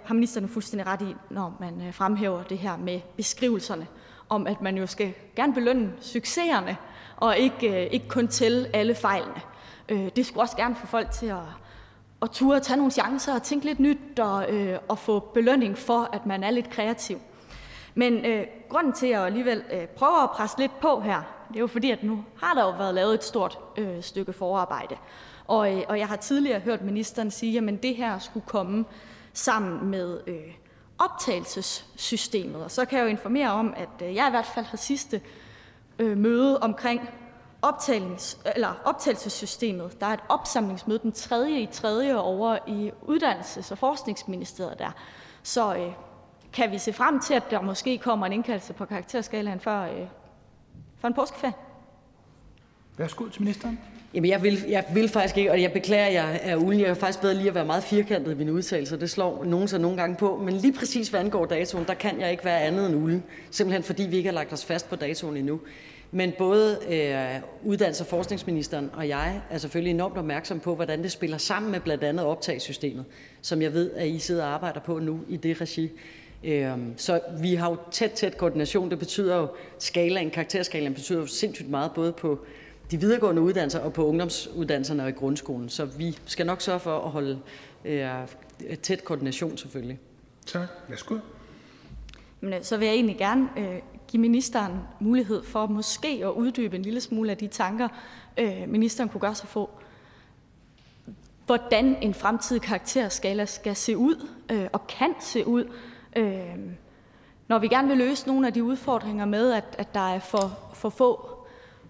har 0.06 0.14
ministeren 0.14 0.50
fuldstændig 0.50 0.88
ret 0.88 1.02
i, 1.02 1.16
når 1.30 1.58
man 1.60 1.94
fremhæver 1.94 2.44
det 2.44 2.58
her 2.58 2.78
med 2.78 3.02
beskrivelserne, 3.18 3.88
om 4.30 4.48
at 4.48 4.62
man 4.62 4.78
jo 4.78 4.88
skal 4.88 5.14
gerne 5.36 5.54
belønne 5.54 5.94
succeserne, 6.02 6.78
og 7.18 7.38
ikke, 7.38 7.90
ikke 7.90 8.08
kun 8.08 8.28
tælle 8.28 8.76
alle 8.76 8.96
fejlene. 8.96 9.42
Det 9.90 10.26
skulle 10.26 10.44
også 10.44 10.58
gerne 10.58 10.76
få 10.76 10.88
folk 10.88 11.12
til 11.12 11.26
at, 11.26 11.38
at 12.22 12.30
ture 12.30 12.56
at 12.56 12.62
tage 12.62 12.78
nogle 12.78 12.92
chancer 12.92 13.36
og 13.36 13.44
tænke 13.44 13.66
lidt 13.66 13.80
nyt 13.80 14.20
og, 14.20 14.46
og 14.88 14.98
få 14.98 15.20
belønning 15.20 15.78
for, 15.78 16.10
at 16.14 16.26
man 16.26 16.44
er 16.44 16.52
lidt 16.52 16.70
kreativ. 16.70 17.20
Men 17.96 18.26
øh, 18.26 18.46
grunden 18.70 18.94
til, 18.94 19.06
at 19.06 19.12
jeg 19.12 19.22
alligevel 19.22 19.64
øh, 19.74 19.88
prøver 19.88 20.24
at 20.24 20.30
presse 20.30 20.58
lidt 20.58 20.80
på 20.80 21.00
her, 21.00 21.22
Det 21.48 21.56
er 21.56 21.60
jo 21.60 21.68
fordi, 21.68 21.92
at 21.92 22.04
nu 22.04 22.24
har 22.42 22.54
der 22.54 22.64
jo 22.64 22.70
været 22.78 22.96
lavet 22.96 23.14
et 23.14 23.24
stort 23.24 23.60
øh, 23.78 24.02
stykke 24.04 24.34
forarbejde. 24.34 24.96
Og, 25.48 25.78
øh, 25.78 25.84
og 25.90 26.00
jeg 26.00 26.08
har 26.08 26.16
tidligere 26.16 26.60
hørt 26.60 26.82
ministeren 26.82 27.32
sige, 27.32 27.58
at 27.58 27.84
det 27.84 27.96
her 27.96 28.20
skulle 28.20 28.46
komme 28.48 28.86
sammen 29.34 29.90
med 29.90 30.20
øh, 30.28 30.54
optagelsessystemet. 30.98 32.64
Og 32.64 32.72
så 32.72 32.86
kan 32.86 32.98
jeg 33.00 33.04
jo 33.04 33.10
informere 33.10 33.52
om, 33.52 33.74
at 33.78 34.08
øh, 34.08 34.16
jeg 34.16 34.28
i 34.28 34.30
hvert 34.30 34.46
fald 34.46 34.66
har 34.66 34.78
sidste 34.78 35.22
øh, 36.00 36.18
møde 36.18 36.60
omkring 36.60 37.10
eller 38.56 38.82
optagelsessystemet. 38.86 40.00
Der 40.00 40.06
er 40.06 40.14
et 40.14 40.20
opsamlingsmøde 40.30 41.00
den 41.00 41.12
3. 41.12 41.52
i 41.52 41.66
3. 41.66 42.20
over 42.20 42.58
i 42.68 42.92
Uddannelses- 43.02 43.72
og 43.72 43.78
Forskningsministeriet 43.78 44.80
der. 44.80 44.92
Så 45.44 45.76
øh, 45.76 45.92
kan 46.54 46.72
vi 46.72 46.78
se 46.78 46.94
frem 46.94 47.20
til, 47.20 47.34
at 47.34 47.44
der 47.52 47.62
måske 47.62 47.98
kommer 47.98 48.26
en 48.26 48.34
indkaldelse 48.34 48.74
på 48.74 48.86
karakterskalaen 48.86 49.60
før, 49.60 49.82
øh, 49.82 50.08
for 51.00 51.08
en 51.08 51.14
påskeferie? 51.14 51.54
Værsgo 52.98 53.28
til 53.28 53.42
ministeren. 53.42 53.80
Jamen, 54.14 54.30
jeg 54.30 54.44
vil, 54.44 54.66
jeg 54.70 54.86
vil 54.94 55.10
faktisk 55.10 55.38
ikke, 55.38 55.52
og 55.52 55.62
jeg 55.62 55.74
beklager, 55.74 56.08
jeg 56.08 56.40
er 56.44 56.56
ulen. 56.56 56.80
Jeg 56.80 56.90
er 56.90 56.94
faktisk 56.94 57.22
bedre 57.22 57.36
lige 57.36 57.48
at 57.48 57.56
være 57.56 57.66
meget 57.66 57.84
firkantet 57.84 58.32
i 58.32 58.36
mine 58.36 58.54
udtalelser. 58.54 58.98
Det 58.98 59.10
slår 59.10 59.44
nogen 59.44 59.68
så 59.68 59.78
nogle 59.78 59.98
gange 59.98 60.16
på. 60.16 60.38
Men 60.38 60.54
lige 60.54 60.74
præcis 60.74 61.10
hvad 61.10 61.20
angår 61.20 61.46
datoen, 61.46 61.86
der 61.88 61.94
kan 61.94 62.22
jeg 62.22 62.32
ikke 62.32 62.46
være 62.46 62.62
andet 62.62 62.86
end 62.86 62.96
ulen. 62.96 63.24
Simpelthen 63.52 63.84
fordi 63.84 64.04
vi 64.04 64.18
ikke 64.18 64.30
har 64.30 64.34
lagt 64.34 64.54
os 64.54 64.66
fast 64.66 64.90
på 64.90 64.96
datoen 64.96 65.38
endnu. 65.38 65.60
Men 66.12 66.34
både 66.38 66.80
øh, 66.90 67.74
uddannelses- 67.74 68.02
og 68.02 68.08
forskningsministeren 68.08 68.90
og 68.94 69.08
jeg 69.08 69.42
er 69.50 69.58
selvfølgelig 69.58 69.92
enormt 69.92 70.18
opmærksom 70.18 70.60
på, 70.60 70.76
hvordan 70.76 71.04
det 71.04 71.12
spiller 71.12 71.38
sammen 71.38 71.72
med 71.72 71.80
blandt 71.80 72.04
andet 72.04 72.26
optagssystemet, 72.26 73.06
som 73.42 73.62
jeg 73.62 73.74
ved, 73.74 73.92
at 73.92 74.08
I 74.08 74.20
sidder 74.20 74.46
og 74.46 74.54
arbejder 74.54 74.80
på 74.80 75.00
nu 75.00 75.20
i 75.28 75.38
det 75.38 75.62
regi. 75.62 75.92
Øh, 76.44 76.78
så 76.98 77.22
vi 77.40 77.56
har 77.56 77.70
jo 77.70 77.78
tæt, 77.92 78.12
tæt 78.12 78.38
koordination. 78.38 78.90
Det 78.90 79.00
betyder 79.00 79.38
jo, 79.38 79.48
skalaen, 79.80 80.32
karakterskalaen 80.32 80.94
betyder 80.94 81.20
jo 81.20 81.26
sindssygt 81.26 81.70
meget, 81.70 81.92
både 81.96 82.12
på 82.12 82.40
de 82.92 83.00
videregående 83.00 83.42
uddannelser 83.42 83.80
og 83.80 83.94
på 83.94 84.06
ungdomsuddannelserne 84.06 85.04
og 85.04 85.10
i 85.10 85.12
grundskolen. 85.12 85.70
Så 85.70 85.86
vi 85.86 86.18
skal 86.26 86.46
nok 86.46 86.62
sørge 86.62 86.80
for 86.80 87.00
at 87.00 87.12
holde 87.12 87.40
øh, 87.86 88.10
tæt 88.82 89.04
koordination 89.04 89.58
selvfølgelig. 89.58 90.00
Tak. 90.46 90.68
Værsgo. 90.88 91.18
Men, 92.42 92.54
øh, 92.54 92.64
så 92.64 92.78
vil 92.78 92.86
jeg 92.86 92.96
egentlig 92.96 93.18
gerne 93.18 93.50
øh, 93.58 93.80
give 94.08 94.22
ministeren 94.22 94.80
mulighed 95.00 95.44
for 95.44 95.68
måske 95.68 96.22
at 96.24 96.32
uddybe 96.32 96.76
en 96.76 96.82
lille 96.82 97.02
smule 97.02 97.32
af 97.32 97.38
de 97.38 97.48
tanker, 97.48 97.88
øh, 98.38 98.64
ministeren 98.68 99.10
kunne 99.10 99.22
gøre 99.22 99.36
sig 99.36 99.50
få. 99.50 99.70
Hvordan 101.46 101.98
en 102.02 102.14
fremtidig 102.14 102.62
karakterskala 102.62 103.46
skal 103.46 103.76
se 103.76 103.98
ud 103.98 104.28
øh, 104.52 104.68
og 104.74 104.88
kan 104.88 105.14
se 105.22 105.48
ud, 105.48 105.66
øh, 106.16 106.56
når 107.48 107.60
vi 107.60 107.68
gerne 107.68 107.88
vil 107.88 107.98
løse 107.98 108.28
nogle 108.28 108.48
af 108.48 108.54
de 108.54 108.64
udfordringer 108.64 109.26
med, 109.26 109.52
at, 109.52 109.76
at 109.78 109.94
der 109.94 110.14
er 110.14 110.20
for, 110.20 110.60
for 110.74 110.90
få 110.90 111.36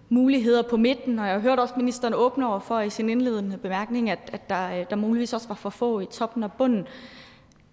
muligheder 0.08 0.62
på 0.62 0.76
midten, 0.76 1.18
og 1.18 1.26
jeg 1.26 1.34
har 1.34 1.40
hørt 1.40 1.58
også 1.58 1.74
ministeren 1.76 2.14
åbne 2.14 2.46
over 2.46 2.58
for 2.58 2.80
i 2.80 2.90
sin 2.90 3.08
indledende 3.08 3.58
bemærkning, 3.58 4.10
at, 4.10 4.30
at 4.32 4.50
der, 4.50 4.80
øh, 4.80 4.86
der 4.90 4.96
muligvis 4.96 5.32
også 5.32 5.48
var 5.48 5.54
for 5.54 5.70
få 5.70 6.00
i 6.00 6.06
toppen 6.06 6.42
og 6.42 6.52
bunden. 6.52 6.86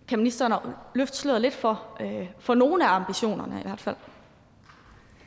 Kan 0.07 0.19
ministeren 0.19 0.53
løfte 0.95 1.17
sløret 1.17 1.41
lidt 1.41 1.53
for, 1.53 1.83
øh, 1.99 2.27
for 2.39 2.55
nogle 2.55 2.87
af 2.87 2.95
ambitionerne 2.95 3.59
i 3.59 3.63
hvert 3.63 3.79
fald? 3.79 3.95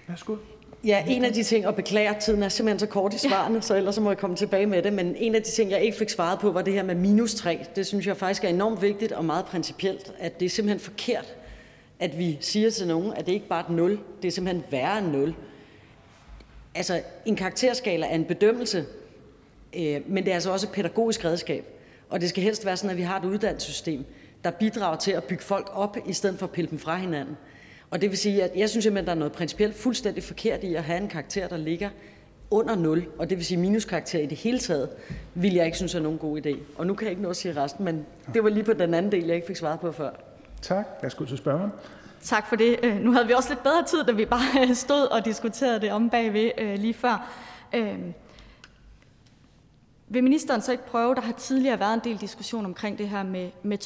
Værsgo. 0.09 0.37
Ja, 0.85 1.05
en 1.09 1.25
af 1.25 1.33
de 1.33 1.43
ting, 1.43 1.67
og 1.67 1.75
beklager, 1.75 2.19
tiden 2.19 2.43
er 2.43 2.49
simpelthen 2.49 2.79
så 2.79 2.87
kort 2.87 3.15
i 3.15 3.19
svarene, 3.19 3.55
ja. 3.55 3.61
så 3.61 3.77
ellers 3.77 3.95
så 3.95 4.01
må 4.01 4.11
jeg 4.11 4.19
komme 4.19 4.37
tilbage 4.37 4.67
med 4.67 4.83
det, 4.83 4.93
men 4.93 5.17
en 5.17 5.35
af 5.35 5.43
de 5.43 5.51
ting, 5.51 5.71
jeg 5.71 5.83
ikke 5.83 5.99
fik 5.99 6.11
svaret 6.11 6.39
på, 6.39 6.53
var 6.53 6.63
det 6.63 6.73
her 6.73 6.83
med 6.83 6.95
minus 6.95 7.35
3. 7.35 7.67
Det 7.77 7.87
synes 7.87 8.07
jeg 8.07 8.17
faktisk 8.17 8.45
er 8.45 8.49
enormt 8.49 8.83
vigtigt 8.83 9.13
og 9.13 9.25
meget 9.25 9.45
principielt, 9.45 10.13
at 10.19 10.41
det 10.41 10.47
er 10.47 10.51
simpelthen 10.51 10.81
forkert, 10.81 11.35
at 11.99 12.19
vi 12.19 12.39
siger 12.41 12.71
til 12.71 12.89
nogen, 12.89 13.13
at 13.13 13.27
det 13.27 13.33
ikke 13.33 13.49
bare 13.49 13.65
er 13.65 13.71
et 13.71 13.77
0, 13.77 13.99
det 14.23 14.29
er 14.29 14.33
simpelthen 14.33 14.65
værre 14.71 14.99
end 14.99 15.07
0. 15.07 15.35
Altså, 16.75 17.03
en 17.27 17.37
karakterskala 17.37 18.07
er 18.07 18.15
en 18.15 18.25
bedømmelse, 18.25 18.87
øh, 19.77 20.01
men 20.07 20.25
det 20.25 20.31
er 20.31 20.35
altså 20.35 20.53
også 20.53 20.67
et 20.67 20.73
pædagogisk 20.73 21.25
redskab. 21.25 21.65
Og 22.09 22.21
det 22.21 22.29
skal 22.29 22.43
helst 22.43 22.67
være 22.67 22.77
sådan, 22.77 22.91
at 22.91 22.97
vi 22.97 23.03
har 23.03 23.19
et 23.19 23.25
uddannelsessystem, 23.25 24.05
der 24.45 24.51
bidrager 24.51 24.97
til 24.97 25.13
at 25.13 25.25
bygge 25.25 25.43
folk 25.43 25.71
op, 25.73 25.97
i 26.07 26.13
stedet 26.13 26.39
for 26.39 26.47
at 26.47 26.53
pille 26.53 26.71
dem 26.71 26.79
fra 26.79 26.97
hinanden. 26.97 27.37
Og 27.91 28.01
det 28.01 28.11
vil 28.11 28.19
sige, 28.19 28.43
at 28.43 28.51
jeg 28.57 28.71
synes 28.71 28.83
simpelthen, 28.83 29.07
der 29.07 29.13
er 29.13 29.19
noget 29.19 29.33
principielt 29.33 29.75
fuldstændig 29.75 30.23
forkert 30.25 30.65
i 30.65 30.75
at 30.75 30.85
have 30.85 31.01
en 31.01 31.09
karakter, 31.09 31.49
der 31.49 31.57
ligger 31.57 31.91
under 32.51 32.75
0, 32.75 33.07
og 33.19 33.31
det 33.31 33.39
vil 33.39 33.47
sige 33.47 33.59
minuskarakter 33.59 34.19
i 34.19 34.27
det 34.27 34.39
hele 34.39 34.59
taget, 34.59 34.89
vil 35.35 35.55
jeg 35.55 35.65
ikke 35.65 35.77
synes 35.77 35.95
er 35.95 36.01
nogen 36.01 36.19
god 36.19 36.47
idé. 36.47 36.57
Og 36.79 36.87
nu 36.87 36.95
kan 36.95 37.05
jeg 37.05 37.11
ikke 37.11 37.23
nå 37.23 37.31
at 37.31 37.37
sige 37.37 37.63
resten, 37.63 37.85
men 37.85 38.07
det 38.35 38.45
var 38.45 38.51
lige 38.51 38.65
på 38.65 38.73
den 38.73 38.95
anden 38.95 39.13
del, 39.13 39.25
jeg 39.25 39.35
ikke 39.35 39.47
fik 39.47 39.57
svaret 39.57 39.81
på 39.81 39.93
før. 39.93 40.11
Tak. 40.63 40.87
Værsgo 41.03 41.25
til 41.25 41.39
spørgeren. 41.39 41.71
Tak 42.23 42.49
for 42.49 42.57
det. 42.57 42.77
Øh, 42.83 42.97
nu 42.97 43.13
havde 43.13 43.27
vi 43.27 43.33
også 43.33 43.49
lidt 43.49 43.63
bedre 43.63 43.85
tid, 43.85 44.05
da 44.05 44.13
vi 44.13 44.25
bare 44.25 44.75
stod 44.85 45.07
og 45.07 45.25
diskuterede 45.25 45.81
det 45.81 45.93
om 45.93 46.11
bagved 46.11 46.51
øh, 46.59 46.79
lige 46.79 46.95
før. 46.95 47.31
Øh, 47.75 47.99
vil 50.09 50.25
ministeren 50.25 50.63
så 50.63 50.73
ikke 50.73 50.87
prøve, 50.87 51.15
der 51.15 51.21
har 51.21 51.33
tidligere 51.33 51.81
været 51.81 51.95
en 51.95 52.01
del 52.05 52.21
diskussion 52.21 52.65
omkring 52.65 52.99
det 52.99 53.09
her 53.09 53.23
med, 53.23 53.51
med 53.63 53.79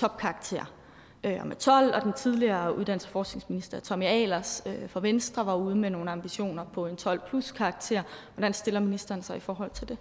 topkarakter 1.24 1.40
og 1.40 1.46
med 1.46 1.56
12, 1.56 1.94
og 1.94 2.02
den 2.02 2.12
tidligere 2.12 2.74
uddannelses- 2.76 3.06
og 3.06 3.10
forskningsminister 3.10 3.80
Tommy 3.80 4.04
Ahlers 4.04 4.62
fra 4.88 5.00
Venstre 5.00 5.46
var 5.46 5.54
ude 5.54 5.76
med 5.76 5.90
nogle 5.90 6.10
ambitioner 6.10 6.64
på 6.64 6.86
en 6.86 6.96
12 6.96 7.20
plus 7.28 7.52
karakter. 7.52 8.02
Hvordan 8.34 8.54
stiller 8.54 8.80
ministeren 8.80 9.22
sig 9.22 9.36
i 9.36 9.40
forhold 9.40 9.70
til 9.70 9.88
det? 9.88 9.98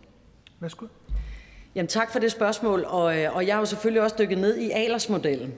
Værsgo. 0.59 0.85
Jamen 1.75 1.87
tak 1.87 2.11
for 2.11 2.19
det 2.19 2.31
spørgsmål, 2.31 2.85
og, 2.87 3.03
og 3.03 3.47
jeg 3.47 3.55
har 3.55 3.59
jo 3.59 3.65
selvfølgelig 3.65 4.01
også 4.01 4.15
dykket 4.19 4.37
ned 4.37 4.57
i 4.57 4.71
Ahlers-modellen. 4.71 5.53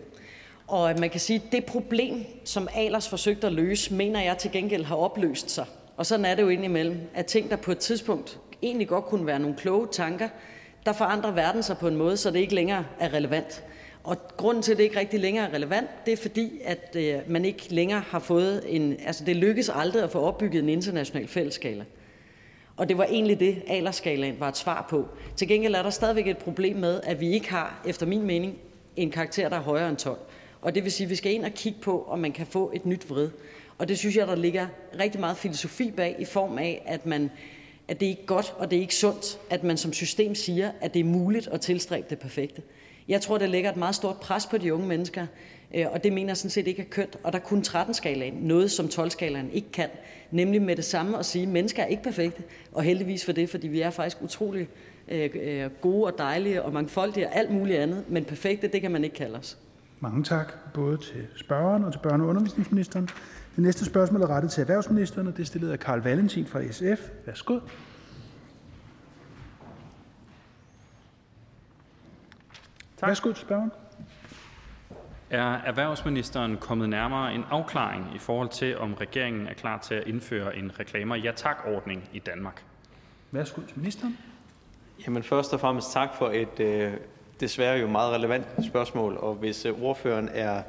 Og 0.68 0.96
man 1.00 1.10
kan 1.10 1.20
sige, 1.20 1.42
at 1.46 1.52
det 1.52 1.66
problem, 1.66 2.26
som 2.46 2.68
Alers 2.76 3.10
forsøgte 3.10 3.48
at 3.48 3.54
løse, 3.54 3.94
mener 3.94 4.22
jeg 4.22 4.38
til 4.38 4.52
gengæld 4.52 4.86
har 4.86 4.96
opløst 4.96 5.50
sig. 5.52 5.66
Og 5.98 6.06
sådan 6.06 6.26
er 6.26 6.36
det 6.36 6.44
jo 6.44 6.50
indimellem, 6.50 7.00
at 7.14 7.26
ting, 7.26 7.50
der 7.50 7.56
på 7.56 7.72
et 7.72 7.78
tidspunkt 7.78 8.40
egentlig 8.62 8.88
godt 8.88 9.06
kunne 9.06 9.26
være 9.26 9.40
nogle 9.40 9.56
kloge 9.56 9.88
tanker, 9.92 10.30
der 10.86 10.94
forandrer 10.94 11.32
verden 11.32 11.64
sig 11.64 11.78
på 11.78 11.88
en 11.88 11.96
måde, 11.96 12.18
så 12.18 12.32
det 12.32 12.40
ikke 12.40 12.56
længere 12.56 12.86
er 13.00 13.14
relevant. 13.14 13.64
Og 14.06 14.18
grunden 14.38 14.64
til, 14.64 14.72
at 14.72 14.78
det 14.78 14.84
ikke 14.84 15.00
rigtig 15.00 15.20
længere 15.20 15.50
er 15.50 15.54
relevant, 15.54 15.90
det 16.06 16.12
er 16.12 16.18
fordi, 16.18 16.62
at 16.64 16.96
øh, 16.96 17.16
man 17.28 17.46
ikke 17.46 17.74
længere 17.74 18.00
har 18.00 18.20
fået 18.20 18.64
en... 18.68 18.96
Altså, 19.06 19.26
det 19.26 19.36
lykkes 19.36 19.70
aldrig 19.70 20.04
at 20.04 20.12
få 20.12 20.20
opbygget 20.20 20.64
en 20.64 20.70
international 20.70 21.28
fællesskala. 21.28 21.86
Og 22.78 22.90
det 22.90 22.98
var 22.98 23.04
egentlig 23.04 23.40
det, 23.40 23.64
Alerskalaen 23.68 24.40
var 24.40 24.50
et 24.50 24.58
svar 24.58 24.88
på. 24.90 25.08
Til 25.36 25.48
gengæld 25.48 25.76
er 25.76 25.84
der 25.84 25.90
stadigvæk 25.90 26.28
et 26.28 26.38
problem 26.38 26.78
med, 26.78 27.02
at 27.04 27.20
vi 27.20 27.30
ikke 27.30 27.50
har, 27.50 27.82
efter 27.86 28.06
min 28.06 28.22
mening, 28.22 28.58
en 28.96 29.12
karakter, 29.12 29.50
der 29.50 29.56
er 29.56 29.62
højere 29.62 29.90
end 29.90 29.98
12. 29.98 30.18
Og 30.62 30.76
det 30.76 30.84
vil 30.84 30.92
sige, 30.92 31.06
at 31.06 31.10
vi 31.10 31.16
skal 31.16 31.34
ind 31.34 31.46
og 31.46 31.52
kigge 31.52 31.80
på, 31.82 32.06
om 32.08 32.20
man 32.20 32.32
kan 32.32 32.46
få 32.46 32.72
et 32.74 32.86
nyt 32.86 33.10
vrid. 33.10 33.30
Og 33.78 33.88
det 33.88 33.98
synes 33.98 34.16
jeg, 34.16 34.28
der 34.28 34.36
ligger 34.36 34.68
rigtig 35.00 35.20
meget 35.20 35.38
filosofi 35.38 35.92
bag, 35.92 36.16
i 36.20 36.26
form 36.26 36.58
af, 36.58 36.84
at, 36.86 37.06
man, 37.06 37.32
at 37.88 38.00
det 38.00 38.06
er 38.06 38.10
ikke 38.10 38.26
godt, 38.26 38.56
og 38.58 38.72
det 38.72 38.78
er 38.78 38.82
ikke 38.82 38.96
sundt, 38.96 39.40
at 39.50 39.64
man 39.64 39.78
som 39.78 39.94
system 39.94 40.36
siger, 40.36 40.72
at 40.82 40.94
det 40.94 41.00
er 41.00 41.04
muligt 41.04 41.48
at 41.48 41.62
tilstræbe 41.62 42.08
det 42.10 42.20
perfekte. 42.20 42.62
Jeg 43.08 43.22
tror, 43.22 43.38
det 43.38 43.50
lægger 43.50 43.70
et 43.72 43.78
meget 43.78 43.96
stort 43.96 44.18
pres 44.18 44.46
på 44.46 44.58
de 44.58 44.74
unge 44.74 44.88
mennesker, 44.88 45.26
øh, 45.76 45.86
og 45.92 46.04
det 46.04 46.14
mener 46.14 46.30
jeg 46.30 46.38
sådan 46.38 46.50
set 46.50 46.68
ikke 46.68 46.82
er 46.82 46.90
kønt. 46.90 47.18
Og 47.24 47.34
der 47.34 47.40
kunne 47.40 47.64
13-skalaen 47.68 48.34
noget, 48.34 48.72
som 48.72 48.86
12-skalaen 48.86 49.50
ikke 49.54 49.72
kan, 49.74 49.90
nemlig 50.32 50.62
med 50.62 50.76
det 50.76 50.86
samme 50.86 51.20
at 51.20 51.26
sige, 51.26 51.44
at 51.44 51.50
mennesker 51.50 51.84
er 51.84 51.88
ikke 51.88 52.04
perfekte, 52.04 52.44
og 52.72 52.84
heldigvis 52.84 53.26
for 53.26 53.32
det, 53.32 53.50
fordi 53.50 53.68
vi 53.68 53.82
er 53.82 53.90
faktisk 53.90 54.22
utrolig 54.22 54.68
øh, 55.08 55.30
øh, 55.34 55.70
gode 55.82 56.06
og 56.06 56.18
dejlige 56.18 56.64
og 56.64 56.74
mangfoldige 56.74 57.28
og 57.28 57.36
alt 57.36 57.52
muligt 57.52 57.80
andet, 57.80 58.04
men 58.10 58.26
perfekte, 58.26 58.68
det 58.68 58.82
kan 58.82 58.92
man 58.92 59.04
ikke 59.04 59.16
kalde 59.16 59.38
os. 59.38 59.58
Mange 60.00 60.24
tak, 60.24 60.54
både 60.74 60.98
til 60.98 61.28
spørgeren 61.36 61.84
og 61.84 61.92
til 61.92 62.00
børne- 62.00 62.22
og 62.22 62.28
undervisningsministeren. 62.28 63.10
Det 63.56 63.64
næste 63.64 63.86
spørgsmål 63.86 64.22
er 64.22 64.28
rettet 64.28 64.52
til 64.52 64.62
erhvervsministeren, 64.62 65.28
og 65.28 65.38
det 65.38 65.42
er 65.42 65.46
stillet 65.46 65.72
af 65.72 65.80
Karl 65.80 66.00
Valentin 66.00 66.46
fra 66.46 66.62
SF. 66.72 67.10
Værsgo. 67.26 67.60
Tak. 72.98 73.08
Værsgo 73.10 73.32
til 73.32 73.42
spørgeren. 73.42 73.72
Er 75.30 75.54
erhvervsministeren 75.54 76.58
kommet 76.58 76.90
nærmere 76.90 77.34
en 77.34 77.44
afklaring 77.50 78.12
i 78.16 78.20
forhold 78.20 78.50
til, 78.50 78.78
om 78.78 78.94
regeringen 78.94 79.48
er 79.48 79.54
klar 79.54 79.80
til 79.80 79.96
at 79.96 80.08
indføre 80.08 80.56
en 80.56 80.80
reklamer 80.80 81.16
ja 81.16 81.32
tak-ordning 81.36 82.10
i 82.14 82.20
Danmark? 82.20 82.64
Værsgo 83.32 83.62
til 83.62 83.80
ministeren. 83.80 84.18
Jamen 85.08 85.24
først 85.24 85.54
og 85.54 85.60
fremmest 85.60 85.92
tak 85.94 86.10
for 86.18 86.30
et 86.30 86.60
øh, 86.60 86.94
desværre 87.40 87.80
jo 87.80 87.88
meget 87.88 88.14
relevant 88.14 88.46
spørgsmål, 88.66 89.18
og 89.18 89.36
hvis 89.36 89.66
øh, 89.66 89.84
ordføreren 89.84 90.30
er 90.34 90.62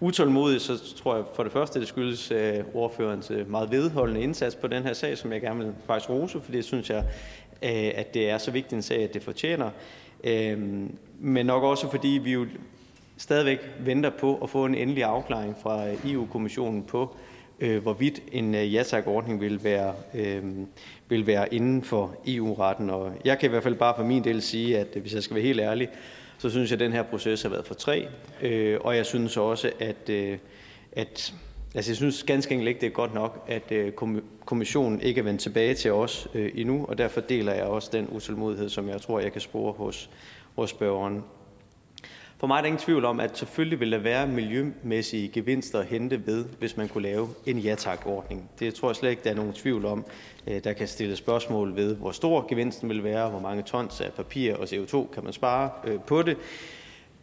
utålmodig, 0.00 0.60
så 0.60 0.94
tror 0.96 1.16
jeg 1.16 1.24
for 1.34 1.42
det 1.42 1.52
første, 1.52 1.80
det 1.80 1.88
skyldes 1.88 2.30
øh, 2.30 2.64
ordførens 2.74 3.30
øh, 3.30 3.50
meget 3.50 3.70
vedholdende 3.70 4.20
indsats 4.20 4.56
på 4.56 4.66
den 4.66 4.82
her 4.82 4.92
sag, 4.92 5.18
som 5.18 5.32
jeg 5.32 5.40
gerne 5.40 5.64
vil 5.64 5.74
faktisk 5.86 6.10
rose, 6.10 6.40
for 6.40 6.52
det 6.52 6.64
synes 6.64 6.90
jeg, 6.90 7.04
at 7.94 8.14
det 8.14 8.30
er 8.30 8.38
så 8.38 8.50
vigtig 8.50 8.76
en 8.76 8.82
sag, 8.82 9.02
at 9.02 9.14
det 9.14 9.22
fortjener. 9.22 9.70
Øhm, 10.24 10.96
men 11.20 11.46
nok 11.46 11.62
også 11.62 11.90
fordi 11.90 12.20
vi 12.24 12.32
jo 12.32 12.46
stadigvæk 13.16 13.58
venter 13.80 14.10
på 14.10 14.36
at 14.42 14.50
få 14.50 14.64
en 14.66 14.74
endelig 14.74 15.04
afklaring 15.04 15.56
fra 15.62 15.88
øh, 15.88 16.12
EU-kommissionen 16.12 16.82
på, 16.82 17.16
øh, 17.60 17.82
hvorvidt 17.82 18.22
en 18.32 18.54
øh, 18.54 18.74
ja 18.74 18.82
ordning 19.06 19.40
vil 19.40 19.64
være, 19.64 19.94
øh, 20.14 20.42
vil 21.08 21.26
være 21.26 21.54
inden 21.54 21.82
for 21.82 22.16
EU-retten. 22.26 22.90
Og 22.90 23.12
jeg 23.24 23.38
kan 23.38 23.48
i 23.48 23.50
hvert 23.50 23.62
fald 23.62 23.74
bare 23.74 23.94
for 23.96 24.04
min 24.04 24.24
del 24.24 24.42
sige, 24.42 24.78
at 24.78 24.96
hvis 25.00 25.14
jeg 25.14 25.22
skal 25.22 25.34
være 25.34 25.44
helt 25.44 25.60
ærlig, 25.60 25.88
så 26.38 26.50
synes 26.50 26.70
jeg, 26.70 26.76
at 26.76 26.80
den 26.80 26.92
her 26.92 27.02
proces 27.02 27.42
har 27.42 27.48
været 27.48 27.66
for 27.66 27.74
træ. 27.74 28.04
Øh, 28.42 28.78
og 28.80 28.96
jeg 28.96 29.06
synes 29.06 29.36
også, 29.36 29.70
at, 29.80 30.08
øh, 30.10 30.38
at 30.92 31.34
Altså, 31.74 31.90
jeg 31.90 31.96
synes 31.96 32.22
ganske 32.22 32.52
enkelt 32.52 32.68
ikke, 32.68 32.80
det 32.80 32.86
er 32.86 32.90
godt 32.90 33.14
nok, 33.14 33.44
at 33.48 33.72
øh, 33.72 33.92
kommissionen 34.44 35.00
ikke 35.00 35.18
er 35.18 35.22
vendt 35.22 35.40
tilbage 35.40 35.74
til 35.74 35.92
os 35.92 36.28
øh, 36.34 36.50
endnu, 36.54 36.84
og 36.88 36.98
derfor 36.98 37.20
deler 37.20 37.52
jeg 37.52 37.64
også 37.64 37.90
den 37.92 38.08
utålmodighed, 38.08 38.68
som 38.68 38.88
jeg 38.88 39.00
tror, 39.00 39.20
jeg 39.20 39.32
kan 39.32 39.40
spore 39.40 39.72
hos, 39.72 40.10
hos 40.56 40.70
spørgeren. 40.70 41.24
For 42.38 42.46
mig 42.46 42.56
er 42.56 42.60
der 42.60 42.66
ingen 42.66 42.80
tvivl 42.80 43.04
om, 43.04 43.20
at 43.20 43.38
selvfølgelig 43.38 43.80
vil 43.80 43.92
der 43.92 43.98
være 43.98 44.26
miljømæssige 44.26 45.28
gevinster 45.28 45.78
at 45.78 45.86
hente 45.86 46.26
ved, 46.26 46.44
hvis 46.58 46.76
man 46.76 46.88
kunne 46.88 47.02
lave 47.02 47.28
en 47.46 47.58
ja 47.58 47.74
tak-ordning. 47.74 48.50
Det 48.58 48.74
tror 48.74 48.88
jeg 48.88 48.96
slet 48.96 49.10
ikke, 49.10 49.24
der 49.24 49.30
er 49.30 49.34
nogen 49.34 49.52
tvivl 49.52 49.84
om. 49.84 50.04
Øh, 50.46 50.64
der 50.64 50.72
kan 50.72 50.88
stilles 50.88 51.18
spørgsmål 51.18 51.76
ved, 51.76 51.94
hvor 51.96 52.10
stor 52.10 52.46
gevinsten 52.48 52.88
vil 52.88 53.04
være, 53.04 53.30
hvor 53.30 53.40
mange 53.40 53.62
tons 53.62 54.00
af 54.00 54.12
papir 54.12 54.54
og 54.54 54.64
CO2 54.64 55.14
kan 55.14 55.24
man 55.24 55.32
spare 55.32 55.70
på 56.06 56.22
det. 56.22 56.36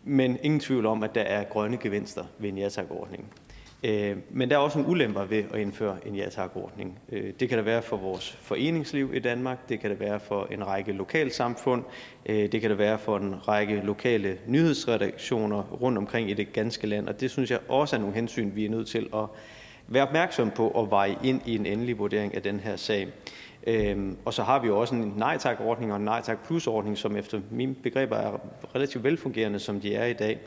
Men 0.04 0.38
ingen 0.44 0.60
tvivl 0.60 0.86
om, 0.86 1.04
at 1.04 1.16
der 1.16 1.22
er 1.22 1.44
grønne 1.44 1.78
gevinster 1.78 2.24
ved 2.38 2.50
en 2.50 2.58
ja 2.58 2.70
tak-ordning. 2.70 3.34
Øh, 3.84 4.18
men 4.30 4.50
der 4.50 4.56
er 4.56 4.60
også 4.60 4.78
nogle 4.78 4.92
ulemper 4.92 5.26
ved 5.26 5.44
at 5.54 5.60
indføre 5.60 5.98
en 6.06 6.16
ja 6.16 6.30
tak-ordning. 6.30 7.00
Øh, 7.12 7.34
det 7.40 7.50
kan 7.50 7.58
der 7.58 7.64
være 7.64 7.82
for 7.82 7.98
vores 7.98 8.38
foreningsliv 8.42 9.12
i 9.14 9.20
Danmark, 9.20 9.70
det 9.70 9.80
kan 9.80 9.90
der 9.90 9.96
være 9.96 10.20
for 10.20 10.48
en 10.52 10.68
række 10.68 10.92
lokalsamfund, 10.92 11.84
øh, 12.26 12.52
det 12.52 12.62
kan 12.62 12.70
der 12.70 12.76
være 12.76 13.00
for 13.00 13.18
en 13.18 13.48
række 13.48 13.82
lokale 13.84 14.38
nyhedsredaktioner 14.48 15.64
rundt 15.82 15.98
omkring 15.98 16.30
i 16.30 16.34
det 16.34 16.54
ganske 16.54 16.88
land, 16.88 17.08
og 17.08 17.22
det 17.22 17.32
synes 17.32 17.52
jeg 17.52 17.60
også 17.68 17.96
er 17.96 18.00
nogle 18.00 18.16
hensyn, 18.16 18.52
vi 18.56 18.66
er 18.66 18.70
nødt 18.70 18.88
til 18.88 19.10
at 19.14 19.26
være 19.88 20.04
opmærksom 20.04 20.52
på 20.52 20.68
og 20.68 20.92
veje 20.92 21.16
ind 21.24 21.42
i 21.46 21.56
en 21.56 21.66
endelig 21.66 21.98
vurdering 22.00 22.36
af 22.36 22.42
den 22.42 22.60
her 22.60 22.76
sag. 22.76 23.08
Øhm, 23.68 24.18
og 24.26 24.34
så 24.34 24.44
har 24.44 24.60
vi 24.60 24.68
jo 24.68 24.80
også 24.80 24.96
en 24.96 25.14
nej 25.18 25.38
tak-ordning 25.38 25.92
og 25.92 25.98
en 25.98 26.06
nej 26.06 26.22
tak 26.22 26.46
plus-ordning, 26.46 26.98
som 26.98 27.16
efter 27.16 27.42
mine 27.52 27.76
begreber 27.76 28.16
er 28.16 28.40
relativt 28.76 29.04
velfungerende, 29.04 29.60
som 29.60 29.82
de 29.82 29.96
er 29.96 30.06
i 30.06 30.14
dag. 30.14 30.40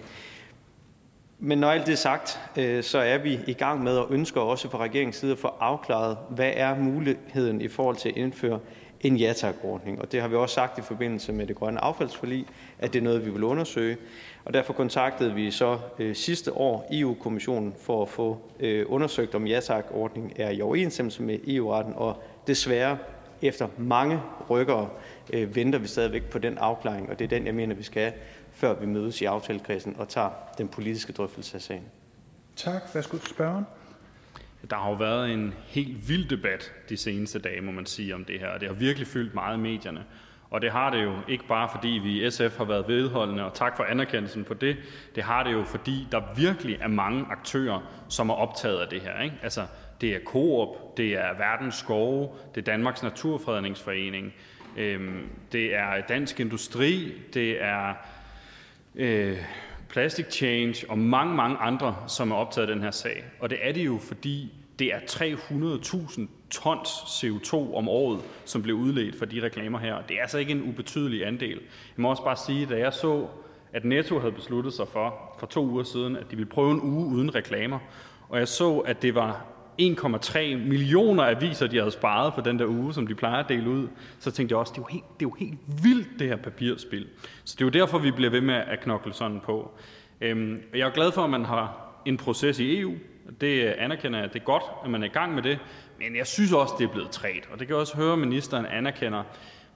Men 1.44 1.58
når 1.58 1.70
alt 1.70 1.86
det 1.86 1.92
er 1.92 1.96
sagt, 1.96 2.40
øh, 2.56 2.82
så 2.82 2.98
er 2.98 3.18
vi 3.18 3.40
i 3.46 3.52
gang 3.52 3.82
med 3.82 3.96
og 3.96 4.06
ønsker 4.10 4.40
også 4.40 4.70
fra 4.70 4.78
regeringens 4.78 5.16
side 5.16 5.32
at 5.32 5.38
få 5.38 5.48
afklaret, 5.60 6.16
hvad 6.30 6.50
er 6.54 6.78
muligheden 6.78 7.60
i 7.60 7.68
forhold 7.68 7.96
til 7.96 8.08
at 8.08 8.16
indføre 8.16 8.58
en 9.00 9.16
ja 9.16 9.32
tak-ordning. 9.32 10.00
Og 10.00 10.12
det 10.12 10.20
har 10.20 10.28
vi 10.28 10.36
også 10.36 10.54
sagt 10.54 10.78
i 10.78 10.82
forbindelse 10.82 11.32
med 11.32 11.46
det 11.46 11.56
grønne 11.56 11.80
affaldsforlig, 11.80 12.46
at 12.78 12.92
det 12.92 12.98
er 12.98 13.02
noget, 13.02 13.26
vi 13.26 13.30
vil 13.30 13.44
undersøge. 13.44 13.96
Og 14.44 14.54
derfor 14.54 14.72
kontaktede 14.72 15.34
vi 15.34 15.50
så 15.50 15.78
øh, 15.98 16.14
sidste 16.14 16.56
år 16.56 16.88
EU-kommissionen 16.92 17.74
for 17.80 18.02
at 18.02 18.08
få 18.08 18.38
øh, 18.60 18.86
undersøgt, 18.88 19.34
om 19.34 19.46
ja 19.46 19.60
tak-ordningen 19.60 20.32
er 20.36 20.50
i 20.50 20.60
overensstemmelse 20.60 21.22
med 21.22 21.38
EU-retten. 21.46 21.94
Og 21.96 22.22
desværre, 22.46 22.98
efter 23.42 23.68
mange 23.78 24.20
rykkere, 24.50 24.88
øh, 25.32 25.56
venter 25.56 25.78
vi 25.78 25.86
stadigvæk 25.86 26.24
på 26.24 26.38
den 26.38 26.58
afklaring, 26.58 27.10
og 27.10 27.18
det 27.18 27.24
er 27.24 27.28
den, 27.28 27.46
jeg 27.46 27.54
mener, 27.54 27.74
vi 27.74 27.82
skal 27.82 28.02
have 28.02 28.12
før 28.62 28.74
vi 28.74 28.86
mødes 28.86 29.20
i 29.20 29.24
aftalekredsen 29.24 29.96
og 29.98 30.08
tager 30.08 30.30
den 30.58 30.68
politiske 30.68 31.12
drøftelse 31.12 31.54
af 31.54 31.62
sagen. 31.62 31.84
Tak. 32.56 32.82
Værsgo 32.94 33.16
til 33.16 33.28
spørgeren. 33.28 33.66
Der 34.70 34.76
har 34.76 34.90
jo 34.90 34.96
været 34.96 35.32
en 35.32 35.54
helt 35.66 36.08
vild 36.08 36.28
debat 36.28 36.72
de 36.88 36.96
seneste 36.96 37.38
dage, 37.38 37.60
må 37.60 37.72
man 37.72 37.86
sige, 37.86 38.14
om 38.14 38.24
det 38.24 38.40
her. 38.40 38.58
Det 38.58 38.68
har 38.68 38.74
virkelig 38.74 39.06
fyldt 39.06 39.34
meget 39.34 39.56
i 39.56 39.60
medierne. 39.60 40.04
Og 40.50 40.60
det 40.62 40.70
har 40.70 40.90
det 40.90 41.02
jo 41.02 41.14
ikke 41.28 41.46
bare, 41.46 41.68
fordi 41.72 41.88
vi 41.88 42.26
i 42.26 42.30
SF 42.30 42.56
har 42.56 42.64
været 42.64 42.88
vedholdende, 42.88 43.44
og 43.44 43.54
tak 43.54 43.76
for 43.76 43.84
anerkendelsen 43.84 44.44
på 44.44 44.54
det. 44.54 44.76
Det 45.14 45.22
har 45.22 45.42
det 45.42 45.52
jo, 45.52 45.64
fordi 45.64 46.08
der 46.12 46.22
virkelig 46.36 46.78
er 46.80 46.88
mange 46.88 47.26
aktører, 47.30 47.80
som 48.08 48.30
er 48.30 48.34
optaget 48.34 48.78
af 48.78 48.88
det 48.88 49.00
her. 49.00 49.22
Ikke? 49.22 49.36
Altså, 49.42 49.66
det 50.00 50.14
er 50.14 50.20
Coop, 50.24 50.96
det 50.96 51.12
er 51.12 51.36
Verdens 51.38 51.74
Skove, 51.74 52.28
det 52.54 52.60
er 52.60 52.64
Danmarks 52.64 53.02
Naturfredningsforening, 53.02 54.34
øhm, 54.76 55.28
det 55.52 55.74
er 55.74 56.00
Dansk 56.08 56.40
Industri, 56.40 57.12
det 57.34 57.62
er 57.62 57.94
øh, 58.94 59.38
Plastic 59.88 60.26
Change 60.30 60.86
og 60.88 60.98
mange, 60.98 61.34
mange 61.34 61.56
andre, 61.56 61.96
som 62.06 62.30
er 62.30 62.36
optaget 62.36 62.68
af 62.68 62.74
den 62.74 62.84
her 62.84 62.90
sag. 62.90 63.24
Og 63.40 63.50
det 63.50 63.58
er 63.62 63.72
det 63.72 63.86
jo, 63.86 63.98
fordi 63.98 64.52
det 64.78 64.94
er 64.94 64.98
300.000 64.98 66.26
tons 66.50 66.88
CO2 66.88 67.54
om 67.74 67.88
året, 67.88 68.20
som 68.44 68.62
bliver 68.62 68.78
udledt 68.78 69.18
for 69.18 69.24
de 69.24 69.42
reklamer 69.42 69.78
her. 69.78 70.02
Det 70.08 70.16
er 70.16 70.22
altså 70.22 70.38
ikke 70.38 70.52
en 70.52 70.68
ubetydelig 70.68 71.26
andel. 71.26 71.60
Jeg 71.96 72.02
må 72.02 72.10
også 72.10 72.24
bare 72.24 72.36
sige, 72.36 72.66
da 72.66 72.78
jeg 72.78 72.92
så, 72.92 73.26
at 73.72 73.84
Netto 73.84 74.18
havde 74.18 74.32
besluttet 74.32 74.72
sig 74.72 74.88
for, 74.88 75.36
for 75.38 75.46
to 75.46 75.66
uger 75.66 75.82
siden, 75.82 76.16
at 76.16 76.30
de 76.30 76.36
ville 76.36 76.50
prøve 76.50 76.70
en 76.70 76.80
uge 76.80 77.06
uden 77.06 77.34
reklamer, 77.34 77.78
og 78.28 78.38
jeg 78.38 78.48
så, 78.48 78.78
at 78.78 79.02
det 79.02 79.14
var 79.14 79.46
1,3 79.80 80.56
millioner 80.56 81.24
aviser, 81.24 81.66
de 81.66 81.76
havde 81.76 81.90
sparet 81.90 82.34
på 82.34 82.40
den 82.40 82.58
der 82.58 82.66
uge, 82.66 82.94
som 82.94 83.06
de 83.06 83.14
plejer 83.14 83.42
at 83.42 83.48
dele 83.48 83.70
ud, 83.70 83.88
så 84.18 84.30
tænkte 84.30 84.52
jeg 84.52 84.58
også, 84.58 84.72
det 84.72 84.78
er 84.78 84.82
jo 84.82 84.88
helt, 84.90 85.04
det 85.20 85.26
er 85.26 85.30
jo 85.30 85.36
helt 85.38 85.58
vildt, 85.82 86.08
det 86.18 86.28
her 86.28 86.36
papirspil. 86.36 87.06
Så 87.44 87.54
det 87.58 87.60
er 87.60 87.66
jo 87.66 87.84
derfor, 87.84 87.98
vi 87.98 88.10
bliver 88.10 88.30
ved 88.30 88.40
med 88.40 88.54
at 88.54 88.80
knokle 88.80 89.12
sådan 89.12 89.40
på. 89.40 89.70
Øhm, 90.20 90.62
jeg 90.74 90.86
er 90.86 90.90
glad 90.90 91.12
for, 91.12 91.24
at 91.24 91.30
man 91.30 91.44
har 91.44 91.92
en 92.06 92.16
proces 92.16 92.58
i 92.58 92.80
EU. 92.80 92.92
Det 93.40 93.62
anerkender 93.62 94.18
jeg, 94.18 94.32
det 94.32 94.40
er 94.40 94.44
godt, 94.44 94.62
at 94.84 94.90
man 94.90 95.02
er 95.02 95.06
i 95.06 95.10
gang 95.10 95.34
med 95.34 95.42
det. 95.42 95.58
Men 95.98 96.16
jeg 96.16 96.26
synes 96.26 96.52
også, 96.52 96.74
det 96.78 96.84
er 96.84 96.92
blevet 96.92 97.10
træt. 97.10 97.48
Og 97.52 97.58
det 97.58 97.66
kan 97.66 97.74
jeg 97.74 97.80
også 97.80 97.96
høre, 97.96 98.12
at 98.12 98.18
ministeren 98.18 98.66
anerkender, 98.66 99.22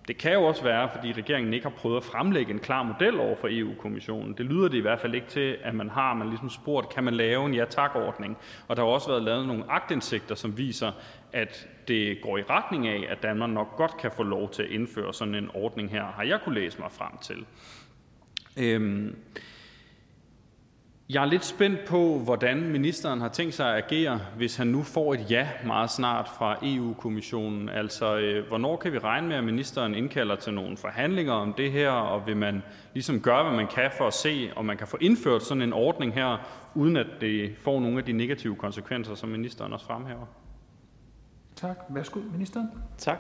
det 0.09 0.18
kan 0.18 0.32
jo 0.32 0.44
også 0.44 0.62
være, 0.62 0.88
fordi 0.94 1.12
regeringen 1.12 1.54
ikke 1.54 1.66
har 1.66 1.76
prøvet 1.76 1.96
at 1.96 2.04
fremlægge 2.04 2.52
en 2.52 2.59
klar 2.59 2.82
model 2.82 3.20
over 3.20 3.36
for 3.36 3.48
EU-kommissionen. 3.50 4.34
Det 4.38 4.46
lyder 4.46 4.68
det 4.68 4.78
i 4.78 4.80
hvert 4.80 5.00
fald 5.00 5.14
ikke 5.14 5.26
til, 5.26 5.57
at 5.62 5.74
man 5.74 5.90
har. 5.90 6.14
Man 6.14 6.28
ligesom 6.28 6.50
spurgt, 6.50 6.94
kan 6.94 7.04
man 7.04 7.14
lave 7.14 7.46
en 7.46 7.54
ja-tak-ordning? 7.54 8.36
Og 8.68 8.76
der 8.76 8.82
har 8.82 8.90
også 8.90 9.09
været 9.09 9.22
lavet 9.22 9.46
nogle 9.46 9.64
agtindsigter, 9.68 10.34
som 10.34 10.59
viser, 10.59 10.92
at 11.32 11.68
det 11.88 12.20
går 12.22 12.38
i 12.38 12.42
retning 12.42 12.88
af, 12.88 13.07
at 13.09 13.22
Danmark 13.22 13.50
nok 13.50 13.76
godt 13.76 13.96
kan 13.96 14.11
få 14.16 14.22
lov 14.22 14.50
til 14.50 14.62
at 14.62 14.70
indføre 14.70 15.14
sådan 15.14 15.34
en 15.34 15.50
ordning 15.54 15.90
her, 15.90 16.04
har 16.04 16.22
jeg 16.22 16.40
kunne 16.44 16.54
læse 16.54 16.80
mig 16.80 16.92
frem 16.92 17.18
til. 17.22 17.46
Øhm, 18.57 19.16
jeg 21.11 21.22
er 21.22 21.26
lidt 21.26 21.44
spændt 21.44 21.84
på, 21.88 22.18
hvordan 22.18 22.70
ministeren 22.70 23.20
har 23.20 23.28
tænkt 23.28 23.54
sig 23.54 23.76
at 23.76 23.84
agere, 23.84 24.20
hvis 24.36 24.57
han 24.57 24.66
nu 24.66 24.82
får 24.82 25.14
et 25.14 25.30
ja 25.30 25.48
meget 25.66 25.90
snart 25.90 26.28
fra 26.38 26.57
EU-kommissionen. 26.62 27.68
Altså, 27.68 28.16
øh, 28.16 28.48
hvornår 28.48 28.76
kan 28.76 28.92
vi 28.92 28.98
regne 28.98 29.28
med, 29.28 29.36
at 29.36 29.44
ministeren 29.44 29.94
indkalder 29.94 30.36
til 30.36 30.54
nogle 30.54 30.76
forhandlinger 30.76 31.32
om 31.32 31.52
det 31.52 31.72
her, 31.72 31.90
og 31.90 32.26
vil 32.26 32.36
man 32.36 32.62
ligesom 32.94 33.20
gøre, 33.20 33.44
hvad 33.44 33.57
man 33.57 33.66
kan 33.66 33.90
for 33.98 34.07
at 34.07 34.14
se, 34.14 34.50
om 34.57 34.64
man 34.64 34.76
kan 34.76 34.86
få 34.86 34.96
indført 35.00 35.42
sådan 35.42 35.62
en 35.62 35.72
ordning 35.72 36.14
her, 36.14 36.36
uden 36.74 36.96
at 36.96 37.07
det 37.20 37.57
får 37.59 37.80
nogle 37.80 37.98
af 37.98 38.04
de 38.04 38.12
negative 38.12 38.57
konsekvenser, 38.57 39.14
som 39.14 39.28
ministeren 39.28 39.72
også 39.72 39.86
fremhæver? 39.86 40.26
Tak. 41.57 41.78
Værsgo, 41.88 42.20
ministeren. 42.32 42.70
Tak. 42.98 43.18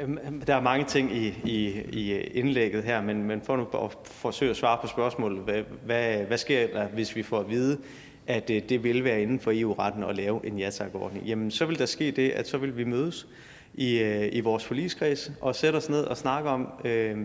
Øhm, 0.00 0.18
øhm, 0.26 0.40
der 0.40 0.54
er 0.54 0.60
mange 0.60 0.84
ting 0.84 1.16
i, 1.16 1.34
i, 1.44 1.82
i 1.92 2.20
indlægget 2.20 2.84
her, 2.84 3.02
men, 3.02 3.22
men 3.22 3.40
for 3.42 3.56
nu 3.56 3.66
at 3.84 3.96
forsøge 4.04 4.50
at 4.50 4.56
svare 4.56 4.78
på 4.80 4.86
spørgsmålet, 4.86 5.40
hvad, 5.40 5.62
hvad, 5.84 6.24
hvad 6.24 6.38
sker 6.38 6.66
der, 6.66 6.88
hvis 6.88 7.16
vi 7.16 7.22
får 7.22 7.40
at 7.40 7.50
vide, 7.50 7.78
at 8.26 8.50
øh, 8.50 8.62
det, 8.68 8.84
vil 8.84 9.04
være 9.04 9.22
inden 9.22 9.40
for 9.40 9.52
EU-retten 9.54 10.04
at 10.04 10.16
lave 10.16 10.46
en 10.46 10.58
ja 10.58 10.70
ordning 10.94 11.26
Jamen, 11.26 11.50
så 11.50 11.66
vil 11.66 11.78
der 11.78 11.86
ske 11.86 12.10
det, 12.10 12.30
at 12.30 12.48
så 12.48 12.58
vil 12.58 12.76
vi 12.76 12.84
mødes 12.84 13.26
i, 13.74 13.98
øh, 13.98 14.28
i 14.32 14.40
vores 14.40 14.64
forligskreds 14.64 15.32
og 15.40 15.54
sætte 15.54 15.76
os 15.76 15.88
ned 15.88 16.00
og 16.04 16.16
snakke 16.16 16.50
om, 16.50 16.68
øh, 16.84 17.16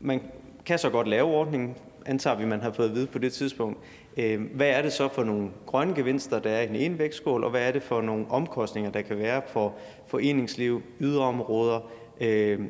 man 0.00 0.20
kan 0.66 0.78
så 0.78 0.90
godt 0.90 1.08
lave 1.08 1.24
ordningen, 1.24 1.76
antager 2.06 2.36
vi, 2.36 2.44
man 2.44 2.60
har 2.60 2.72
fået 2.72 2.88
at 2.88 2.94
vide 2.94 3.06
på 3.06 3.18
det 3.18 3.32
tidspunkt. 3.32 3.78
Øh, 4.16 4.40
hvad 4.54 4.68
er 4.68 4.82
det 4.82 4.92
så 4.92 5.08
for 5.08 5.24
nogle 5.24 5.48
grønne 5.66 5.94
gevinster, 5.94 6.38
der 6.38 6.50
er 6.50 6.62
i 6.62 6.66
den 6.66 6.76
ene 6.76 6.98
vægtskål, 6.98 7.44
og 7.44 7.50
hvad 7.50 7.68
er 7.68 7.72
det 7.72 7.82
for 7.82 8.00
nogle 8.00 8.26
omkostninger, 8.30 8.90
der 8.90 9.02
kan 9.02 9.18
være 9.18 9.42
for 9.46 9.74
foreningsliv, 10.06 10.82
yderområder, 11.00 11.90
øh, 12.20 12.60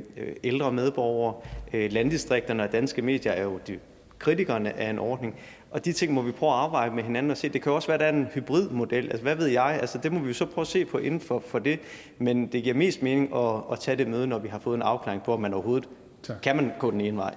ældre 0.45 0.73
medborgere, 0.73 1.35
øh, 1.73 1.93
landdistrikterne 1.93 2.63
og 2.63 2.73
danske 2.73 3.03
medier 3.03 3.33
er 3.33 3.43
jo 3.43 3.59
de 3.67 3.79
kritikerne 4.19 4.73
af 4.79 4.91
en 4.91 4.99
ordning. 4.99 5.35
Og 5.71 5.85
de 5.85 5.93
ting 5.93 6.13
må 6.13 6.23
vi 6.23 6.33
prøve 6.33 6.53
at 6.53 6.59
afveje 6.59 6.91
med 6.91 7.03
hinanden 7.03 7.31
og 7.31 7.37
se. 7.37 7.49
Det 7.49 7.63
kan 7.63 7.73
også 7.73 7.89
være, 7.89 7.95
at 7.95 8.01
der 8.01 8.07
er 8.07 8.13
en 8.13 8.29
hybridmodel. 8.35 9.05
Altså, 9.05 9.23
hvad 9.23 9.37
ved 9.37 9.47
jeg? 9.47 9.79
Altså, 9.81 9.99
det 9.99 10.13
må 10.13 10.21
vi 10.21 10.29
jo 10.29 10.35
så 10.35 10.47
prøve 10.47 10.63
at 10.63 10.69
se 10.69 10.85
på 10.85 10.99
inden 10.99 11.21
for, 11.21 11.39
for 11.39 11.59
det. 11.59 11.81
Men 12.19 12.47
det 12.47 12.63
giver 12.63 12.75
mest 12.75 13.03
mening 13.03 13.37
at, 13.37 13.55
at 13.73 13.79
tage 13.81 13.97
det 13.97 14.09
møde, 14.09 14.27
når 14.27 14.39
vi 14.39 14.49
har 14.49 14.59
fået 14.59 14.77
en 14.77 14.83
afklaring 14.83 15.23
på, 15.23 15.33
om 15.33 15.41
man 15.41 15.55
overhovedet 15.55 15.89
tak. 16.23 16.37
kan 16.43 16.57
man 16.57 16.73
gå 16.79 16.91
den 16.91 17.01
ene 17.01 17.17
vej. 17.17 17.35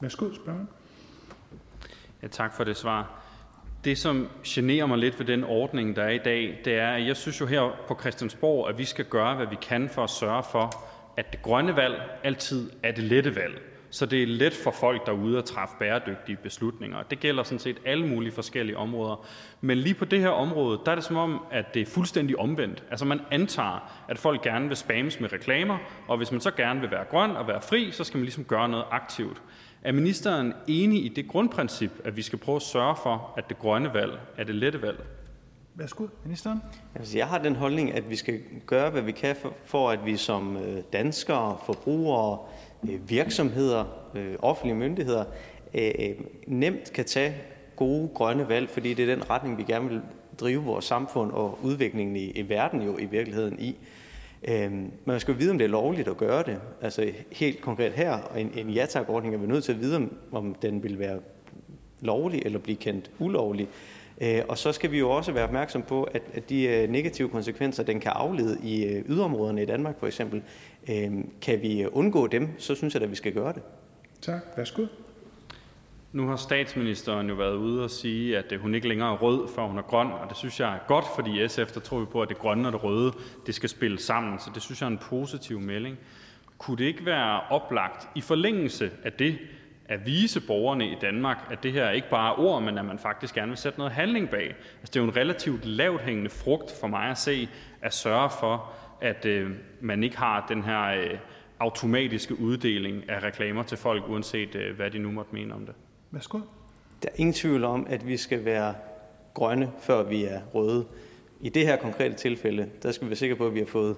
Værsgo, 0.00 0.34
spørgsmål. 0.34 0.66
Ja, 2.26 2.30
tak 2.30 2.56
for 2.56 2.64
det 2.64 2.76
svar. 2.76 3.10
Det, 3.84 3.98
som 3.98 4.28
generer 4.46 4.86
mig 4.86 4.98
lidt 4.98 5.18
ved 5.18 5.26
den 5.26 5.44
ordning, 5.44 5.96
der 5.96 6.02
er 6.02 6.10
i 6.10 6.18
dag, 6.18 6.60
det 6.64 6.74
er, 6.74 6.90
at 6.90 7.06
jeg 7.06 7.16
synes 7.16 7.40
jo 7.40 7.46
her 7.46 7.76
på 7.88 7.96
Christiansborg, 8.00 8.68
at 8.68 8.78
vi 8.78 8.84
skal 8.84 9.04
gøre, 9.04 9.34
hvad 9.34 9.46
vi 9.46 9.56
kan 9.62 9.88
for 9.88 10.04
at 10.04 10.10
sørge 10.10 10.42
for, 10.52 10.72
at 11.16 11.32
det 11.32 11.42
grønne 11.42 11.76
valg 11.76 12.02
altid 12.24 12.70
er 12.82 12.92
det 12.92 13.04
lette 13.04 13.36
valg. 13.36 13.62
Så 13.90 14.06
det 14.06 14.22
er 14.22 14.26
let 14.26 14.54
for 14.64 14.70
folk 14.70 15.06
derude 15.06 15.38
at 15.38 15.44
træffe 15.44 15.74
bæredygtige 15.78 16.36
beslutninger. 16.36 17.02
Det 17.02 17.20
gælder 17.20 17.42
sådan 17.42 17.58
set 17.58 17.78
alle 17.84 18.06
mulige 18.06 18.32
forskellige 18.32 18.76
områder. 18.76 19.26
Men 19.60 19.78
lige 19.78 19.94
på 19.94 20.04
det 20.04 20.20
her 20.20 20.28
område, 20.28 20.80
der 20.84 20.90
er 20.90 20.94
det 20.94 21.04
som 21.04 21.16
om, 21.16 21.40
at 21.50 21.74
det 21.74 21.82
er 21.82 21.86
fuldstændig 21.86 22.38
omvendt. 22.38 22.84
Altså 22.90 23.04
man 23.04 23.20
antager, 23.30 23.92
at 24.08 24.18
folk 24.18 24.42
gerne 24.42 24.68
vil 24.68 24.76
spammes 24.76 25.20
med 25.20 25.32
reklamer, 25.32 25.78
og 26.08 26.16
hvis 26.16 26.32
man 26.32 26.40
så 26.40 26.50
gerne 26.50 26.80
vil 26.80 26.90
være 26.90 27.04
grøn 27.04 27.30
og 27.30 27.48
være 27.48 27.60
fri, 27.62 27.90
så 27.90 28.04
skal 28.04 28.18
man 28.18 28.24
ligesom 28.24 28.44
gøre 28.44 28.68
noget 28.68 28.84
aktivt. 28.90 29.42
Er 29.82 29.92
ministeren 29.92 30.52
enig 30.68 31.04
i 31.04 31.08
det 31.08 31.28
grundprincip, 31.28 31.90
at 32.04 32.16
vi 32.16 32.22
skal 32.22 32.38
prøve 32.38 32.56
at 32.56 32.62
sørge 32.62 32.96
for, 33.02 33.34
at 33.36 33.48
det 33.48 33.58
grønne 33.58 33.94
valg 33.94 34.12
er 34.36 34.44
det 34.44 34.54
lette 34.54 34.82
valg? 34.82 34.98
Værsgo, 35.74 36.06
ministeren. 36.24 36.62
Altså, 36.94 37.18
jeg 37.18 37.26
har 37.26 37.38
den 37.38 37.56
holdning, 37.56 37.92
at 37.92 38.10
vi 38.10 38.16
skal 38.16 38.40
gøre, 38.66 38.90
hvad 38.90 39.02
vi 39.02 39.12
kan 39.12 39.36
for, 39.36 39.54
for 39.64 39.90
at 39.90 40.06
vi 40.06 40.16
som 40.16 40.56
øh, 40.56 40.82
danskere, 40.92 41.58
forbrugere, 41.66 42.38
øh, 42.90 43.10
virksomheder, 43.10 43.84
øh, 44.14 44.34
offentlige 44.38 44.76
myndigheder 44.76 45.24
nemt 46.46 46.92
kan 46.92 47.04
tage 47.04 47.34
gode 47.76 48.08
grønne 48.14 48.48
valg, 48.48 48.70
fordi 48.70 48.94
det 48.94 49.10
er 49.10 49.14
den 49.14 49.30
retning, 49.30 49.58
vi 49.58 49.62
gerne 49.62 49.88
vil 49.88 50.00
drive 50.40 50.62
vores 50.62 50.84
samfund 50.84 51.32
og 51.32 51.58
udviklingen 51.62 52.16
i, 52.16 52.30
i 52.30 52.48
verden 52.48 52.82
jo 52.82 52.98
i 52.98 53.04
virkeligheden 53.04 53.60
i. 53.60 53.76
Øhm, 54.46 54.92
man 55.04 55.20
skal 55.20 55.32
jo 55.32 55.38
vide, 55.38 55.50
om 55.50 55.58
det 55.58 55.64
er 55.64 55.68
lovligt 55.68 56.08
at 56.08 56.16
gøre 56.16 56.42
det. 56.42 56.60
Altså 56.82 57.12
helt 57.32 57.60
konkret 57.60 57.92
her, 57.92 58.32
en, 58.36 58.52
en 58.56 58.70
ja-tak-ordning 58.70 59.34
er 59.34 59.38
vi 59.38 59.46
nødt 59.46 59.64
til 59.64 59.72
at 59.72 59.80
vide, 59.80 59.96
om, 59.96 60.16
om 60.32 60.54
den 60.54 60.82
vil 60.82 60.98
være 60.98 61.18
lovlig 62.00 62.42
eller 62.44 62.58
blive 62.58 62.76
kendt 62.76 63.10
ulovlig. 63.18 63.68
Øh, 64.20 64.42
og 64.48 64.58
så 64.58 64.72
skal 64.72 64.90
vi 64.90 64.98
jo 64.98 65.10
også 65.10 65.32
være 65.32 65.44
opmærksom 65.44 65.82
på, 65.82 66.02
at, 66.02 66.22
at 66.34 66.48
de 66.48 66.64
øh, 66.64 66.90
negative 66.90 67.28
konsekvenser, 67.28 67.82
den 67.82 68.00
kan 68.00 68.12
aflede 68.14 68.58
i 68.62 68.84
øh, 68.84 69.04
yderområderne 69.08 69.62
i 69.62 69.66
Danmark 69.66 69.98
for 69.98 70.06
eksempel, 70.06 70.42
øh, 70.90 71.12
kan 71.40 71.62
vi 71.62 71.86
undgå 71.86 72.26
dem, 72.26 72.48
så 72.58 72.74
synes 72.74 72.94
jeg 72.94 73.02
at 73.02 73.10
vi 73.10 73.16
skal 73.16 73.32
gøre 73.32 73.52
det. 73.52 73.62
Tak. 74.20 74.40
Værsgo. 74.56 74.86
Nu 76.12 76.28
har 76.28 76.36
statsministeren 76.36 77.28
jo 77.28 77.34
været 77.34 77.56
ude 77.56 77.84
og 77.84 77.90
sige, 77.90 78.38
at 78.38 78.52
øh, 78.52 78.60
hun 78.60 78.74
ikke 78.74 78.88
længere 78.88 79.12
er 79.12 79.16
rød, 79.16 79.48
før 79.54 79.62
hun 79.62 79.78
er 79.78 79.82
grøn, 79.82 80.06
og 80.06 80.28
det 80.28 80.36
synes 80.36 80.60
jeg 80.60 80.74
er 80.74 80.78
godt, 80.88 81.04
fordi 81.14 81.44
i 81.44 81.48
SF 81.48 81.72
der 81.72 81.80
tror 81.80 82.00
vi 82.00 82.06
på, 82.06 82.22
at 82.22 82.28
det 82.28 82.38
grønne 82.38 82.68
og 82.68 82.72
det 82.72 82.84
røde 82.84 83.12
det 83.46 83.54
skal 83.54 83.68
spille 83.68 83.98
sammen, 83.98 84.38
så 84.38 84.50
det 84.54 84.62
synes 84.62 84.80
jeg 84.80 84.86
er 84.86 84.90
en 84.90 84.98
positiv 84.98 85.60
melding. 85.60 85.98
Kunne 86.58 86.76
det 86.76 86.84
ikke 86.84 87.06
være 87.06 87.40
oplagt 87.40 88.08
i 88.14 88.20
forlængelse 88.20 88.90
af 89.04 89.12
det, 89.12 89.38
at 89.88 90.06
vise 90.06 90.40
borgerne 90.46 90.90
i 90.90 90.94
Danmark, 91.00 91.46
at 91.50 91.62
det 91.62 91.72
her 91.72 91.90
ikke 91.90 92.10
bare 92.10 92.32
er 92.32 92.40
ord, 92.40 92.62
men 92.62 92.78
at 92.78 92.84
man 92.84 92.98
faktisk 92.98 93.34
gerne 93.34 93.48
vil 93.48 93.58
sætte 93.58 93.78
noget 93.78 93.92
handling 93.92 94.30
bag. 94.30 94.46
Altså, 94.80 94.92
det 94.92 94.96
er 94.96 95.00
jo 95.00 95.10
en 95.10 95.16
relativt 95.16 95.64
lavt 95.64 96.00
hængende 96.00 96.30
frugt 96.30 96.72
for 96.80 96.86
mig 96.86 97.10
at 97.10 97.18
se, 97.18 97.48
at 97.82 97.94
sørge 97.94 98.30
for, 98.40 98.72
at 99.00 99.24
øh, 99.24 99.50
man 99.80 100.04
ikke 100.04 100.16
har 100.16 100.46
den 100.48 100.62
her 100.62 100.82
øh, 100.82 101.18
automatiske 101.58 102.40
uddeling 102.40 103.10
af 103.10 103.22
reklamer 103.22 103.62
til 103.62 103.78
folk, 103.78 104.08
uanset 104.08 104.54
øh, 104.54 104.76
hvad 104.76 104.90
de 104.90 104.98
nu 104.98 105.10
måtte 105.10 105.34
mene 105.34 105.54
om 105.54 105.66
det. 105.66 105.74
Værsgo. 106.10 106.38
Der 107.02 107.08
er 107.08 107.14
ingen 107.16 107.32
tvivl 107.32 107.64
om, 107.64 107.86
at 107.90 108.06
vi 108.06 108.16
skal 108.16 108.44
være 108.44 108.74
grønne, 109.34 109.70
før 109.80 110.02
vi 110.02 110.24
er 110.24 110.40
røde. 110.54 110.84
I 111.40 111.48
det 111.48 111.66
her 111.66 111.76
konkrete 111.76 112.14
tilfælde, 112.14 112.68
der 112.82 112.92
skal 112.92 113.04
vi 113.04 113.10
være 113.10 113.16
sikre 113.16 113.36
på, 113.36 113.46
at 113.46 113.54
vi 113.54 113.58
har 113.58 113.66
fået, 113.66 113.96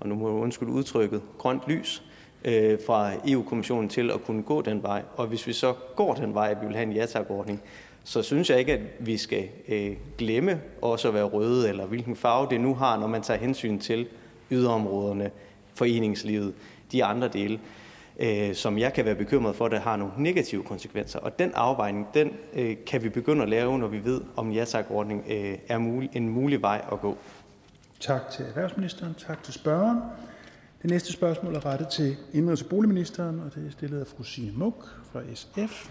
og 0.00 0.08
nu 0.08 0.14
må 0.14 0.28
jeg 0.28 0.36
undskylde 0.36 0.72
udtrykket, 0.72 1.22
grønt 1.38 1.62
lys 1.68 2.02
øh, 2.44 2.78
fra 2.86 3.12
EU-kommissionen 3.28 3.88
til 3.88 4.10
at 4.10 4.24
kunne 4.24 4.42
gå 4.42 4.62
den 4.62 4.82
vej. 4.82 5.02
Og 5.16 5.26
hvis 5.26 5.46
vi 5.46 5.52
så 5.52 5.72
går 5.96 6.14
den 6.14 6.34
vej, 6.34 6.50
at 6.50 6.60
vi 6.60 6.66
vil 6.66 6.74
have 6.76 6.86
en 6.86 6.92
ja-tak-ordning, 6.92 7.62
så 8.04 8.22
synes 8.22 8.50
jeg 8.50 8.58
ikke, 8.58 8.72
at 8.72 8.80
vi 9.00 9.16
skal 9.16 9.48
øh, 9.68 9.96
glemme 10.18 10.60
også 10.82 11.08
at 11.08 11.14
være 11.14 11.24
røde, 11.24 11.68
eller 11.68 11.86
hvilken 11.86 12.16
farve 12.16 12.48
det 12.50 12.60
nu 12.60 12.74
har, 12.74 12.98
når 12.98 13.06
man 13.06 13.22
tager 13.22 13.40
hensyn 13.40 13.78
til 13.78 14.06
yderområderne, 14.50 15.30
foreningslivet, 15.74 16.54
de 16.92 17.04
andre 17.04 17.28
dele, 17.28 17.60
øh, 18.18 18.54
som 18.54 18.78
jeg 18.78 18.92
kan 18.92 19.04
være 19.04 19.14
bekymret 19.14 19.56
for, 19.56 19.68
der 19.68 19.80
har 19.80 19.96
nogle 19.96 20.12
negative 20.16 20.62
konsekvenser. 20.62 21.18
Og 21.18 21.38
den 21.38 21.52
afvejning, 21.54 22.06
den 22.14 22.32
øh, 22.54 22.76
kan 22.86 23.02
vi 23.02 23.08
begynde 23.08 23.42
at 23.42 23.48
lave, 23.48 23.78
når 23.78 23.88
vi 23.88 24.04
ved, 24.04 24.20
om 24.36 24.52
ja-tak-ordning 24.52 25.24
øh, 25.28 25.58
er 25.68 25.78
mulig, 25.78 26.10
en 26.12 26.28
mulig 26.28 26.62
vej 26.62 26.84
at 26.92 27.00
gå. 27.00 27.18
Tak 28.00 28.30
til 28.30 28.44
erhvervsministeren. 28.44 29.14
Tak 29.14 29.42
til 29.42 29.54
spørgeren. 29.54 29.98
Det 30.82 30.90
næste 30.90 31.12
spørgsmål 31.12 31.54
er 31.54 31.66
rettet 31.66 31.88
til 31.88 32.16
indrigs- 32.32 32.62
og 32.62 32.68
boligministeren, 32.68 33.40
og 33.40 33.54
det 33.54 33.66
er 33.66 33.70
stillet 33.70 34.00
af 34.00 34.06
fru 34.06 34.22
Signe 34.22 34.52
Munk 34.52 34.74
fra 35.12 35.20
SF. 35.34 35.88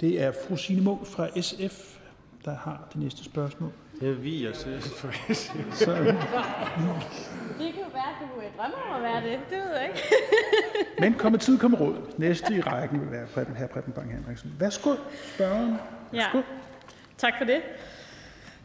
Det 0.00 0.22
er 0.22 0.32
fru 0.48 0.56
Signe 0.56 0.82
Munk 0.82 1.06
fra 1.06 1.40
SF, 1.40 1.98
der 2.44 2.54
har 2.54 2.88
det 2.92 3.02
næste 3.02 3.24
spørgsmål. 3.24 3.72
Det 4.00 4.08
er 4.08 4.14
vi, 4.14 4.48
synes. 4.54 4.84
Så, 5.72 5.94
Det 7.58 7.72
kan 7.74 7.82
jo 7.82 7.90
være, 7.92 8.08
at 8.08 8.16
du 8.20 8.40
øh, 8.40 8.46
drømmer 8.58 8.78
om 8.90 8.96
at 8.96 9.02
være 9.02 9.22
det. 9.32 9.38
Det 9.50 9.58
ved 9.58 9.76
jeg 9.76 9.88
ikke. 9.88 10.02
men 11.00 11.14
kommer 11.14 11.38
tid, 11.38 11.58
kommer 11.58 11.78
råd. 11.78 11.96
Næste 12.18 12.54
i 12.54 12.60
rækken 12.60 13.00
vil 13.00 13.10
være 13.10 13.26
Preben, 13.26 13.56
her 13.56 13.66
Preben 13.66 13.92
Bang 13.92 14.12
Henriksen. 14.12 14.52
Værsgo, 14.58 14.94
spørgeren. 15.34 15.76
Ja. 16.12 16.26
Tak 17.18 17.32
for 17.38 17.44
det. 17.44 17.60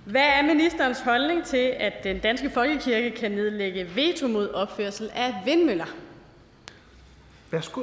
Hvad 0.06 0.22
er 0.22 0.42
ministerens 0.42 1.00
holdning 1.00 1.46
til, 1.46 1.74
at 1.80 1.94
den 2.04 2.20
danske 2.20 2.50
folkekirke 2.50 3.12
kan 3.12 3.32
nedlægge 3.32 3.88
veto 3.96 4.28
mod 4.28 4.50
opførsel 4.50 5.12
af 5.16 5.34
vindmøller? 5.46 5.96
Værsgo. 7.52 7.82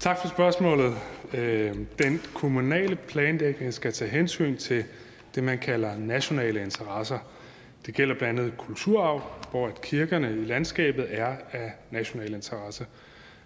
Tak 0.00 0.18
for 0.18 0.28
spørgsmålet. 0.28 0.94
Øh, 1.34 1.74
Den 1.98 2.22
kommunale 2.34 2.96
planlægning 2.96 3.74
skal 3.74 3.92
tage 3.92 4.10
hensyn 4.10 4.56
til 4.56 4.84
det, 5.34 5.44
man 5.44 5.58
kalder 5.58 5.98
nationale 5.98 6.62
interesser. 6.62 7.18
Det 7.86 7.94
gælder 7.94 8.14
blandt 8.14 8.40
andet 8.40 8.58
kulturarv, 8.58 9.22
hvor 9.50 9.66
at 9.68 9.80
kirkerne 9.80 10.30
i 10.32 10.44
landskabet 10.44 11.06
er 11.10 11.36
af 11.52 11.72
national 11.90 12.34
interesse. 12.34 12.86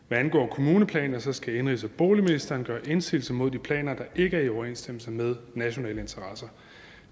Hvad 0.09 0.19
angår 0.19 0.47
kommuneplaner, 0.47 1.19
så 1.19 1.33
skal 1.33 1.55
indrigs- 1.55 1.85
og 1.85 1.91
boligministeren 1.91 2.65
gøre 2.65 2.89
indsigelse 2.89 3.33
mod 3.33 3.51
de 3.51 3.59
planer, 3.59 3.95
der 3.95 4.05
ikke 4.17 4.37
er 4.37 4.41
i 4.41 4.49
overensstemmelse 4.49 5.11
med 5.11 5.37
nationale 5.55 6.01
interesser. 6.01 6.47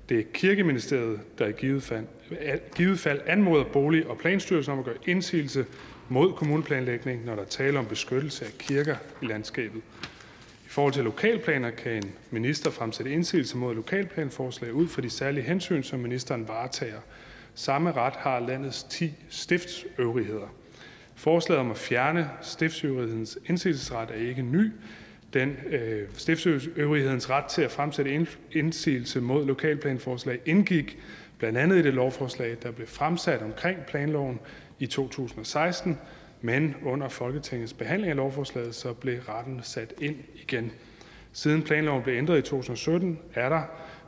Det 0.08 0.18
er 0.18 0.22
Kirkeministeriet, 0.34 1.20
der 1.38 1.46
i 1.46 1.52
givet 1.52 1.82
fald, 1.82 2.06
givet 2.74 2.98
fald 2.98 3.20
anmoder 3.26 3.64
Bolig- 3.64 4.06
og 4.06 4.18
Planstyrelsen 4.18 4.72
om 4.72 4.78
at 4.78 4.84
gøre 4.84 4.96
indsigelse 5.06 5.66
mod 6.08 6.32
kommuneplanlægning, 6.32 7.24
når 7.24 7.34
der 7.34 7.42
er 7.42 7.46
tale 7.46 7.78
om 7.78 7.86
beskyttelse 7.86 8.44
af 8.44 8.50
kirker 8.58 8.96
i 9.22 9.26
landskabet. 9.26 9.82
I 10.76 10.78
forhold 10.78 10.94
til 10.94 11.04
lokalplaner 11.04 11.70
kan 11.70 11.92
en 11.92 12.12
minister 12.30 12.70
fremsætte 12.70 13.12
indsigelse 13.12 13.56
mod 13.56 13.74
lokalplanforslag 13.74 14.72
ud 14.72 14.88
fra 14.88 15.02
de 15.02 15.10
særlige 15.10 15.44
hensyn, 15.44 15.82
som 15.82 16.00
ministeren 16.00 16.48
varetager. 16.48 17.00
Samme 17.54 17.92
ret 17.92 18.16
har 18.16 18.40
landets 18.40 18.82
10 18.82 19.14
stiftsøvrigheder. 19.28 20.54
Forslaget 21.14 21.60
om 21.60 21.70
at 21.70 21.76
fjerne 21.78 22.30
stiftsøvrighedens 22.42 23.38
indsigelsesret 23.46 24.10
er 24.10 24.28
ikke 24.28 24.42
ny. 24.42 24.72
Den 25.32 25.56
øh, 25.66 26.08
stiftsøvrighedens 26.14 27.30
ret 27.30 27.44
til 27.44 27.62
at 27.62 27.70
fremsætte 27.70 28.26
indsigelse 28.52 29.20
mod 29.20 29.46
lokalplanforslag 29.46 30.40
indgik 30.46 30.98
blandt 31.38 31.58
andet 31.58 31.78
i 31.78 31.82
det 31.82 31.94
lovforslag, 31.94 32.56
der 32.62 32.70
blev 32.70 32.86
fremsat 32.86 33.42
omkring 33.42 33.78
planloven 33.86 34.40
i 34.78 34.86
2016, 34.86 35.98
men 36.46 36.74
under 36.84 37.08
Folketingets 37.08 37.72
behandling 37.72 38.10
af 38.10 38.16
lovforslaget 38.16 38.74
så 38.74 38.92
blev 38.92 39.18
retten 39.28 39.60
sat 39.62 39.94
ind 40.00 40.16
igen. 40.34 40.72
Siden 41.32 41.62
planloven 41.62 42.02
blev 42.02 42.14
ændret 42.14 42.38
i 42.38 42.42
2017, 42.42 43.18
er 43.34 43.48
der 43.48 43.62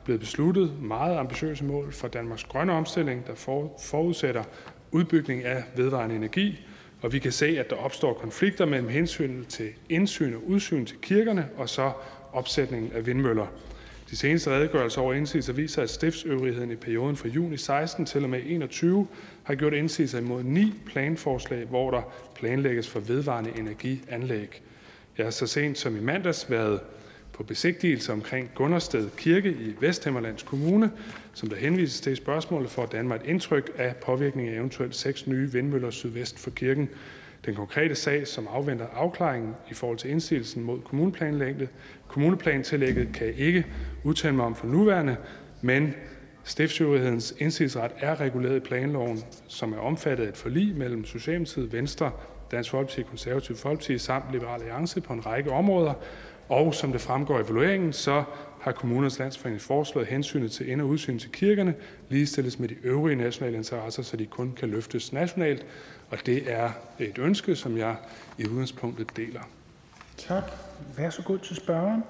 blevet 0.05 0.21
besluttet 0.21 0.83
meget 0.83 1.17
ambitiøse 1.17 1.65
mål 1.65 1.93
for 1.93 2.09
Danmarks 2.09 2.45
grønne 2.45 2.73
omstilling, 2.73 3.27
der 3.27 3.35
forudsætter 3.79 4.45
udbygning 4.91 5.45
af 5.45 5.65
vedvarende 5.77 6.17
energi, 6.17 6.67
og 7.03 7.13
vi 7.13 7.19
kan 7.19 7.33
se, 7.33 7.47
at 7.47 7.71
der 7.71 7.77
opstår 7.77 8.15
konflikter 8.15 8.67
mellem 8.67 8.89
hensynet 8.89 9.49
til 9.49 9.69
indsyn 9.89 10.35
og 10.35 10.49
udsyn 10.49 10.85
til 10.85 10.97
kirkerne 11.03 11.49
og 11.57 11.69
så 11.69 11.93
opsætningen 12.33 12.93
af 12.93 13.07
vindmøller. 13.07 13.47
De 14.11 14.17
seneste 14.17 14.51
redegørelser 14.51 15.01
over 15.01 15.15
indsigelser 15.15 15.53
viser, 15.53 15.83
at 15.83 15.91
stiftsøvrigheden 15.91 16.71
i 16.71 16.77
perioden 16.77 17.17
fra 17.17 17.29
juni 17.29 17.57
16 17.57 18.07
til 18.07 18.25
og 18.25 18.31
med 18.31 18.41
21 18.47 19.07
har 19.49 19.55
gjort 19.55 19.73
indsigelser 19.73 20.19
imod 20.19 20.43
ni 20.43 20.75
planforslag, 20.87 21.65
hvor 21.65 21.91
der 21.91 22.03
planlægges 22.35 22.89
for 22.89 23.01
vedvarende 23.01 23.51
energianlæg. 23.59 24.63
Jeg 25.19 25.27
har 25.27 25.31
så 25.31 25.47
sent 25.47 25.79
som 25.79 25.97
i 25.97 26.01
mandags 26.01 26.51
været 26.51 26.81
på 27.33 27.43
besigtigelse 27.43 28.13
omkring 28.13 28.51
Gundersted 28.55 29.11
Kirke 29.17 29.51
i 29.51 29.75
Vesthimmerlands 29.81 30.43
Kommune, 30.43 30.91
som 31.35 31.49
der 31.49 31.57
henvises 31.57 32.01
til 32.01 32.13
i 32.13 32.17
spørgsmålet 32.17 32.71
for 32.71 32.83
at 32.83 32.93
danne 32.93 33.09
mig 33.09 33.17
et 33.17 33.23
indtryk 33.25 33.71
af 33.79 33.97
påvirkningen 33.97 34.55
af 34.55 34.59
eventuelt 34.59 34.95
seks 34.95 35.27
nye 35.27 35.53
vindmøller 35.53 35.91
sydvest 35.91 36.39
for 36.39 36.51
kirken. 36.51 36.89
Den 37.47 37.55
konkrete 37.55 37.95
sag, 37.95 38.27
som 38.27 38.49
afventer 38.51 38.87
afklaringen 38.87 39.55
i 39.71 39.75
forhold 39.75 39.99
til 39.99 40.11
indsigelsen 40.11 40.63
mod 40.63 40.81
kommuneplanlægget, 40.81 41.69
kommuneplantillægget 42.09 43.09
kan 43.15 43.27
jeg 43.27 43.39
ikke 43.39 43.67
udtale 44.05 44.35
mig 44.35 44.45
om 44.45 44.55
for 44.55 44.67
nuværende, 44.67 45.17
men 45.63 45.95
stiftsøvrighedens 46.49 47.35
indsigelsesret 47.39 47.91
er 47.99 48.21
reguleret 48.21 48.57
i 48.57 48.61
planloven, 48.61 49.25
som 49.49 49.73
er 49.73 49.79
omfattet 49.79 50.25
af 50.25 50.29
et 50.29 50.37
forlig 50.37 50.77
mellem 50.77 51.05
Socialdemokratiet, 51.05 51.73
Venstre, 51.73 52.11
Dansk 52.51 52.71
Folkeparti, 52.71 53.03
Konservativ 53.03 53.57
Folkeparti 53.57 53.99
samt 53.99 54.25
Liberal 54.33 54.61
Alliance 54.61 55.01
på 55.01 55.13
en 55.13 55.27
række 55.27 55.51
områder, 55.51 55.95
og 56.49 56.75
som 56.75 56.93
det 56.93 57.01
fremgår 57.01 57.39
i 57.39 57.43
evalueringen, 57.43 57.93
så 57.93 58.25
har 58.61 58.73
kommunernes 58.73 59.19
landsforening 59.19 59.61
foreslået 59.63 60.07
hensynet 60.07 60.53
til 60.53 60.69
ind- 60.69 60.81
og 60.81 60.89
udsyn 60.89 61.19
til 61.19 61.31
kirkerne 61.33 61.75
ligestilles 62.09 62.59
med 62.59 62.69
de 62.69 62.77
øvrige 62.83 63.17
nationale 63.17 63.57
interesser, 63.57 64.03
så 64.03 64.17
de 64.17 64.27
kun 64.27 64.53
kan 64.57 64.69
løftes 64.69 65.13
nationalt, 65.13 65.67
og 66.11 66.19
det 66.27 66.53
er 66.53 66.71
et 66.99 67.19
ønske, 67.19 67.57
som 67.57 67.77
jeg 67.79 67.97
i 68.39 68.49
udgangspunktet 68.49 69.17
deler. 69.17 69.41
Tak. 70.17 70.43
Vær 70.97 71.11
så 71.11 71.23
god 71.23 71.39
til 71.39 71.57
spørgeren. 71.57 72.03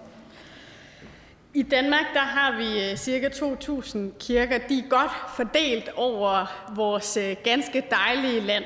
I 1.54 1.62
Danmark 1.62 2.04
der 2.14 2.20
har 2.20 2.56
vi 2.56 2.90
øh, 2.90 2.96
cirka 2.96 3.28
2.000 3.28 3.98
kirker. 4.20 4.58
De 4.58 4.78
er 4.78 4.88
godt 4.88 5.10
fordelt 5.36 5.88
over 5.96 6.46
vores 6.76 7.16
øh, 7.16 7.36
ganske 7.44 7.84
dejlige 7.90 8.40
land. 8.40 8.64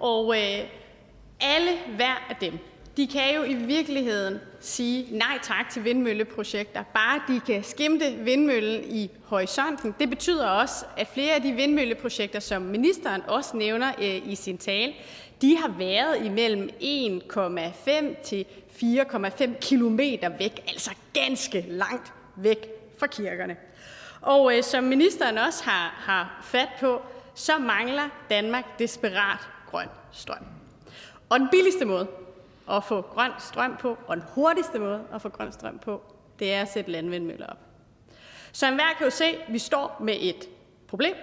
Og 0.00 0.36
øh, 0.36 0.66
alle 1.40 1.70
hver 1.96 2.26
af 2.30 2.36
dem 2.40 2.58
De 2.96 3.06
kan 3.06 3.34
jo 3.36 3.42
i 3.42 3.54
virkeligheden 3.54 4.40
sige 4.60 5.18
nej 5.18 5.38
tak 5.42 5.70
til 5.70 5.84
vindmølleprojekter, 5.84 6.82
bare 6.82 7.20
de 7.28 7.40
kan 7.40 7.64
skimte 7.64 8.04
vindmøllen 8.18 8.84
i 8.84 9.10
horisonten. 9.24 9.94
Det 10.00 10.10
betyder 10.10 10.46
også, 10.46 10.84
at 10.96 11.08
flere 11.14 11.34
af 11.34 11.42
de 11.42 11.52
vindmølleprojekter, 11.52 12.40
som 12.40 12.62
ministeren 12.62 13.22
også 13.26 13.56
nævner 13.56 13.92
øh, 13.98 14.32
i 14.32 14.34
sin 14.34 14.58
tale, 14.58 14.92
de 15.42 15.56
har 15.56 15.74
været 15.78 16.26
imellem 16.26 16.70
1,5 16.80 18.22
til 18.22 18.46
4,5 18.82 19.58
kilometer 19.60 20.28
væk, 20.38 20.60
altså 20.68 20.90
ganske 21.12 21.64
langt 21.68 22.12
væk 22.36 22.68
fra 22.98 23.06
kirkerne. 23.06 23.56
Og 24.20 24.56
øh, 24.56 24.62
som 24.62 24.84
ministeren 24.84 25.38
også 25.38 25.64
har, 25.64 25.94
har 25.98 26.40
fat 26.42 26.68
på, 26.80 27.02
så 27.34 27.58
mangler 27.58 28.08
Danmark 28.30 28.78
desperat 28.78 29.48
grøn 29.70 29.88
strøm. 30.12 30.44
Og 31.28 31.40
den 31.40 31.48
billigste 31.50 31.84
måde 31.84 32.08
at 32.70 32.84
få 32.84 33.00
grøn 33.00 33.30
strøm 33.38 33.76
på, 33.76 33.98
og 34.06 34.16
den 34.16 34.24
hurtigste 34.34 34.78
måde 34.78 35.04
at 35.14 35.22
få 35.22 35.28
grøn 35.28 35.52
strøm 35.52 35.78
på, 35.78 36.02
det 36.38 36.54
er 36.54 36.60
at 36.60 36.72
sætte 36.72 36.90
landvindmøller 36.90 37.46
op. 37.46 37.58
Så 38.52 38.66
enhver 38.66 38.94
kan 38.98 39.06
jo 39.06 39.10
se, 39.10 39.24
at 39.24 39.52
vi 39.52 39.58
står 39.58 39.96
med 40.00 40.16
et 40.20 40.48
problem, 40.88 41.14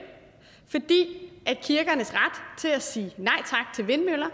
fordi 0.68 1.32
at 1.46 1.60
kirkernes 1.62 2.14
ret 2.14 2.42
til 2.58 2.68
at 2.68 2.84
sige 2.84 3.14
nej 3.18 3.42
tak 3.46 3.74
til 3.74 3.88
vindmøller 3.88 4.28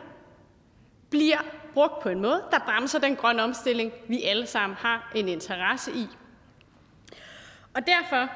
bliver 1.10 1.38
brugt 1.74 2.00
på 2.00 2.10
en 2.10 2.22
måde, 2.22 2.44
der 2.52 2.60
bremser 2.60 3.00
den 3.00 3.16
grønne 3.16 3.44
omstilling, 3.44 3.92
vi 4.08 4.24
alle 4.24 4.48
sammen 4.48 4.76
har 4.76 5.12
en 5.16 5.30
interesse 5.30 5.92
i. 5.92 6.08
Og 7.78 7.88
derfor, 7.88 8.30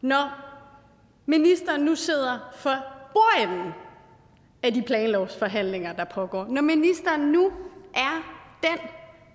når 0.00 0.30
ministeren 1.26 1.80
nu 1.80 1.94
sidder 1.94 2.38
for 2.54 2.76
bordenden 3.12 3.72
af 4.62 4.74
de 4.74 4.82
planlovsforhandlinger, 4.82 5.92
der 5.92 6.04
pågår, 6.04 6.44
når 6.44 6.62
ministeren 6.62 7.20
nu 7.20 7.52
er 7.94 8.22
den, 8.62 8.78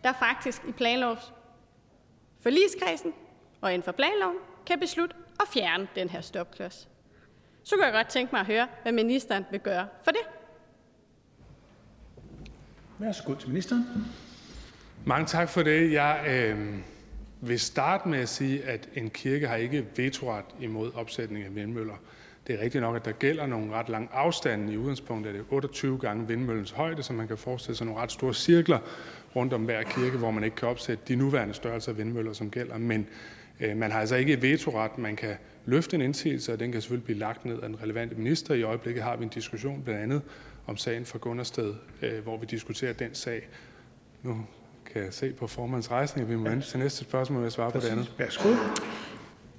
der 0.04 0.14
faktisk 0.14 0.62
i 0.68 0.72
planlovs 0.72 1.34
forligskredsen 2.40 3.14
og 3.62 3.74
inden 3.74 3.86
for 3.86 3.92
planloven 3.92 4.38
kan 4.66 4.80
beslutte 4.80 5.16
at 5.40 5.48
fjerne 5.54 5.88
den 5.96 6.10
her 6.10 6.22
stopklods. 6.22 6.90
Så 7.64 7.76
kunne 7.76 7.86
jeg 7.86 7.94
godt 7.94 8.08
tænke 8.08 8.32
mig 8.36 8.40
at 8.40 8.48
høre, 8.48 8.68
hvad 8.82 8.92
ministeren 8.92 9.46
vil 9.52 9.60
gøre 9.60 9.88
for 10.04 10.12
det. 10.12 10.22
Værsgo 13.00 13.36
til 13.36 13.50
ministeren. 13.50 13.86
Mange 15.06 15.26
tak 15.26 15.50
for 15.50 15.64
det. 15.64 15.92
Jeg 15.92 16.26
øh, 16.28 16.78
vil 17.42 17.60
starte 17.60 18.10
med 18.10 18.20
at 18.20 18.30
sige, 18.30 18.64
at 18.64 18.90
en 18.96 19.10
kirke 19.10 19.48
har 19.48 19.56
ikke 19.56 19.86
vetoret 19.96 20.46
imod 20.60 20.92
opsætning 20.96 21.46
af 21.46 21.56
vindmøller. 21.56 21.94
Det 22.48 22.56
er 22.56 22.64
rigtigt 22.64 22.82
nok, 22.82 22.96
at 22.96 23.06
der 23.06 23.12
gælder 23.12 23.46
nogle 23.46 23.74
ret 23.74 23.90
lange 23.90 24.10
afstande. 24.14 24.74
I 24.74 24.78
udgangspunktet 24.78 25.30
er 25.30 25.38
det 25.38 25.46
28 25.50 25.98
gange 25.98 26.28
vindmøllens 26.28 26.72
højde, 26.72 27.04
så 27.04 27.14
man 27.14 27.28
kan 27.28 27.38
forestille 27.38 27.78
sig 27.78 27.86
nogle 27.86 28.02
ret 28.02 28.12
store 28.12 28.34
cirkler 28.34 28.80
rundt 29.36 29.54
om 29.54 29.66
hver 29.66 29.84
kirke, 29.84 30.18
hvor 30.18 30.32
man 30.32 30.44
ikke 30.44 30.56
kan 30.56 30.68
opsætte 30.68 31.04
de 31.08 31.16
nuværende 31.16 31.54
størrelser 31.54 31.92
af 31.92 31.98
vindmøller, 31.98 32.34
som 32.34 32.50
gælder. 32.50 32.78
Men 32.78 33.08
øh, 33.60 33.78
man 33.78 33.92
har 33.92 34.00
altså 34.00 34.16
ikke 34.16 34.42
vetoret. 34.42 34.98
Man 34.98 35.16
kan 35.16 35.36
løfte 35.66 35.96
en 35.96 36.02
indsigelse, 36.02 36.54
og 36.54 36.60
den 36.60 36.72
kan 36.72 36.82
selvfølgelig 36.82 37.06
blive 37.06 37.20
lagt 37.20 37.46
ned 37.46 37.60
af 37.60 37.70
den 37.70 37.82
relevante 37.84 38.16
minister. 38.16 38.54
I 38.54 38.64
øjeblikket 38.64 39.04
har 39.04 39.16
vi 39.16 39.24
en 39.24 39.30
diskussion 39.30 39.82
blandt 39.84 40.02
andet 40.02 40.22
om 40.68 40.78
sagen 40.78 41.06
fra 41.06 41.18
Gundersted, 41.18 41.76
øh, 42.02 42.24
hvor 42.24 42.38
vi 42.38 42.46
diskuterer 42.46 42.94
den 42.94 43.14
sag. 43.14 43.50
Nu 44.24 44.46
kan 44.94 45.04
jeg 45.04 45.14
se 45.14 45.34
på 45.34 45.48
formandens 45.48 45.92
rejsning, 45.92 46.26
at 46.26 46.32
vi 46.32 46.36
må 46.36 46.50
vente 46.50 46.68
til 46.68 46.80
næste 46.80 47.04
spørgsmål, 47.04 47.46
og 47.46 47.52
svare 47.52 47.72
på 47.72 47.80
det 47.80 47.90
andet. 47.90 48.12
Værsgo. 48.18 48.50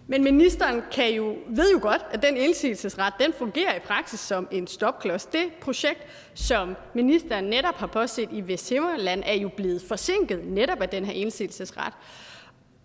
Men 0.07 0.25
ministeren 0.25 0.83
kan 0.93 1.15
jo, 1.15 1.37
ved 1.49 1.73
jo 1.73 1.79
godt, 1.83 2.03
at 2.11 2.23
den 2.23 2.37
indsigelsesret 2.37 3.13
den 3.21 3.33
fungerer 3.39 3.77
i 3.77 3.79
praksis 3.79 4.21
som 4.21 4.49
en 4.51 4.67
stopklods. 4.67 5.27
Det 5.27 5.45
projekt, 5.61 6.01
som 6.35 6.77
ministeren 6.95 7.45
netop 7.45 7.75
har 7.75 7.87
påset 7.87 8.29
i 8.33 8.41
Vesthimmerland, 8.47 9.23
er 9.27 9.35
jo 9.35 9.51
blevet 9.57 9.83
forsinket 9.89 10.41
netop 10.45 10.83
af 10.83 10.89
den 10.89 11.05
her 11.05 11.13
indsigelsesret. 11.13 11.93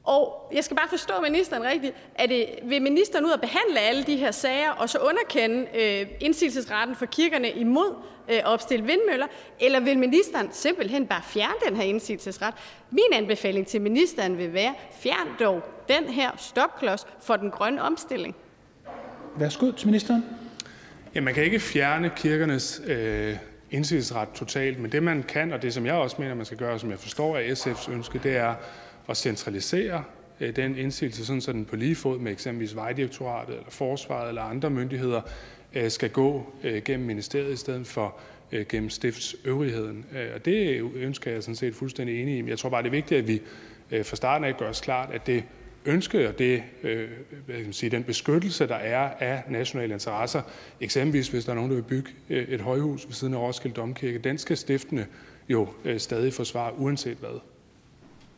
Og 0.07 0.49
jeg 0.53 0.63
skal 0.63 0.77
bare 0.77 0.89
forstå 0.89 1.13
ministeren 1.21 1.63
rigtigt. 1.63 1.95
Er 2.15 2.25
det, 2.25 2.45
vil 2.63 2.81
ministeren 2.81 3.25
ud 3.25 3.29
og 3.29 3.41
behandle 3.41 3.79
alle 3.79 4.03
de 4.03 4.17
her 4.17 4.31
sager, 4.31 4.71
og 4.71 4.89
så 4.89 4.97
underkende 4.97 5.67
øh, 5.75 6.07
indsigelsesretten 6.19 6.95
for 6.95 7.05
kirkerne 7.05 7.51
imod 7.51 7.95
øh, 8.29 8.35
at 8.37 8.45
opstille 8.45 8.85
vindmøller? 8.85 9.27
Eller 9.59 9.79
vil 9.79 9.97
ministeren 9.97 10.47
simpelthen 10.51 11.07
bare 11.07 11.21
fjerne 11.23 11.53
den 11.67 11.75
her 11.75 11.83
indsigelsesret? 11.83 12.53
Min 12.91 13.13
anbefaling 13.13 13.67
til 13.67 13.81
ministeren 13.81 14.37
vil 14.37 14.53
være, 14.53 14.73
fjern 14.99 15.27
dog 15.39 15.63
den 15.87 16.03
her 16.03 16.31
stopklods 16.37 17.07
for 17.21 17.35
den 17.35 17.51
grønne 17.51 17.81
omstilling. 17.81 18.35
Værsgo 19.35 19.71
til 19.71 19.87
ministeren. 19.87 20.25
Ja, 21.15 21.21
man 21.21 21.33
kan 21.33 21.43
ikke 21.43 21.59
fjerne 21.59 22.11
kirkernes 22.15 22.81
øh, 22.87 23.35
indsigelsesret 23.71 24.29
totalt, 24.35 24.79
men 24.79 24.91
det 24.91 25.03
man 25.03 25.23
kan, 25.23 25.53
og 25.53 25.61
det 25.61 25.73
som 25.73 25.85
jeg 25.85 25.93
også 25.93 26.15
mener, 26.19 26.35
man 26.35 26.45
skal 26.45 26.57
gøre, 26.57 26.79
som 26.79 26.91
jeg 26.91 26.99
forstår 26.99 27.37
af 27.37 27.51
SF's 27.51 27.91
ønske, 27.91 28.19
det 28.23 28.37
er 28.37 28.55
at 29.09 29.17
centralisere 29.17 30.03
øh, 30.39 30.55
den 30.55 30.75
indsigelse, 30.75 31.25
sådan 31.25 31.41
så 31.41 31.51
den 31.51 31.65
på 31.65 31.75
lige 31.75 31.95
fod 31.95 32.19
med 32.19 32.31
eksempelvis 32.31 32.75
Vejdirektoratet 32.75 33.55
eller 33.55 33.69
Forsvaret 33.69 34.29
eller 34.29 34.41
andre 34.41 34.69
myndigheder 34.69 35.21
øh, 35.75 35.91
skal 35.91 36.09
gå 36.09 36.53
øh, 36.63 36.81
gennem 36.83 37.07
ministeriet 37.07 37.53
i 37.53 37.55
stedet 37.55 37.87
for 37.87 38.15
gennem 38.69 38.89
stiftsøvrigheden. 38.89 40.05
Og 40.35 40.45
det 40.45 40.91
ønsker 40.95 41.31
jeg 41.31 41.43
sådan 41.43 41.55
set 41.55 41.75
fuldstændig 41.75 42.21
enig 42.21 42.37
i. 42.37 42.41
Men 42.41 42.49
jeg 42.49 42.59
tror 42.59 42.69
bare, 42.69 42.83
det 42.83 42.87
er 42.87 42.91
vigtigt, 42.91 43.19
at 43.19 43.27
vi 43.27 43.41
fra 44.03 44.15
starten 44.15 44.45
af 44.45 44.57
gør 44.57 44.69
os 44.69 44.81
klart, 44.81 45.09
at 45.13 45.27
det 45.27 45.43
ønske 45.85 46.27
og 46.27 46.39
det, 46.39 46.63
hvad 46.81 47.55
kan 47.55 47.63
man 47.63 47.73
sige, 47.73 47.89
den 47.89 48.03
beskyttelse, 48.03 48.67
der 48.67 48.75
er 48.75 49.09
af 49.19 49.43
nationale 49.49 49.93
interesser, 49.93 50.41
eksempelvis 50.81 51.27
hvis 51.27 51.45
der 51.45 51.51
er 51.51 51.55
nogen, 51.55 51.69
der 51.71 51.75
vil 51.75 51.83
bygge 51.83 52.09
et 52.29 52.61
højhus 52.61 53.05
ved 53.05 53.13
siden 53.13 53.33
af 53.33 53.37
Roskilde 53.37 53.75
Domkirke, 53.75 54.19
den 54.19 54.37
skal 54.37 54.57
stiftende 54.57 55.05
jo 55.49 55.67
stadig 55.97 56.33
forsvare, 56.33 56.77
uanset 56.77 57.17
hvad. 57.17 57.39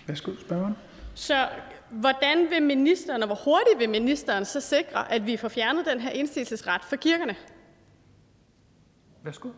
Værsgo, 0.10 0.32
spørgeren. 0.42 0.76
Så 1.16 1.48
hvordan 1.90 2.48
vil 2.50 2.64
ministeren, 2.64 3.24
og 3.24 3.28
hvor 3.28 3.40
hurtigt 3.46 3.80
vil 3.80 3.90
ministeren 3.90 4.46
så 4.46 4.62
sikre, 4.62 5.12
at 5.14 5.26
vi 5.26 5.38
får 5.38 5.48
fjernet 5.48 5.86
den 5.86 6.00
her 6.00 6.10
indsigelsesret 6.10 6.82
for 6.90 6.96
kirkerne? 6.96 7.36
Værsgo. 9.24 9.50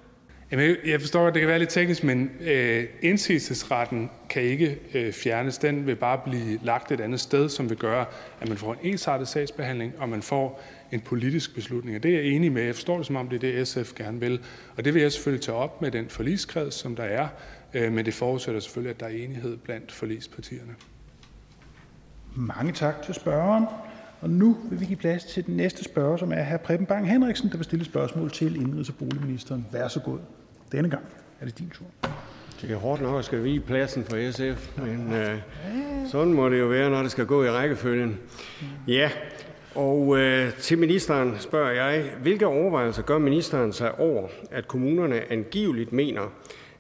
Jamen, 0.52 0.76
jeg 0.86 1.02
forstår, 1.02 1.28
at 1.28 1.34
det 1.34 1.40
kan 1.40 1.50
være 1.50 1.60
lidt 1.60 1.70
teknisk, 1.70 2.04
men 2.04 2.32
øh, 2.42 2.86
indsigelsesretten 3.02 4.10
kan 4.30 4.42
ikke 4.42 4.80
øh, 4.94 5.14
fjernes. 5.14 5.58
Den 5.58 5.88
vil 5.88 5.96
bare 5.96 6.22
blive 6.26 6.60
lagt 6.64 6.92
et 6.92 7.02
andet 7.02 7.20
sted, 7.20 7.50
som 7.50 7.70
vil 7.70 7.78
gøre, 7.78 8.06
at 8.42 8.48
man 8.48 8.58
får 8.58 8.74
en 8.74 8.80
ensartet 8.82 9.28
sagsbehandling, 9.28 9.94
og 9.98 10.10
man 10.10 10.22
får 10.22 10.62
en 10.92 11.00
politisk 11.00 11.56
beslutning. 11.56 11.96
Og 11.98 12.04
det 12.04 12.12
er 12.12 12.16
jeg 12.16 12.26
enig 12.26 12.52
med. 12.52 12.64
Jeg 12.64 12.76
forstår 12.76 12.98
det, 12.98 13.06
som 13.06 13.16
om 13.16 13.30
det 13.30 13.36
er 13.36 13.40
det, 13.40 13.68
SF 13.68 13.94
gerne 13.94 14.20
vil. 14.20 14.44
Og 14.78 14.86
det 14.86 14.94
vil 14.94 15.02
jeg 15.02 15.12
selvfølgelig 15.12 15.44
tage 15.44 15.58
op 15.58 15.82
med 15.82 15.92
den 15.92 16.10
forligskreds, 16.10 16.74
som 16.74 16.96
der 16.96 17.04
er, 17.04 17.28
men 17.74 18.06
det 18.06 18.14
forudsætter 18.14 18.62
selvfølgelig, 18.62 18.94
at 18.94 19.00
der 19.00 19.06
er 19.06 19.10
enighed 19.10 19.58
blandt 19.58 19.92
forligspartierne. 19.92 20.76
Mange 22.36 22.72
tak 22.72 23.02
til 23.02 23.14
spørgeren. 23.14 23.66
Og 24.22 24.30
nu 24.30 24.58
vil 24.70 24.80
vi 24.80 24.86
give 24.86 24.98
plads 24.98 25.24
til 25.24 25.46
den 25.46 25.58
næste 25.58 25.84
spørger, 25.84 26.18
som 26.18 26.32
er 26.32 26.44
hr. 26.44 26.58
Preben 26.58 26.86
Bang 26.86 27.10
Henriksen, 27.10 27.50
der 27.50 27.58
vil 27.58 27.64
stille 27.64 27.86
spørgsmål 27.86 28.32
til 28.32 28.56
indrigs- 28.56 28.90
og 28.90 28.96
boligministeren. 28.96 29.68
Vær 29.72 29.88
så 29.88 30.00
god. 30.00 30.20
Denne 30.72 30.90
gang 30.90 31.04
er 31.42 31.46
det 31.46 31.58
din 31.60 31.70
tur. 31.70 31.86
Det 32.62 32.72
er 32.72 32.76
hårdt 32.76 33.02
nok 33.02 33.20
at 33.20 33.26
skal 33.26 33.44
vige 33.44 33.60
pladsen 33.60 34.04
for 34.04 34.32
SF, 34.32 34.78
men 34.78 35.14
øh, 35.14 35.38
sådan 36.08 36.34
må 36.34 36.50
det 36.50 36.60
jo 36.60 36.66
være, 36.66 36.90
når 36.90 37.02
det 37.02 37.12
skal 37.12 37.26
gå 37.26 37.44
i 37.44 37.50
rækkefølgen. 37.50 38.18
Ja, 38.88 39.10
og 39.76 40.18
øh, 40.18 40.54
til 40.54 40.78
ministeren 40.78 41.36
spørger 41.40 41.72
jeg, 41.72 42.12
hvilke 42.22 42.48
overvejelser 42.48 43.02
gør 43.02 43.18
ministeren 43.18 43.74
sig 43.74 44.00
over, 44.00 44.28
at 44.52 44.68
kommunerne 44.68 45.32
angiveligt 45.32 45.94
mener, 45.94 46.22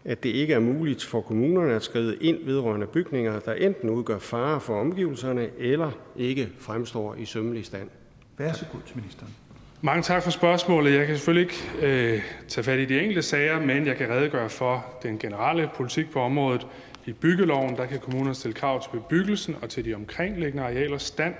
at 0.05 0.23
det 0.23 0.29
ikke 0.29 0.53
er 0.53 0.59
muligt 0.59 1.03
for 1.03 1.21
kommunerne 1.21 1.73
at 1.73 1.83
skride 1.83 2.17
ind 2.21 2.45
vedrørende 2.45 2.87
bygninger, 2.87 3.39
der 3.39 3.53
enten 3.53 3.89
udgør 3.89 4.19
fare 4.19 4.61
for 4.61 4.79
omgivelserne 4.79 5.49
eller 5.57 5.91
ikke 6.15 6.49
fremstår 6.59 7.15
i 7.15 7.25
sømmelig 7.25 7.65
stand. 7.65 7.89
Vær 8.37 8.53
så 8.53 8.65
god 8.71 8.81
til 8.87 8.97
ministeren. 8.97 9.35
Mange 9.81 10.03
tak 10.03 10.23
for 10.23 10.31
spørgsmålet. 10.31 10.93
Jeg 10.93 11.07
kan 11.07 11.15
selvfølgelig 11.15 11.51
ikke 11.51 11.87
øh, 11.87 12.21
tage 12.47 12.63
fat 12.63 12.79
i 12.79 12.85
de 12.85 12.99
enkelte 12.99 13.21
sager, 13.21 13.59
men 13.59 13.87
jeg 13.87 13.97
kan 13.97 14.09
redegøre 14.09 14.49
for 14.49 14.85
den 15.03 15.17
generelle 15.17 15.69
politik 15.75 16.11
på 16.11 16.19
området. 16.19 16.67
I 17.05 17.11
byggeloven 17.11 17.77
der 17.77 17.85
kan 17.85 17.99
kommunerne 17.99 18.35
stille 18.35 18.53
krav 18.53 18.83
til 18.83 18.89
bebyggelsen 18.89 19.55
og 19.61 19.69
til 19.69 19.85
de 19.85 19.93
omkringliggende 19.93 20.63
arealers 20.63 21.03
stand. 21.03 21.33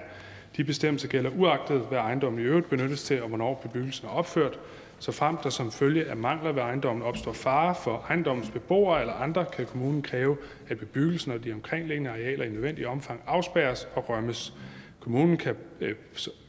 De 0.57 0.64
bestemmelser 0.64 1.07
gælder 1.07 1.30
uagtet, 1.38 1.82
hvad 1.89 1.97
ejendommen 1.97 2.41
i 2.41 2.45
øvrigt 2.45 2.70
benyttes 2.70 3.03
til, 3.03 3.22
og 3.22 3.28
hvornår 3.28 3.53
bebyggelsen 3.64 4.07
er 4.07 4.12
opført. 4.12 4.59
Så 5.02 5.12
frem 5.12 5.38
der 5.38 5.49
som 5.49 5.72
følge 5.72 6.06
af 6.06 6.18
mangler 6.18 6.52
ved 6.52 6.62
ejendommen 6.62 7.04
opstår 7.04 7.34
fare 7.34 7.76
for 7.76 8.06
ejendommens 8.10 8.49
beboere 8.49 9.02
eller 9.02 9.14
andre, 9.14 9.45
kan 9.54 9.66
kommunen 9.66 10.02
kræve, 10.02 10.38
at 10.70 10.80
bebyggelsen 10.80 11.32
og 11.32 11.43
de 11.43 11.54
omkringliggende 11.54 12.10
arealer 12.10 12.45
i 12.45 12.49
nødvendig 12.49 12.88
omfang 12.88 13.22
afspærres 13.28 13.88
og 13.95 14.10
rømmes. 14.10 14.54
Kommunen 14.99 15.38
kan, 15.38 15.56
øh, 15.80 15.95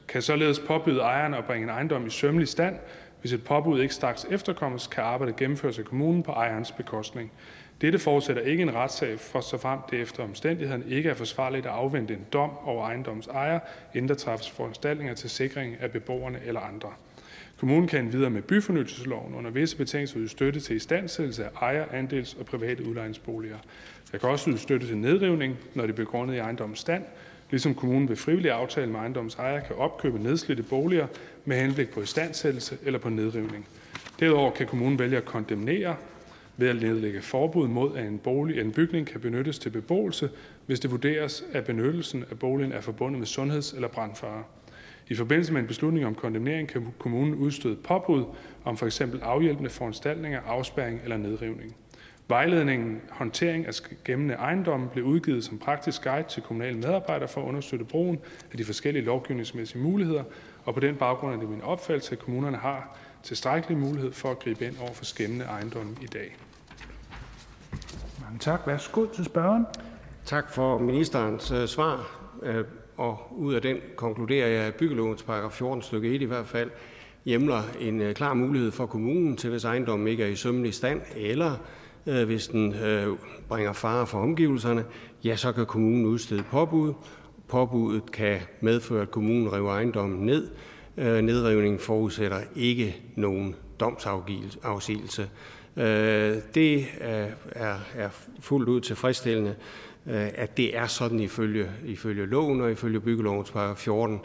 kan 0.08 0.22
således 0.22 0.58
påbyde 0.58 1.00
ejeren 1.00 1.34
at 1.34 1.44
bringe 1.44 1.62
en 1.62 1.68
ejendom 1.68 2.06
i 2.06 2.10
sømmelig 2.10 2.48
stand. 2.48 2.76
Hvis 3.20 3.32
et 3.32 3.44
påbud 3.44 3.80
ikke 3.80 3.94
straks 3.94 4.26
efterkommes, 4.30 4.86
kan 4.86 5.04
arbejdet 5.04 5.36
gennemføres 5.36 5.78
af 5.78 5.84
kommunen 5.84 6.22
på 6.22 6.32
ejerens 6.32 6.72
bekostning. 6.72 7.32
Dette 7.80 7.98
forudsætter 7.98 8.42
ikke 8.42 8.62
en 8.62 8.74
retssag, 8.74 9.20
for 9.20 9.40
så 9.40 9.58
frem 9.58 9.78
det 9.90 10.00
efter 10.00 10.22
omstændigheden 10.22 10.84
ikke 10.88 11.10
er 11.10 11.14
forsvarligt 11.14 11.66
at 11.66 11.72
afvente 11.72 12.14
en 12.14 12.26
dom 12.32 12.50
over 12.64 12.86
ejendommens 12.86 13.26
ejer, 13.26 13.60
inden 13.94 14.08
der 14.08 14.14
træffes 14.14 14.50
foranstaltninger 14.50 15.14
til 15.14 15.30
sikring 15.30 15.76
af 15.80 15.90
beboerne 15.90 16.40
eller 16.44 16.60
andre. 16.60 16.88
Kommunen 17.62 17.88
kan 17.88 18.12
videre 18.12 18.30
med 18.30 18.42
byfornyelsesloven 18.42 19.34
under 19.34 19.50
visse 19.50 19.76
betingelser 19.76 20.18
yde 20.18 20.28
støtte 20.28 20.60
til 20.60 20.76
istandsættelse 20.76 21.44
af 21.44 21.48
ejer-, 21.60 21.86
andels- 21.92 22.40
og 22.40 22.46
private 22.46 22.86
udlejningsboliger. 22.86 23.56
Der 24.12 24.18
kan 24.18 24.28
også 24.28 24.50
yde 24.50 24.58
støtte 24.58 24.86
til 24.86 24.96
nedrivning, 24.96 25.56
når 25.74 25.82
det 25.82 25.92
er 25.92 25.96
begrundet 25.96 26.34
i 26.34 26.38
ejendommens 26.38 26.78
stand, 26.78 27.04
ligesom 27.50 27.74
kommunen 27.74 28.08
ved 28.08 28.16
frivillig 28.16 28.50
aftale 28.50 28.90
med 28.90 29.00
ejendommens 29.00 29.34
ejer 29.34 29.60
kan 29.60 29.76
opkøbe 29.76 30.18
nedslidte 30.18 30.62
boliger 30.62 31.06
med 31.44 31.60
henblik 31.60 31.90
på 31.90 32.00
istandsættelse 32.00 32.78
eller 32.84 32.98
på 32.98 33.08
nedrivning. 33.08 33.66
Derudover 34.20 34.50
kan 34.50 34.66
kommunen 34.66 34.98
vælge 34.98 35.16
at 35.16 35.24
kondemnere 35.24 35.96
ved 36.56 36.68
at 36.68 36.76
nedlægge 36.76 37.22
forbud 37.22 37.68
mod, 37.68 37.96
at 37.96 38.06
en, 38.06 38.18
bolig, 38.18 38.60
en 38.60 38.72
bygning 38.72 39.06
kan 39.06 39.20
benyttes 39.20 39.58
til 39.58 39.70
beboelse, 39.70 40.30
hvis 40.66 40.80
det 40.80 40.90
vurderes, 40.90 41.44
at 41.52 41.64
benyttelsen 41.64 42.24
af 42.30 42.38
boligen 42.38 42.72
er 42.72 42.80
forbundet 42.80 43.18
med 43.18 43.26
sundheds- 43.26 43.74
eller 43.74 43.88
brandfare. 43.88 44.42
I 45.08 45.14
forbindelse 45.14 45.52
med 45.52 45.60
en 45.60 45.66
beslutning 45.66 46.06
om 46.06 46.14
kondemnering 46.14 46.68
kan 46.68 46.86
kommunen 46.98 47.34
udstøde 47.34 47.76
påbud 47.76 48.24
om 48.64 48.76
for 48.76 48.86
eksempel 48.86 49.20
afhjælpende 49.20 49.70
foranstaltninger, 49.70 50.40
afspærring 50.40 51.00
eller 51.04 51.16
nedrivning. 51.16 51.76
Vejledningen 52.28 53.00
håndtering 53.10 53.66
af 53.66 53.74
skæmmende 53.74 54.34
ejendomme 54.34 54.88
blev 54.88 55.04
udgivet 55.04 55.44
som 55.44 55.58
praktisk 55.58 56.04
guide 56.04 56.28
til 56.28 56.42
kommunale 56.42 56.78
medarbejdere 56.78 57.28
for 57.28 57.42
at 57.42 57.46
understøtte 57.46 57.84
brugen 57.84 58.18
af 58.52 58.56
de 58.56 58.64
forskellige 58.64 59.04
lovgivningsmæssige 59.04 59.82
muligheder, 59.82 60.24
og 60.64 60.74
på 60.74 60.80
den 60.80 60.96
baggrund 60.96 61.34
er 61.34 61.38
det 61.38 61.48
min 61.48 61.62
opfattelse, 61.62 62.12
at 62.12 62.18
kommunerne 62.18 62.56
har 62.56 62.98
tilstrækkelig 63.22 63.78
mulighed 63.78 64.12
for 64.12 64.30
at 64.30 64.38
gribe 64.38 64.66
ind 64.66 64.76
over 64.80 64.92
for 64.92 65.04
skæmmende 65.04 65.44
ejendomme 65.44 65.96
i 66.02 66.06
dag. 66.06 66.36
Mange 68.20 68.38
tak. 68.38 68.66
Værsgo 68.66 69.06
til 69.06 69.24
spørgeren. 69.24 69.66
Tak 70.24 70.50
for 70.50 70.78
ministerens 70.78 71.50
øh, 71.50 71.68
svar. 71.68 72.18
Og 72.96 73.18
ud 73.30 73.54
af 73.54 73.62
den 73.62 73.76
konkluderer 73.96 74.48
jeg, 74.48 74.62
at 74.62 74.74
byggelovens 74.74 75.22
paragraf 75.22 75.52
14 75.52 75.82
stykke 75.82 76.14
1 76.14 76.22
i 76.22 76.24
hvert 76.24 76.46
fald 76.46 76.70
hjemler 77.24 77.62
en 77.80 78.00
øh, 78.00 78.14
klar 78.14 78.34
mulighed 78.34 78.70
for 78.70 78.86
kommunen 78.86 79.36
til, 79.36 79.50
hvis 79.50 79.64
ejendommen 79.64 80.08
ikke 80.08 80.24
er 80.24 80.28
i 80.28 80.36
sømmelig 80.36 80.74
stand, 80.74 81.00
eller 81.16 81.56
øh, 82.06 82.24
hvis 82.24 82.48
den 82.48 82.74
øh, 82.74 83.16
bringer 83.48 83.72
fare 83.72 84.06
for 84.06 84.18
omgivelserne, 84.18 84.84
ja, 85.24 85.36
så 85.36 85.52
kan 85.52 85.66
kommunen 85.66 86.06
udstede 86.06 86.42
påbud. 86.42 86.92
Påbuddet 87.48 88.12
kan 88.12 88.38
medføre, 88.60 89.02
at 89.02 89.10
kommunen 89.10 89.52
river 89.52 89.70
ejendommen 89.70 90.26
ned. 90.26 90.48
Øh, 90.96 91.22
nedrivningen 91.22 91.80
forudsætter 91.80 92.40
ikke 92.56 92.96
nogen 93.16 93.54
domsafsigelse. 93.80 95.30
Øh, 95.76 96.36
det 96.54 96.86
er, 97.00 97.26
er, 97.50 97.76
er 97.94 98.08
fuldt 98.40 98.68
ud 98.68 98.80
tilfredsstillende, 98.80 99.54
Øh, 100.06 100.28
at 100.34 100.56
det 100.56 100.76
er 100.76 100.86
sådan 100.86 101.20
ifølge, 101.20 101.70
ifølge 101.84 102.26
loven 102.26 102.60
og 102.60 102.72
ifølge 102.72 103.00
byggelovens 103.00 103.50
paragraf 103.50 103.76
14. 103.76 104.20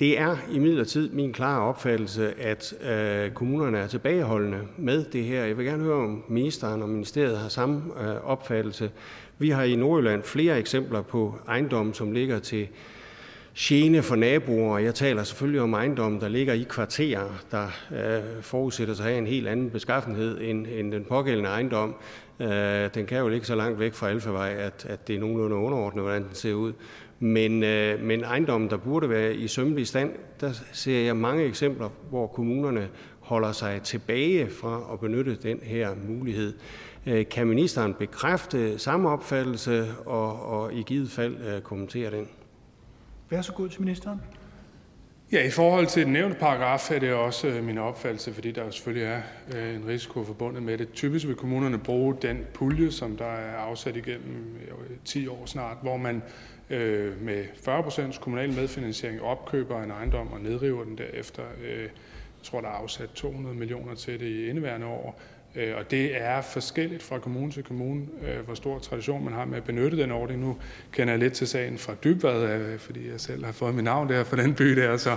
Det 0.00 0.18
er 0.18 0.36
imidlertid 0.52 1.10
min 1.10 1.32
klare 1.32 1.60
opfattelse, 1.60 2.40
at 2.40 2.74
øh, 2.90 3.30
kommunerne 3.32 3.78
er 3.78 3.86
tilbageholdende 3.86 4.60
med 4.76 5.04
det 5.04 5.24
her. 5.24 5.44
Jeg 5.44 5.58
vil 5.58 5.66
gerne 5.66 5.84
høre, 5.84 6.04
om 6.04 6.24
ministeren 6.28 6.82
og 6.82 6.88
ministeriet 6.88 7.38
har 7.38 7.48
samme 7.48 7.82
øh, 8.00 8.24
opfattelse. 8.24 8.90
Vi 9.38 9.50
har 9.50 9.62
i 9.62 9.76
Nordjylland 9.76 10.22
flere 10.22 10.58
eksempler 10.58 11.02
på 11.02 11.38
ejendomme, 11.48 11.94
som 11.94 12.12
ligger 12.12 12.38
til 12.38 12.68
gene 13.58 14.02
for 14.02 14.16
naboer. 14.16 14.78
Jeg 14.78 14.94
taler 14.94 15.22
selvfølgelig 15.22 15.60
om 15.60 15.72
ejendomme, 15.72 16.20
der 16.20 16.28
ligger 16.28 16.54
i 16.54 16.66
kvarterer, 16.68 17.44
der 17.50 17.66
øh, 17.92 18.42
forudsætter 18.42 18.94
sig 18.94 19.04
at 19.04 19.10
have 19.10 19.18
en 19.18 19.26
helt 19.26 19.48
anden 19.48 19.70
beskaffenhed 19.70 20.40
end, 20.40 20.66
end 20.66 20.92
den 20.92 21.04
pågældende 21.04 21.50
ejendom. 21.50 21.94
Øh, 22.40 22.94
den 22.94 23.06
kan 23.06 23.18
jo 23.18 23.28
ligge 23.28 23.46
så 23.46 23.54
langt 23.54 23.78
væk 23.78 23.94
fra 23.94 24.08
Alfavej, 24.08 24.54
at, 24.58 24.86
at 24.88 25.08
det 25.08 25.16
er 25.16 25.20
nogenlunde 25.20 25.56
underordnet, 25.56 26.02
hvordan 26.02 26.24
den 26.24 26.34
ser 26.34 26.54
ud. 26.54 26.72
Men, 27.18 27.62
øh, 27.62 28.02
men 28.02 28.24
ejendommen, 28.24 28.70
der 28.70 28.76
burde 28.76 29.08
være 29.08 29.34
i 29.34 29.48
sømmelig 29.48 29.86
stand, 29.86 30.12
der 30.40 30.52
ser 30.72 31.04
jeg 31.04 31.16
mange 31.16 31.44
eksempler, 31.44 31.88
hvor 32.10 32.26
kommunerne 32.26 32.88
holder 33.20 33.52
sig 33.52 33.82
tilbage 33.82 34.50
fra 34.50 34.80
at 34.92 35.00
benytte 35.00 35.34
den 35.42 35.60
her 35.62 35.90
mulighed. 36.08 36.54
Øh, 37.06 37.28
kan 37.28 37.46
ministeren 37.46 37.94
bekræfte 37.94 38.78
samme 38.78 39.08
opfattelse 39.08 39.86
og, 40.06 40.42
og 40.42 40.74
i 40.74 40.82
givet 40.82 41.10
fald 41.10 41.36
øh, 41.36 41.60
kommentere 41.60 42.10
den? 42.10 42.28
Vær 43.30 43.40
så 43.40 43.52
god 43.52 43.68
til 43.68 43.80
ministeren. 43.80 44.20
Ja, 45.32 45.46
i 45.46 45.50
forhold 45.50 45.86
til 45.86 46.04
den 46.04 46.12
nævnte 46.12 46.36
paragraf 46.36 46.90
er 46.90 46.98
det 46.98 47.12
også 47.12 47.48
øh, 47.48 47.64
min 47.64 47.78
opfattelse, 47.78 48.32
fordi 48.32 48.52
der 48.52 48.64
jo 48.64 48.70
selvfølgelig 48.70 49.06
er 49.06 49.20
øh, 49.54 49.74
en 49.74 49.86
risiko 49.88 50.24
forbundet 50.24 50.62
med 50.62 50.78
det. 50.78 50.92
Typisk 50.92 51.26
vil 51.26 51.36
kommunerne 51.36 51.78
bruge 51.78 52.16
den 52.22 52.46
pulje, 52.54 52.90
som 52.90 53.16
der 53.16 53.32
er 53.32 53.56
afsat 53.56 53.96
igennem 53.96 54.56
øh, 54.68 54.96
10 55.04 55.26
år 55.28 55.46
snart, 55.46 55.76
hvor 55.82 55.96
man 55.96 56.22
med 57.20 57.44
40% 57.68 58.20
kommunal 58.20 58.52
medfinansiering 58.52 59.22
opkøber 59.22 59.82
en 59.82 59.90
ejendom 59.90 60.32
og 60.32 60.40
nedriver 60.40 60.84
den 60.84 60.98
derefter. 60.98 61.42
Jeg 61.62 61.88
tror, 62.42 62.60
der 62.60 62.68
er 62.68 62.72
afsat 62.72 63.08
200 63.14 63.56
millioner 63.56 63.94
til 63.94 64.20
det 64.20 64.26
i 64.26 64.48
indeværende 64.48 64.86
år. 64.86 65.20
Øh, 65.56 65.76
og 65.76 65.90
det 65.90 66.22
er 66.22 66.40
forskelligt 66.40 67.02
fra 67.02 67.18
kommune 67.18 67.52
til 67.52 67.62
kommune, 67.62 68.06
øh, 68.22 68.44
hvor 68.44 68.54
stor 68.54 68.78
tradition 68.78 69.24
man 69.24 69.32
har 69.32 69.44
med 69.44 69.56
at 69.56 69.64
benytte 69.64 69.96
den 69.96 70.10
ordning. 70.10 70.40
Nu 70.40 70.56
kender 70.92 71.12
jeg 71.12 71.20
lidt 71.20 71.32
til 71.32 71.48
sagen 71.48 71.78
fra 71.78 71.94
Dybvad, 72.04 72.42
øh, 72.42 72.78
fordi 72.78 73.10
jeg 73.10 73.20
selv 73.20 73.44
har 73.44 73.52
fået 73.52 73.74
mit 73.74 73.84
navn 73.84 74.08
der 74.08 74.24
for 74.24 74.36
den 74.36 74.54
by 74.54 74.64
der. 74.64 74.96
Så, 74.96 75.10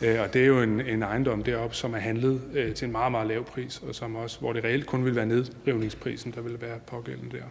og 0.00 0.34
det 0.34 0.36
er 0.36 0.46
jo 0.46 0.62
en, 0.62 0.80
en 0.80 1.02
ejendom 1.02 1.42
deroppe, 1.42 1.76
som 1.76 1.94
er 1.94 1.98
handlet 1.98 2.40
til 2.76 2.86
en 2.86 2.92
meget, 2.92 3.12
meget 3.12 3.26
lav 3.26 3.44
pris, 3.44 3.82
og 3.88 3.94
som 3.94 4.16
også, 4.16 4.40
hvor 4.40 4.52
det 4.52 4.64
reelt 4.64 4.86
kun 4.86 5.04
vil 5.04 5.16
være 5.16 5.26
nedrivningsprisen, 5.26 6.32
der 6.32 6.40
vil 6.40 6.60
være 6.60 6.78
pågældende 6.86 7.36
der. 7.36 7.44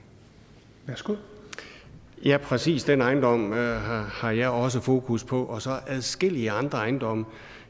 Værsgo. 0.86 1.16
Ja, 2.26 2.38
præcis. 2.38 2.84
Den 2.84 3.02
ejendom 3.02 3.54
øh, 3.54 3.82
har 4.12 4.32
jeg 4.32 4.50
også 4.50 4.80
fokus 4.82 5.24
på, 5.24 5.44
og 5.44 5.62
så 5.62 5.80
adskillige 5.88 6.52
andre 6.52 6.78
ejendomme, 6.78 7.26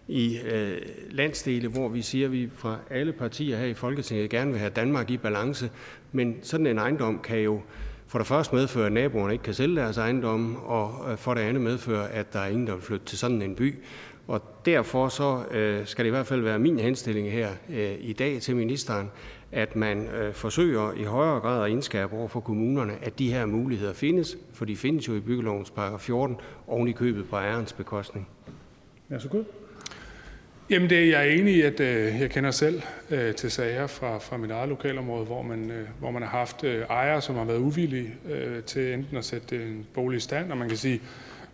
i 0.07 0.39
øh, 0.39 0.81
landsdele, 1.11 1.67
hvor 1.67 1.89
vi 1.89 2.01
siger, 2.01 2.25
at 2.25 2.31
vi 2.31 2.49
fra 2.55 2.77
alle 2.89 3.13
partier 3.13 3.57
her 3.57 3.65
i 3.65 3.73
Folketinget 3.73 4.29
gerne 4.29 4.51
vil 4.51 4.59
have 4.59 4.71
Danmark 4.71 5.09
i 5.09 5.17
balance. 5.17 5.71
Men 6.11 6.37
sådan 6.41 6.67
en 6.67 6.77
ejendom 6.77 7.19
kan 7.23 7.39
jo 7.39 7.61
for 8.07 8.19
det 8.19 8.27
første 8.27 8.55
medføre, 8.55 8.85
at 8.85 8.91
naboerne 8.91 9.33
ikke 9.33 9.43
kan 9.43 9.53
sælge 9.53 9.75
deres 9.75 9.97
ejendom, 9.97 10.55
og 10.55 11.11
øh, 11.11 11.17
for 11.17 11.33
det 11.33 11.41
andet 11.41 11.61
medføre, 11.61 12.11
at 12.11 12.33
der 12.33 12.39
er 12.39 12.47
ingen, 12.47 12.67
der 12.67 12.73
vil 12.73 12.83
flytte 12.83 13.05
til 13.05 13.17
sådan 13.17 13.41
en 13.41 13.55
by. 13.55 13.75
Og 14.27 14.41
derfor 14.65 15.07
så 15.07 15.43
øh, 15.51 15.85
skal 15.85 16.05
det 16.05 16.09
i 16.09 16.11
hvert 16.11 16.27
fald 16.27 16.41
være 16.41 16.59
min 16.59 16.79
henstilling 16.79 17.31
her 17.31 17.49
øh, 17.69 17.95
i 17.99 18.13
dag 18.13 18.41
til 18.41 18.55
ministeren, 18.55 19.11
at 19.51 19.75
man 19.75 20.07
øh, 20.07 20.33
forsøger 20.33 20.93
i 20.93 21.03
højere 21.03 21.39
grad 21.39 21.65
at 21.65 21.71
indskærpe 21.71 22.15
over 22.15 22.27
for 22.27 22.39
kommunerne, 22.39 22.93
at 23.01 23.19
de 23.19 23.33
her 23.33 23.45
muligheder 23.45 23.93
findes, 23.93 24.37
for 24.53 24.65
de 24.65 24.75
findes 24.75 25.07
jo 25.07 25.15
i 25.15 25.19
byggelovens 25.19 25.71
paragraf 25.71 25.99
14, 25.99 26.37
oven 26.67 26.87
i 26.87 26.91
købet 26.91 27.29
på 27.29 27.35
ejerens 27.35 27.73
bekostning. 27.73 28.27
Ja, 29.09 29.19
så 29.19 29.29
godt. 29.29 29.47
Jamen 30.69 30.89
det, 30.89 31.09
jeg 31.09 31.27
er 31.27 31.31
enig 31.31 31.55
i, 31.55 31.61
at 31.61 31.79
øh, 31.79 32.21
jeg 32.21 32.29
kender 32.29 32.51
selv 32.51 32.81
øh, 33.09 33.35
til 33.35 33.51
sager 33.51 33.87
fra, 33.87 34.17
fra 34.17 34.37
mit 34.37 34.51
eget 34.51 34.69
lokalområde, 34.69 35.25
hvor 35.25 35.41
man, 35.41 35.71
øh, 35.71 35.87
hvor 35.99 36.11
man 36.11 36.21
har 36.21 36.29
haft 36.29 36.63
øh, 36.63 36.81
ejere, 36.81 37.21
som 37.21 37.35
har 37.35 37.43
været 37.43 37.57
uvillige 37.57 38.13
øh, 38.29 38.63
til 38.63 38.93
enten 38.93 39.17
at 39.17 39.25
sætte 39.25 39.55
øh, 39.55 39.67
en 39.67 39.87
bolig 39.93 40.17
i 40.17 40.19
stand, 40.19 40.51
og 40.51 40.57
man 40.57 40.67
kan 40.67 40.77
sige, 40.77 41.01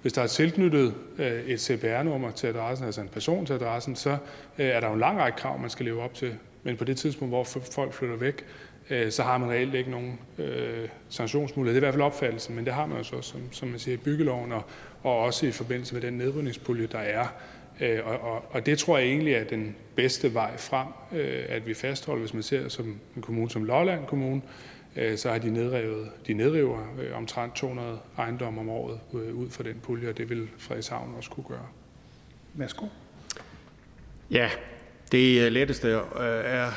hvis 0.01 0.13
der 0.13 0.21
er 0.21 0.27
tilknyttet 0.27 0.93
øh, 1.17 1.43
et 1.43 1.61
CPR-nummer 1.61 2.31
til 2.31 2.47
adressen, 2.47 2.85
altså 2.85 3.01
en 3.01 3.07
person 3.07 3.45
til 3.45 3.53
adressen, 3.53 3.95
så 3.95 4.09
øh, 4.57 4.65
er 4.65 4.79
der 4.79 4.87
jo 4.87 4.93
en 4.93 4.99
lang 4.99 5.19
række 5.19 5.37
krav, 5.37 5.59
man 5.59 5.69
skal 5.69 5.85
leve 5.85 6.01
op 6.01 6.13
til. 6.13 6.35
Men 6.63 6.77
på 6.77 6.83
det 6.83 6.97
tidspunkt, 6.97 7.31
hvor 7.31 7.43
folk 7.71 7.93
flytter 7.93 8.15
væk, 8.15 8.45
øh, 8.89 9.11
så 9.11 9.23
har 9.23 9.37
man 9.37 9.49
reelt 9.49 9.73
ikke 9.73 9.91
nogen 9.91 10.19
øh, 10.37 10.87
sanktionsmulighed. 11.09 11.75
Det 11.75 11.83
er 11.83 11.83
i 11.83 11.85
hvert 11.85 11.93
fald 11.93 12.03
opfattelsen, 12.03 12.55
men 12.55 12.65
det 12.65 12.73
har 12.73 12.85
man 12.85 12.97
jo 12.97 13.03
så, 13.03 13.21
som, 13.21 13.41
som 13.51 13.67
man 13.67 13.79
siger, 13.79 13.95
i 13.95 13.97
byggeloven, 13.97 14.51
og, 14.51 14.63
og 15.03 15.19
også 15.19 15.45
i 15.45 15.51
forbindelse 15.51 15.93
med 15.93 16.01
den 16.01 16.13
nedrydningspulje, 16.13 16.87
der 16.91 16.99
er 16.99 17.27
og, 18.03 18.19
og, 18.19 18.45
og 18.51 18.65
det 18.65 18.79
tror 18.79 18.97
jeg 18.97 19.07
egentlig 19.07 19.33
er 19.33 19.43
den 19.43 19.75
bedste 19.95 20.33
vej 20.33 20.57
frem, 20.57 20.87
øh, 21.11 21.45
at 21.49 21.67
vi 21.67 21.73
fastholder, 21.73 22.19
hvis 22.19 22.33
man 22.33 22.43
ser 22.43 22.69
som 22.69 22.99
en 23.15 23.21
kommune 23.21 23.49
som 23.49 23.63
Lolland 23.63 24.05
Kommune, 24.05 24.41
øh, 24.95 25.17
så 25.17 25.29
har 25.29 25.37
de 25.37 25.49
nedrevet, 25.49 26.09
de 26.27 26.33
nedriver 26.33 26.77
omtrent 27.13 27.55
200 27.55 27.99
ejendomme 28.17 28.61
om 28.61 28.69
året 28.69 28.99
ud 29.13 29.49
fra 29.49 29.63
den 29.63 29.75
pulje, 29.83 30.09
og 30.09 30.17
det 30.17 30.29
vil 30.29 30.47
Frederikshavn 30.57 31.13
også 31.17 31.29
kunne 31.29 31.45
gøre. 31.47 31.67
Værsgo. 32.53 32.85
Ja, 34.31 34.49
det 35.11 35.51
letteste 35.51 35.89
er 35.89 36.71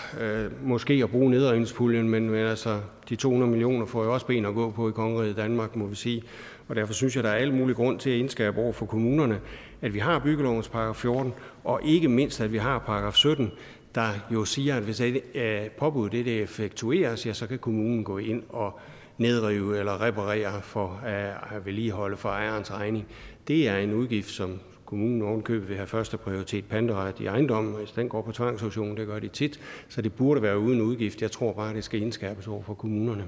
måske 0.63 0.95
at 1.03 1.11
bruge 1.11 1.31
nedrivningspuljen, 1.31 2.09
men, 2.09 2.31
men 2.31 2.47
altså, 2.47 2.81
de 3.09 3.17
200 3.17 3.51
millioner 3.51 3.87
får 3.87 4.05
jo 4.05 4.15
også 4.15 4.27
ben 4.27 4.45
at 4.45 4.55
gå 4.55 4.71
på 4.71 4.89
i 4.89 4.93
kongeriget 4.93 5.37
Danmark, 5.37 5.77
må 5.77 5.87
vi 5.87 5.95
sige. 5.95 6.23
Og 6.69 6.77
derfor 6.77 6.93
synes 6.93 7.17
jeg, 7.17 7.25
der 7.25 7.31
er 7.31 7.35
alle 7.35 7.55
mulige 7.55 7.77
grund 7.77 7.99
til 7.99 8.11
at 8.11 8.17
indskabe 8.17 8.59
over 8.59 8.73
for 8.73 8.87
kommunerne, 8.87 9.41
at 9.83 9.95
vi 9.95 9.99
har 9.99 10.19
byggelovens 10.19 10.69
paragraf 10.69 10.97
14, 10.97 11.33
og 11.65 11.81
ikke 11.85 12.09
mindst, 12.09 12.41
at 12.41 12.53
vi 12.53 12.59
har 12.59 12.79
paragraf 12.79 13.15
17, 13.15 13.51
der 13.95 14.09
jo 14.33 14.45
siger, 14.45 14.77
at 14.77 14.83
hvis 14.83 15.01
øh, 15.01 15.71
påbuddet 15.79 16.25
det 16.25 16.43
effektueres, 16.43 17.27
ja, 17.27 17.33
så 17.33 17.47
kan 17.47 17.59
kommunen 17.59 18.05
gå 18.05 18.19
ind 18.19 18.43
og 18.49 18.81
nedrive 19.19 19.79
eller 19.79 20.01
reparere 20.01 20.63
for 20.63 21.01
øh, 21.07 21.57
at 21.57 21.67
vedligeholde 21.67 22.17
for 22.17 22.29
ejerens 22.29 22.73
regning. 22.73 23.07
Det 23.49 23.69
er 23.69 23.77
en 23.77 23.95
udgift, 23.95 24.31
som 24.31 24.61
kommunen 24.85 25.23
ovenkøbet 25.23 25.69
vil 25.69 25.77
have 25.77 25.87
første 25.87 26.17
prioritet 26.17 26.65
panderet 26.65 27.21
i 27.21 27.27
ejendommen. 27.27 27.75
Hvis 27.75 27.91
den 27.91 28.09
går 28.09 28.23
på 28.23 28.33
tvangsauktion, 28.33 28.97
det 28.97 29.07
gør 29.07 29.19
de 29.19 29.29
tit, 29.29 29.61
så 29.89 30.03
det 30.03 30.13
burde 30.13 30.43
være 30.43 30.59
uden 30.59 30.81
udgift. 30.81 31.23
Jeg 31.23 31.31
tror 31.31 31.53
bare, 31.53 31.75
det 31.75 31.85
skal 31.85 32.03
indskærpes 32.03 32.47
over 32.47 32.63
for 32.63 32.75
kommunerne. 32.75 33.25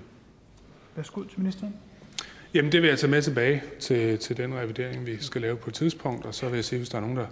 Værsgo 0.97 1.23
til 1.23 1.41
ministeren. 1.41 1.75
Jamen 2.55 2.73
det 2.73 2.83
vil 2.83 2.89
jeg 2.89 2.99
tage 2.99 3.11
med 3.11 3.23
tilbage 3.23 3.63
til, 3.81 4.19
til 4.19 4.37
den 4.37 4.55
revidering, 4.55 5.07
vi 5.07 5.17
skal 5.21 5.41
lave 5.41 5.57
på 5.57 5.71
et 5.71 5.75
tidspunkt, 5.75 6.27
og 6.27 6.35
så 6.35 6.49
vil 6.49 6.57
jeg 6.57 6.65
sige, 6.65 6.79
hvis 6.79 6.89
der 6.89 6.97
er 6.97 7.01
nogen, 7.01 7.17
der 7.17 7.27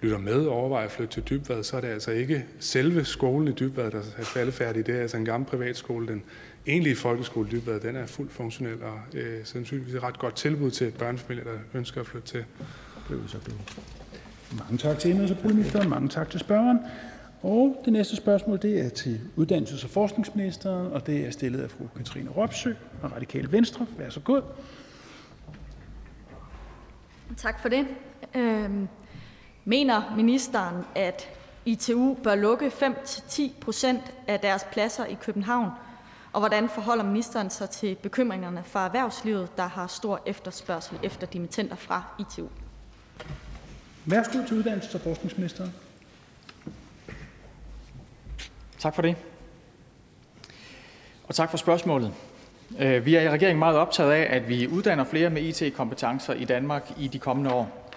lytter 0.00 0.18
med 0.18 0.46
og 0.46 0.52
overvejer 0.52 0.86
at 0.86 0.92
flytte 0.92 1.14
til 1.14 1.22
Dybvad, 1.30 1.62
så 1.62 1.76
er 1.76 1.80
det 1.80 1.88
altså 1.88 2.10
ikke 2.10 2.44
selve 2.60 3.04
skolen 3.04 3.48
i 3.48 3.52
Dybvad, 3.52 3.90
der 3.90 3.98
er 4.18 4.24
faldefærdig. 4.24 4.86
Det 4.86 4.96
er 4.96 5.00
altså 5.00 5.16
en 5.16 5.24
gammel 5.24 5.48
privatskole. 5.48 6.08
Den 6.08 6.22
egentlige 6.66 6.96
folkeskole 6.96 7.48
i 7.48 7.50
Dybvad, 7.50 7.80
den 7.80 7.96
er 7.96 8.06
fuldt 8.06 8.32
funktionel 8.32 8.82
og 8.82 9.00
øh, 9.14 9.40
sandsynligvis 9.44 9.94
et 9.94 10.02
ret 10.02 10.18
godt 10.18 10.36
tilbud 10.36 10.70
til 10.70 10.90
børnefamilier, 10.98 11.44
der 11.44 11.58
ønsker 11.74 12.00
at 12.00 12.06
flytte 12.06 12.28
til. 12.28 12.44
Mange 14.58 14.78
tak 14.78 14.98
til 14.98 15.12
indenrigs- 15.12 15.78
og. 15.78 15.88
Mange 15.88 16.08
tak 16.08 16.30
til 16.30 16.40
spørgeren. 16.40 16.78
Og 17.44 17.76
det 17.84 17.92
næste 17.92 18.16
spørgsmål 18.16 18.62
det 18.62 18.80
er 18.80 18.88
til 18.88 19.20
uddannelses- 19.36 19.84
og 19.84 19.90
forskningsministeren, 19.90 20.92
og 20.92 21.06
det 21.06 21.26
er 21.26 21.30
stillet 21.30 21.60
af 21.60 21.70
fru 21.70 21.84
Katrine 21.96 22.30
Ropsø 22.30 22.74
og 23.02 23.12
Radikale 23.12 23.52
Venstre. 23.52 23.86
Vær 23.98 24.10
så 24.10 24.20
god. 24.20 24.42
Tak 27.36 27.62
for 27.62 27.68
det. 27.68 27.86
Øhm, 28.34 28.88
mener 29.64 30.14
ministeren, 30.16 30.84
at 30.94 31.28
ITU 31.64 32.14
bør 32.14 32.34
lukke 32.34 32.66
5-10 32.66 33.42
procent 33.60 34.02
af 34.26 34.40
deres 34.40 34.66
pladser 34.72 35.04
i 35.04 35.16
København? 35.20 35.70
Og 36.32 36.40
hvordan 36.40 36.68
forholder 36.68 37.04
ministeren 37.04 37.50
sig 37.50 37.70
til 37.70 37.94
bekymringerne 37.94 38.62
fra 38.64 38.86
erhvervslivet, 38.86 39.56
der 39.56 39.66
har 39.66 39.86
stor 39.86 40.22
efterspørgsel 40.26 40.98
efter 41.02 41.26
dimittenter 41.26 41.76
fra 41.76 42.02
ITU? 42.20 42.48
Værsgo 44.06 44.38
til 44.46 44.60
uddannelses- 44.60 44.94
og 44.94 45.00
forskningsministeren. 45.00 45.70
Tak 48.84 48.94
for 48.94 49.02
det. 49.02 49.16
Og 51.24 51.34
tak 51.34 51.50
for 51.50 51.56
spørgsmålet. 51.56 52.12
Øh, 52.78 53.06
vi 53.06 53.14
er 53.14 53.20
i 53.20 53.30
regeringen 53.30 53.58
meget 53.58 53.76
optaget 53.76 54.12
af, 54.12 54.36
at 54.36 54.48
vi 54.48 54.68
uddanner 54.68 55.04
flere 55.04 55.30
med 55.30 55.42
IT-kompetencer 55.42 56.34
i 56.34 56.44
Danmark 56.44 56.90
i 56.98 57.08
de 57.08 57.18
kommende 57.18 57.52
år. 57.52 57.90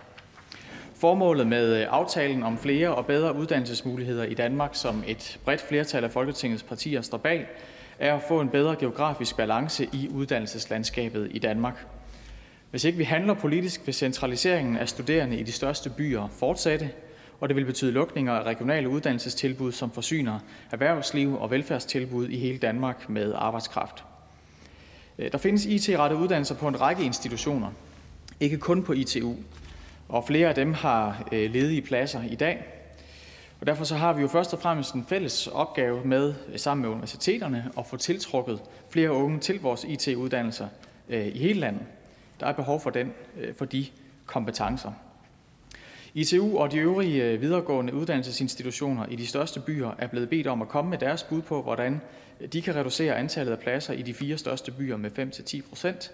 Formålet 0.95 1.47
med 1.47 1.81
øh, 1.81 1.88
aftalen 1.89 2.43
om 2.43 2.57
flere 2.57 2.95
og 2.95 3.05
bedre 3.05 3.35
uddannelsesmuligheder 3.35 4.23
i 4.23 4.33
Danmark, 4.33 4.69
som 4.73 5.03
et 5.07 5.39
bredt 5.45 5.61
flertal 5.61 6.03
af 6.03 6.11
Folketingets 6.11 6.63
partier 6.63 7.01
står 7.01 7.17
bag, 7.17 7.47
er 7.99 8.15
at 8.15 8.21
få 8.27 8.41
en 8.41 8.49
bedre 8.49 8.75
geografisk 8.75 9.38
balance 9.38 9.89
i 9.93 10.09
uddannelseslandskabet 10.13 11.27
i 11.31 11.39
Danmark. 11.39 11.85
Hvis 12.71 12.83
ikke 12.83 12.97
vi 12.97 13.03
handler 13.03 13.33
politisk, 13.33 13.81
vil 13.85 13.93
centraliseringen 13.93 14.77
af 14.77 14.89
studerende 14.89 15.38
i 15.38 15.43
de 15.43 15.51
største 15.51 15.89
byer 15.89 16.27
fortsætte, 16.39 16.89
og 17.39 17.49
det 17.49 17.55
vil 17.55 17.65
betyde 17.65 17.91
lukninger 17.91 18.33
af 18.33 18.43
regionale 18.43 18.89
uddannelsestilbud, 18.89 19.71
som 19.71 19.91
forsyner 19.91 20.39
erhvervsliv 20.71 21.39
og 21.39 21.51
velfærdstilbud 21.51 22.29
i 22.29 22.38
hele 22.38 22.57
Danmark 22.57 23.09
med 23.09 23.33
arbejdskraft. 23.35 24.03
Øh, 25.17 25.31
der 25.31 25.38
findes 25.38 25.65
IT-rettede 25.65 26.21
uddannelser 26.21 26.55
på 26.55 26.67
en 26.67 26.81
række 26.81 27.03
institutioner, 27.03 27.71
ikke 28.39 28.57
kun 28.57 28.83
på 28.83 28.93
ITU, 28.93 29.33
og 30.09 30.23
flere 30.27 30.49
af 30.49 30.55
dem 30.55 30.73
har 30.73 31.27
øh, 31.31 31.51
ledige 31.53 31.81
pladser 31.81 32.23
i 32.23 32.35
dag. 32.35 32.65
Og 33.59 33.67
derfor 33.67 33.83
så 33.83 33.95
har 33.95 34.13
vi 34.13 34.21
jo 34.21 34.27
først 34.27 34.53
og 34.53 34.59
fremmest 34.59 34.93
en 34.93 35.05
fælles 35.09 35.47
opgave 35.47 36.05
med, 36.05 36.33
øh, 36.53 36.59
sammen 36.59 36.81
med 36.81 36.89
universiteterne, 36.89 37.71
at 37.77 37.85
få 37.85 37.97
tiltrukket 37.97 38.59
flere 38.89 39.11
unge 39.11 39.39
til 39.39 39.61
vores 39.61 39.83
IT-uddannelser 39.83 40.67
i 41.09 41.39
hele 41.39 41.59
landet. 41.59 41.81
Der 42.39 42.45
er 42.45 42.53
behov 42.53 42.79
for, 42.79 42.89
den, 42.89 43.13
for 43.57 43.65
de 43.65 43.85
kompetencer. 44.25 44.91
ITU 46.18 46.57
og 46.57 46.72
de 46.72 46.78
øvrige 46.78 47.24
øh, 47.24 47.41
videregående 47.41 47.93
uddannelsesinstitutioner 47.93 49.05
i 49.05 49.15
de 49.15 49.28
største 49.28 49.59
byer 49.59 49.91
er 49.99 50.07
blevet 50.07 50.30
bedt 50.30 50.47
om 50.47 50.61
at 50.61 50.68
komme 50.68 50.89
med 50.89 50.97
deres 50.97 51.24
bud 51.24 51.41
på, 51.41 51.61
hvordan 51.61 52.01
de 52.53 52.61
kan 52.61 52.76
reducere 52.76 53.15
antallet 53.15 53.51
af 53.51 53.59
pladser 53.59 53.93
i 53.93 54.01
de 54.01 54.13
fire 54.13 54.38
største 54.38 54.72
byer 54.72 54.97
med 54.97 55.11
5-10 55.20 55.70
procent. 55.70 56.11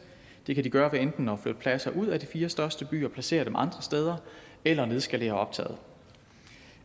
Det 0.48 0.56
kan 0.56 0.64
de 0.64 0.70
gøre 0.70 0.92
ved 0.92 1.00
enten 1.00 1.30
at 1.30 1.40
flytte 1.40 1.60
pladser 1.60 1.92
ud 1.92 2.08
af 2.08 2.20
de 2.20 2.26
fire 2.26 2.50
største 2.50 2.86
byer 2.86 3.06
og 3.08 3.12
placere 3.12 3.46
dem 3.46 3.56
andre 3.56 3.82
steder, 3.82 4.16
eller 4.66 4.86
nedskalere 4.86 5.34
optaget. 5.34 5.76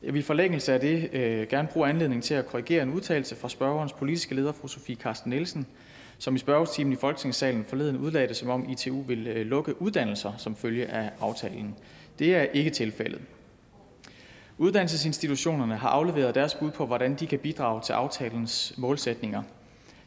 Jeg 0.03 0.12
vil 0.12 0.19
i 0.21 0.23
forlængelse 0.23 0.73
af 0.73 0.81
det 0.81 1.09
øh, 1.12 1.47
gerne 1.49 1.69
bruge 1.73 1.89
anledning 1.89 2.23
til 2.23 2.35
at 2.35 2.47
korrigere 2.47 2.83
en 2.83 2.93
udtalelse 2.93 3.37
fra 3.37 3.49
spørgerens 3.49 3.93
politiske 3.93 4.35
leder, 4.35 4.53
fru 4.53 4.69
Sofie 4.69 4.97
Carsten 4.97 5.31
Nielsen, 5.31 5.66
som 6.19 6.35
i 6.35 6.39
spørgetimen 6.39 6.93
i 6.93 6.97
Folketingssalen 6.97 7.64
forleden 7.69 7.97
udlagde 7.97 8.29
det, 8.29 8.37
som 8.37 8.49
om 8.49 8.71
ITU 8.71 9.03
vil 9.03 9.27
øh, 9.27 9.47
lukke 9.47 9.83
uddannelser 9.83 10.33
som 10.37 10.57
følge 10.57 10.87
af 10.87 11.11
aftalen. 11.21 11.75
Det 12.19 12.37
er 12.37 12.43
ikke 12.43 12.71
tilfældet. 12.71 13.21
Uddannelsesinstitutionerne 14.59 15.77
har 15.77 15.89
afleveret 15.89 16.35
deres 16.35 16.55
bud 16.55 16.71
på, 16.71 16.87
hvordan 16.87 17.14
de 17.14 17.27
kan 17.27 17.39
bidrage 17.39 17.81
til 17.81 17.93
aftalens 17.93 18.75
målsætninger. 18.77 19.43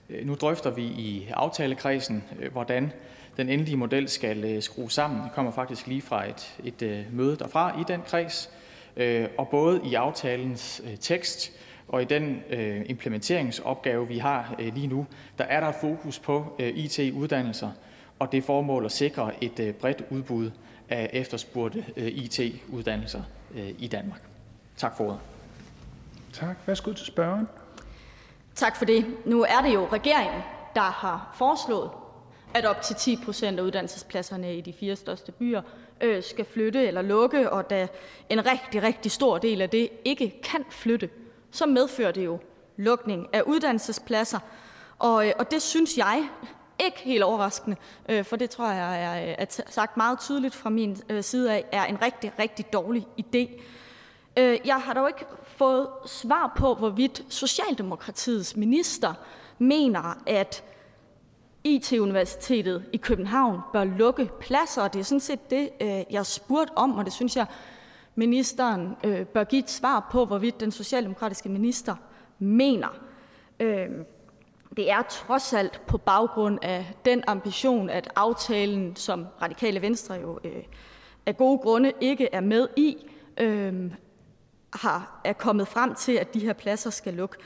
Øh, 0.09 0.27
nu 0.27 0.35
drøfter 0.35 0.69
vi 0.69 0.83
i 0.83 1.27
aftalekredsen, 1.33 2.23
øh, 2.39 2.51
hvordan 2.51 2.91
den 3.37 3.49
endelige 3.49 3.77
model 3.77 4.09
skal 4.09 4.43
øh, 4.43 4.61
skrues 4.61 4.93
sammen. 4.93 5.23
Det 5.23 5.31
kommer 5.31 5.51
faktisk 5.51 5.87
lige 5.87 6.01
fra 6.01 6.29
et, 6.29 6.61
et 6.63 7.05
møde 7.11 7.37
derfra 7.37 7.81
i 7.81 7.83
den 7.87 8.01
kreds. 8.07 8.49
Og 9.37 9.47
både 9.47 9.81
i 9.85 9.93
aftalens 9.93 10.81
tekst 10.99 11.51
og 11.87 12.01
i 12.01 12.05
den 12.05 12.41
implementeringsopgave, 12.85 14.07
vi 14.07 14.17
har 14.17 14.55
lige 14.75 14.87
nu, 14.87 15.05
der 15.37 15.43
er 15.43 15.59
der 15.59 15.71
fokus 15.81 16.19
på 16.19 16.59
IT-uddannelser 16.59 17.71
og 18.19 18.31
det 18.31 18.43
formål 18.43 18.85
at 18.85 18.91
sikre 18.91 19.43
et 19.43 19.75
bredt 19.75 20.03
udbud 20.09 20.51
af 20.91 21.09
efterspurgte 21.13 21.85
IT-uddannelser 21.97 23.23
i 23.55 23.87
Danmark. 23.87 24.21
Tak 24.77 24.97
for 24.97 25.03
ordet. 25.03 25.19
Tak. 26.33 26.57
Værsgo 26.65 26.93
til 26.93 27.05
spørgeren. 27.05 27.47
Tak 28.55 28.75
for 28.75 28.85
det. 28.85 29.05
Nu 29.25 29.43
er 29.43 29.61
det 29.61 29.73
jo 29.73 29.87
regeringen, 29.93 30.41
der 30.75 30.81
har 30.81 31.33
foreslået, 31.37 31.89
at 32.53 32.65
op 32.65 32.81
til 32.81 32.95
10 32.95 33.17
procent 33.25 33.59
af 33.59 33.63
uddannelsespladserne 33.63 34.57
i 34.57 34.61
de 34.61 34.73
fire 34.73 34.95
største 34.95 35.31
byer 35.31 35.61
øh, 36.01 36.23
skal 36.23 36.45
flytte 36.45 36.87
eller 36.87 37.01
lukke, 37.01 37.49
og 37.49 37.69
da 37.69 37.87
en 38.29 38.45
rigtig, 38.45 38.83
rigtig 38.83 39.11
stor 39.11 39.37
del 39.37 39.61
af 39.61 39.69
det 39.69 39.89
ikke 40.05 40.41
kan 40.43 40.65
flytte, 40.69 41.09
så 41.51 41.65
medfører 41.65 42.11
det 42.11 42.25
jo 42.25 42.39
lukning 42.77 43.27
af 43.33 43.41
uddannelsespladser. 43.41 44.39
Og, 44.99 45.27
øh, 45.27 45.33
og 45.39 45.51
det 45.51 45.61
synes 45.61 45.97
jeg, 45.97 46.29
ikke 46.85 46.99
helt 46.99 47.23
overraskende, 47.23 47.77
øh, 48.09 48.25
for 48.25 48.35
det 48.35 48.49
tror 48.49 48.71
jeg 48.71 49.03
er, 49.03 49.35
er 49.37 49.61
sagt 49.69 49.97
meget 49.97 50.19
tydeligt 50.19 50.55
fra 50.55 50.69
min 50.69 50.97
øh, 51.09 51.23
side 51.23 51.53
af, 51.53 51.65
er 51.71 51.85
en 51.85 52.01
rigtig, 52.01 52.31
rigtig 52.39 52.73
dårlig 52.73 53.07
idé. 53.19 53.61
Øh, 54.37 54.57
jeg 54.65 54.75
har 54.75 54.93
dog 54.93 55.07
ikke 55.07 55.25
fået 55.43 55.87
svar 56.05 56.53
på, 56.57 56.73
hvorvidt 56.73 57.23
Socialdemokratiets 57.29 58.55
minister 58.55 59.13
mener, 59.57 60.21
at 60.27 60.63
IT-universitetet 61.63 62.85
i 62.93 62.97
København 62.97 63.59
bør 63.73 63.83
lukke 63.83 64.29
pladser. 64.39 64.87
Det 64.87 64.99
er 64.99 65.03
sådan 65.03 65.19
set 65.19 65.49
det, 65.49 65.69
øh, 65.81 66.03
jeg 66.11 66.25
spurgte 66.25 66.71
om, 66.77 66.97
og 66.97 67.05
det 67.05 67.13
synes 67.13 67.35
jeg, 67.35 67.45
ministeren 68.15 68.95
øh, 69.03 69.25
bør 69.25 69.43
give 69.43 69.59
et 69.63 69.69
svar 69.69 70.07
på, 70.11 70.25
hvorvidt 70.25 70.59
den 70.59 70.71
socialdemokratiske 70.71 71.49
minister 71.49 71.95
mener. 72.39 72.87
Øh, 73.59 73.89
det 74.77 74.91
er 74.91 75.01
trods 75.01 75.53
alt 75.53 75.81
på 75.87 75.97
baggrund 75.97 76.59
af 76.61 76.93
den 77.05 77.23
ambition, 77.27 77.89
at 77.89 78.11
aftalen, 78.15 78.95
som 78.95 79.27
Radikale 79.41 79.81
Venstre 79.81 80.15
jo 80.15 80.39
øh, 80.43 80.63
af 81.25 81.37
gode 81.37 81.57
grunde 81.57 81.91
ikke 82.01 82.29
er 82.33 82.41
med 82.41 82.67
i, 82.77 82.97
øhm, 83.37 83.93
har, 84.73 85.21
er 85.23 85.33
kommet 85.33 85.67
frem 85.67 85.95
til, 85.95 86.11
at 86.11 86.33
de 86.33 86.39
her 86.39 86.53
pladser 86.53 86.89
skal 86.89 87.13
lukke. 87.13 87.37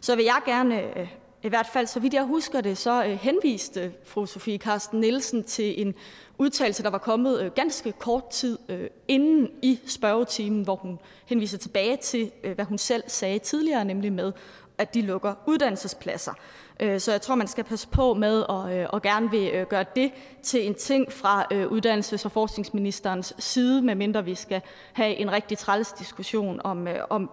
Så 0.00 0.16
vil 0.16 0.24
jeg 0.24 0.40
gerne, 0.46 0.98
øh, 0.98 1.08
i 1.42 1.48
hvert 1.48 1.66
fald 1.66 1.86
så 1.86 2.00
vidt 2.00 2.14
jeg 2.14 2.24
husker 2.24 2.60
det, 2.60 2.78
så 2.78 3.04
øh, 3.04 3.10
henviste 3.10 3.92
fru 4.04 4.26
Sofie 4.26 4.58
Karsten 4.58 5.00
Nielsen 5.00 5.44
til 5.44 5.86
en 5.86 5.94
udtalelse, 6.38 6.82
der 6.82 6.90
var 6.90 6.98
kommet 6.98 7.42
øh, 7.42 7.50
ganske 7.50 7.92
kort 7.92 8.30
tid 8.30 8.58
øh, 8.68 8.90
inden 9.08 9.50
i 9.62 9.80
spørgetimen, 9.86 10.62
hvor 10.62 10.76
hun 10.76 10.98
henviser 11.26 11.58
tilbage 11.58 11.96
til, 11.96 12.30
øh, 12.44 12.54
hvad 12.54 12.64
hun 12.64 12.78
selv 12.78 13.02
sagde 13.06 13.38
tidligere, 13.38 13.84
nemlig 13.84 14.12
med, 14.12 14.32
at 14.78 14.94
de 14.94 15.02
lukker 15.02 15.34
uddannelsespladser. 15.46 16.32
Øh, 16.80 17.00
så 17.00 17.12
jeg 17.12 17.20
tror, 17.20 17.34
man 17.34 17.48
skal 17.48 17.64
passe 17.64 17.88
på 17.88 18.14
med 18.14 18.44
at, 18.48 18.78
øh, 18.78 18.86
at 18.92 19.02
gerne 19.02 19.30
vil 19.30 19.50
øh, 19.54 19.66
gøre 19.66 19.84
det 19.96 20.12
til 20.42 20.66
en 20.66 20.74
ting 20.74 21.12
fra 21.12 21.46
øh, 21.50 21.66
uddannelses- 21.66 22.24
og 22.24 22.32
forskningsministerens 22.32 23.34
side, 23.38 23.82
medmindre 23.82 24.24
vi 24.24 24.34
skal 24.34 24.60
have 24.92 25.14
en 25.14 25.32
rigtig 25.32 25.58
træls 25.58 25.92
diskussion 25.92 26.60
om, 26.64 26.88
om 27.10 27.30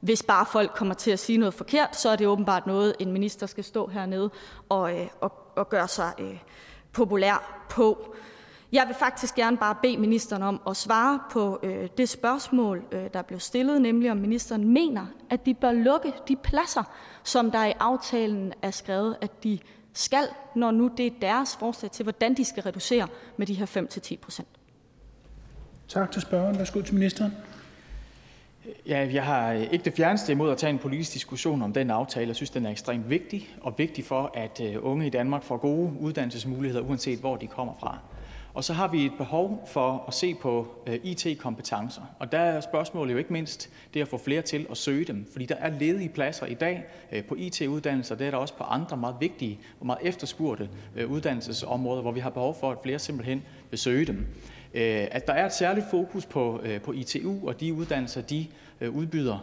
hvis 0.00 0.22
bare 0.22 0.46
folk 0.46 0.70
kommer 0.74 0.94
til 0.94 1.10
at 1.10 1.18
sige 1.18 1.38
noget 1.38 1.54
forkert, 1.54 1.96
så 1.96 2.08
er 2.08 2.16
det 2.16 2.26
åbenbart 2.26 2.66
noget, 2.66 2.94
en 2.98 3.12
minister 3.12 3.46
skal 3.46 3.64
stå 3.64 3.86
hernede 3.86 4.30
og, 4.68 4.92
og, 5.20 5.32
og 5.56 5.68
gøre 5.68 5.88
sig 5.88 6.12
populær 6.92 7.64
på. 7.70 8.14
Jeg 8.72 8.84
vil 8.86 8.94
faktisk 8.94 9.34
gerne 9.34 9.56
bare 9.56 9.76
bede 9.82 9.96
ministeren 9.96 10.42
om 10.42 10.60
at 10.68 10.76
svare 10.76 11.20
på 11.30 11.60
øh, 11.62 11.88
det 11.98 12.08
spørgsmål, 12.08 12.84
øh, 12.92 13.04
der 13.12 13.22
blev 13.22 13.40
stillet, 13.40 13.82
nemlig 13.82 14.10
om 14.10 14.16
ministeren 14.16 14.68
mener, 14.68 15.06
at 15.30 15.46
de 15.46 15.54
bør 15.54 15.72
lukke 15.72 16.12
de 16.28 16.36
pladser, 16.36 16.82
som 17.24 17.50
der 17.50 17.66
i 17.66 17.72
aftalen 17.80 18.52
er 18.62 18.70
skrevet, 18.70 19.16
at 19.20 19.44
de 19.44 19.58
skal, 19.92 20.24
når 20.56 20.70
nu 20.70 20.90
det 20.96 21.06
er 21.06 21.10
deres 21.20 21.56
forslag 21.56 21.90
til, 21.90 22.02
hvordan 22.02 22.34
de 22.34 22.44
skal 22.44 22.62
reducere 22.62 23.08
med 23.36 23.46
de 23.46 23.54
her 23.54 23.66
5-10 23.66 24.16
procent. 24.22 24.48
Tak 25.88 26.10
til 26.10 26.22
spørgeren. 26.22 26.58
Værsgo 26.58 26.80
til 26.80 26.94
ministeren. 26.94 27.32
Ja, 28.86 29.08
jeg 29.12 29.24
har 29.24 29.52
ikke 29.52 29.84
det 29.84 29.92
fjerneste 29.92 30.32
imod 30.32 30.50
at 30.50 30.58
tage 30.58 30.70
en 30.70 30.78
politisk 30.78 31.12
diskussion 31.14 31.62
om 31.62 31.72
den 31.72 31.90
aftale. 31.90 32.28
Jeg 32.28 32.36
synes, 32.36 32.50
den 32.50 32.66
er 32.66 32.70
ekstremt 32.70 33.10
vigtig, 33.10 33.48
og 33.60 33.74
vigtig 33.78 34.04
for, 34.04 34.30
at 34.34 34.60
øh, 34.60 34.76
unge 34.80 35.06
i 35.06 35.10
Danmark 35.10 35.42
får 35.42 35.56
gode 35.56 35.92
uddannelsesmuligheder, 36.00 36.82
uanset 36.82 37.18
hvor 37.18 37.36
de 37.36 37.46
kommer 37.46 37.74
fra. 37.80 37.98
Og 38.54 38.64
så 38.64 38.72
har 38.72 38.88
vi 38.88 39.06
et 39.06 39.12
behov 39.18 39.68
for 39.72 40.04
at 40.08 40.14
se 40.14 40.34
på 40.34 40.68
øh, 40.86 40.98
IT-kompetencer. 41.02 42.02
Og 42.18 42.32
der 42.32 42.38
er 42.38 42.60
spørgsmålet 42.60 43.12
jo 43.12 43.18
ikke 43.18 43.32
mindst 43.32 43.70
det 43.94 44.00
at 44.00 44.08
få 44.08 44.18
flere 44.18 44.42
til 44.42 44.66
at 44.70 44.76
søge 44.76 45.04
dem. 45.04 45.26
Fordi 45.32 45.46
der 45.46 45.54
er 45.54 45.70
ledige 45.70 46.08
pladser 46.08 46.46
i 46.46 46.54
dag 46.54 46.84
øh, 47.12 47.24
på 47.24 47.34
IT-uddannelser. 47.38 48.14
Det 48.14 48.26
er 48.26 48.30
der 48.30 48.38
også 48.38 48.54
på 48.56 48.64
andre 48.64 48.96
meget 48.96 49.16
vigtige 49.20 49.60
og 49.80 49.86
meget 49.86 49.98
efterspurgte 50.02 50.68
øh, 50.96 51.10
uddannelsesområder, 51.10 52.02
hvor 52.02 52.12
vi 52.12 52.20
har 52.20 52.30
behov 52.30 52.56
for, 52.60 52.70
at 52.70 52.78
flere 52.82 52.98
simpelthen 52.98 53.42
vil 53.70 53.78
søge 53.78 54.04
dem. 54.04 54.26
At 54.74 55.26
der 55.26 55.32
er 55.32 55.46
et 55.46 55.52
særligt 55.52 55.86
fokus 55.90 56.26
på, 56.26 56.62
på 56.84 56.92
ITU 56.92 57.48
og 57.48 57.60
de 57.60 57.74
uddannelser, 57.74 58.20
de 58.20 58.46
udbyder, 58.80 59.38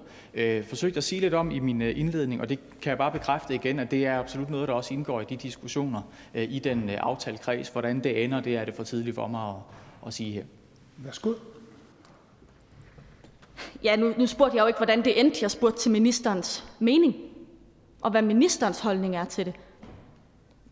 forsøgte 0.63 0.97
at 0.97 1.03
sige 1.03 1.21
lidt 1.21 1.33
om 1.33 1.51
i 1.51 1.59
min 1.59 1.81
indledning, 1.81 2.41
og 2.41 2.49
det 2.49 2.59
kan 2.81 2.89
jeg 2.89 2.97
bare 2.97 3.11
bekræfte 3.11 3.55
igen, 3.55 3.79
at 3.79 3.91
det 3.91 4.05
er 4.05 4.19
absolut 4.19 4.49
noget, 4.49 4.67
der 4.67 4.73
også 4.73 4.93
indgår 4.93 5.21
i 5.21 5.25
de 5.29 5.35
diskussioner 5.35 6.01
i 6.33 6.59
den 6.59 6.89
aftalekreds. 6.89 7.69
Hvordan 7.69 7.99
det 7.99 8.23
ender, 8.23 8.41
det 8.41 8.55
er 8.55 8.65
det 8.65 8.75
for 8.75 8.83
tidligt 8.83 9.15
for 9.15 9.27
mig 9.27 9.49
at, 9.49 9.55
at 10.07 10.13
sige 10.13 10.31
her. 10.31 10.43
Værsgo. 10.97 11.33
Ja, 13.83 13.95
nu, 13.95 14.13
nu 14.17 14.27
spurgte 14.27 14.57
jeg 14.57 14.61
jo 14.61 14.67
ikke, 14.67 14.79
hvordan 14.79 15.05
det 15.05 15.19
endte. 15.19 15.39
Jeg 15.41 15.51
spurgte 15.51 15.79
til 15.79 15.91
ministerens 15.91 16.65
mening, 16.79 17.15
og 18.01 18.11
hvad 18.11 18.21
ministerens 18.21 18.79
holdning 18.79 19.15
er 19.15 19.25
til 19.25 19.45
det. 19.45 19.53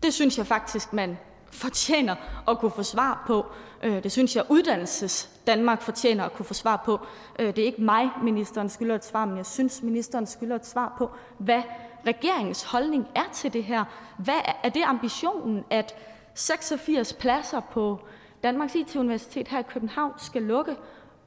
Det 0.03 0.13
synes 0.13 0.37
jeg 0.37 0.47
faktisk, 0.47 0.93
man 0.93 1.17
fortjener 1.51 2.15
at 2.47 2.59
kunne 2.59 2.71
få 2.71 2.83
svar 2.83 3.23
på. 3.27 3.45
Øh, 3.83 4.03
det 4.03 4.11
synes 4.11 4.35
jeg, 4.35 4.43
Uddannelses 4.49 5.29
Danmark 5.47 5.81
fortjener 5.81 6.23
at 6.23 6.33
kunne 6.33 6.45
få 6.45 6.53
svar 6.53 6.81
på. 6.85 6.99
Øh, 7.39 7.47
det 7.47 7.59
er 7.59 7.65
ikke 7.65 7.81
mig, 7.81 8.09
ministeren 8.23 8.69
skylder 8.69 8.95
et 8.95 9.05
svar, 9.05 9.25
men 9.25 9.37
jeg 9.37 9.45
synes, 9.45 9.83
ministeren 9.83 10.27
skylder 10.27 10.55
et 10.55 10.65
svar 10.65 10.95
på, 10.97 11.11
hvad 11.37 11.61
regeringens 12.07 12.63
holdning 12.63 13.07
er 13.15 13.29
til 13.33 13.53
det 13.53 13.63
her. 13.63 13.83
Hvad 14.17 14.39
er 14.63 14.69
det 14.69 14.83
ambitionen, 14.85 15.63
at 15.69 15.95
86 16.33 17.13
pladser 17.13 17.59
på 17.59 17.99
Danmarks 18.43 18.75
IT-universitet 18.75 19.47
her 19.47 19.59
i 19.59 19.63
København 19.69 20.11
skal 20.17 20.41
lukke, 20.41 20.75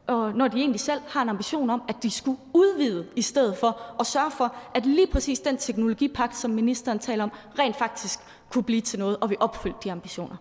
og 0.06 0.34
når 0.34 0.48
de 0.48 0.58
egentlig 0.58 0.80
selv 0.80 1.00
har 1.08 1.22
en 1.22 1.28
ambition 1.28 1.70
om, 1.70 1.82
at 1.88 2.02
de 2.02 2.10
skulle 2.10 2.38
udvide 2.52 3.06
i 3.16 3.22
stedet 3.22 3.56
for 3.56 3.80
og 3.98 4.06
sørge 4.06 4.30
for, 4.30 4.54
at 4.74 4.86
lige 4.86 5.06
præcis 5.06 5.40
den 5.40 5.56
teknologipagt, 5.56 6.36
som 6.36 6.50
ministeren 6.50 6.98
taler 6.98 7.24
om, 7.24 7.32
rent 7.58 7.76
faktisk 7.76 8.20
kunne 8.50 8.64
blive 8.64 8.80
til 8.80 8.98
noget, 8.98 9.16
og 9.16 9.30
vi 9.30 9.36
opfylde 9.40 9.76
de 9.84 9.92
ambitioner. 9.92 10.36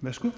Værsgo. 0.00 0.30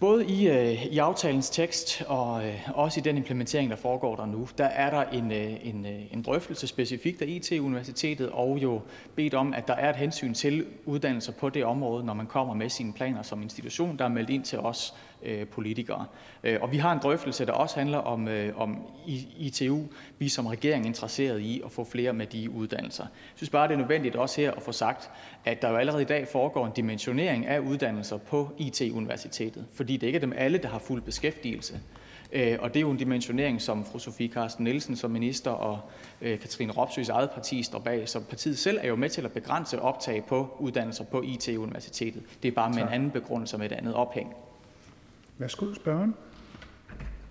Både 0.00 0.26
i, 0.26 0.48
øh, 0.48 0.86
i 0.86 0.98
aftalens 0.98 1.50
tekst 1.50 2.02
og 2.06 2.46
øh, 2.46 2.68
også 2.74 3.00
i 3.00 3.02
den 3.02 3.16
implementering, 3.16 3.70
der 3.70 3.76
foregår 3.76 4.16
der 4.16 4.26
nu, 4.26 4.48
der 4.58 4.64
er 4.64 4.90
der 4.90 5.10
en, 5.10 5.32
øh, 5.32 5.66
en, 5.66 5.86
øh, 5.86 6.12
en 6.12 6.22
drøftelse 6.22 6.66
specifikt 6.66 7.22
af 7.22 7.26
IT-universitetet 7.28 8.30
og 8.30 8.58
jo 8.62 8.80
bedt 9.14 9.34
om, 9.34 9.54
at 9.54 9.68
der 9.68 9.74
er 9.74 9.90
et 9.90 9.96
hensyn 9.96 10.34
til 10.34 10.66
uddannelser 10.86 11.32
på 11.32 11.48
det 11.48 11.64
område, 11.64 12.04
når 12.04 12.14
man 12.14 12.26
kommer 12.26 12.54
med 12.54 12.68
sine 12.68 12.92
planer 12.92 13.22
som 13.22 13.42
institution, 13.42 13.98
der 13.98 14.04
er 14.04 14.08
meldt 14.08 14.30
ind 14.30 14.44
til 14.44 14.58
os 14.58 14.94
Øh, 14.94 15.07
politikere. 15.50 16.06
Øh, 16.44 16.58
og 16.60 16.72
vi 16.72 16.76
har 16.76 16.92
en 16.92 16.98
drøftelse, 17.02 17.46
der 17.46 17.52
også 17.52 17.78
handler 17.78 17.98
om, 17.98 18.28
øh, 18.28 18.60
om 18.60 18.78
ITU. 19.38 19.82
Vi 20.18 20.26
er 20.26 20.30
som 20.30 20.46
regering 20.46 20.86
interesseret 20.86 21.40
i 21.40 21.62
at 21.64 21.72
få 21.72 21.84
flere 21.84 22.12
med 22.12 22.26
de 22.26 22.50
uddannelser. 22.50 23.04
Jeg 23.04 23.32
synes 23.36 23.50
bare, 23.50 23.68
det 23.68 23.74
er 23.74 23.78
nødvendigt 23.78 24.16
også 24.16 24.40
her 24.40 24.50
at 24.50 24.62
få 24.62 24.72
sagt, 24.72 25.10
at 25.44 25.62
der 25.62 25.70
jo 25.70 25.76
allerede 25.76 26.02
i 26.02 26.06
dag 26.06 26.28
foregår 26.32 26.66
en 26.66 26.72
dimensionering 26.76 27.46
af 27.46 27.58
uddannelser 27.58 28.16
på 28.16 28.50
IT-universitetet, 28.58 29.66
fordi 29.74 29.96
det 29.96 30.06
ikke 30.06 30.16
er 30.16 30.20
dem 30.20 30.32
alle, 30.36 30.58
der 30.58 30.68
har 30.68 30.78
fuld 30.78 31.02
beskæftigelse. 31.02 31.80
Og 32.32 32.74
det 32.74 32.76
er 32.76 32.80
jo 32.80 32.90
en 32.90 32.96
dimensionering, 32.96 33.62
som 33.62 33.84
fru 33.84 33.98
Sofie 33.98 34.28
Carsten 34.28 34.64
Nielsen 34.64 34.96
som 34.96 35.10
minister 35.10 35.50
og 35.50 35.80
Katrine 36.20 36.72
Ropsøs 36.72 37.08
eget 37.08 37.30
parti 37.30 37.62
står 37.62 37.78
bag. 37.78 38.08
Så 38.08 38.20
partiet 38.20 38.58
selv 38.58 38.78
er 38.82 38.88
jo 38.88 38.96
med 38.96 39.08
til 39.08 39.24
at 39.24 39.32
begrænse 39.32 39.82
optag 39.82 40.24
på 40.24 40.56
uddannelser 40.58 41.04
på 41.04 41.22
IT-universitetet. 41.22 42.22
Det 42.42 42.48
er 42.48 42.52
bare 42.52 42.70
med 42.70 42.82
en 42.82 42.88
anden 42.88 43.10
begrundelse 43.10 43.58
med 43.58 43.66
et 43.66 43.72
andet 43.72 43.94
ophæng. 43.94 44.34
Værsgo, 45.38 45.74
spørgeren. 45.74 46.14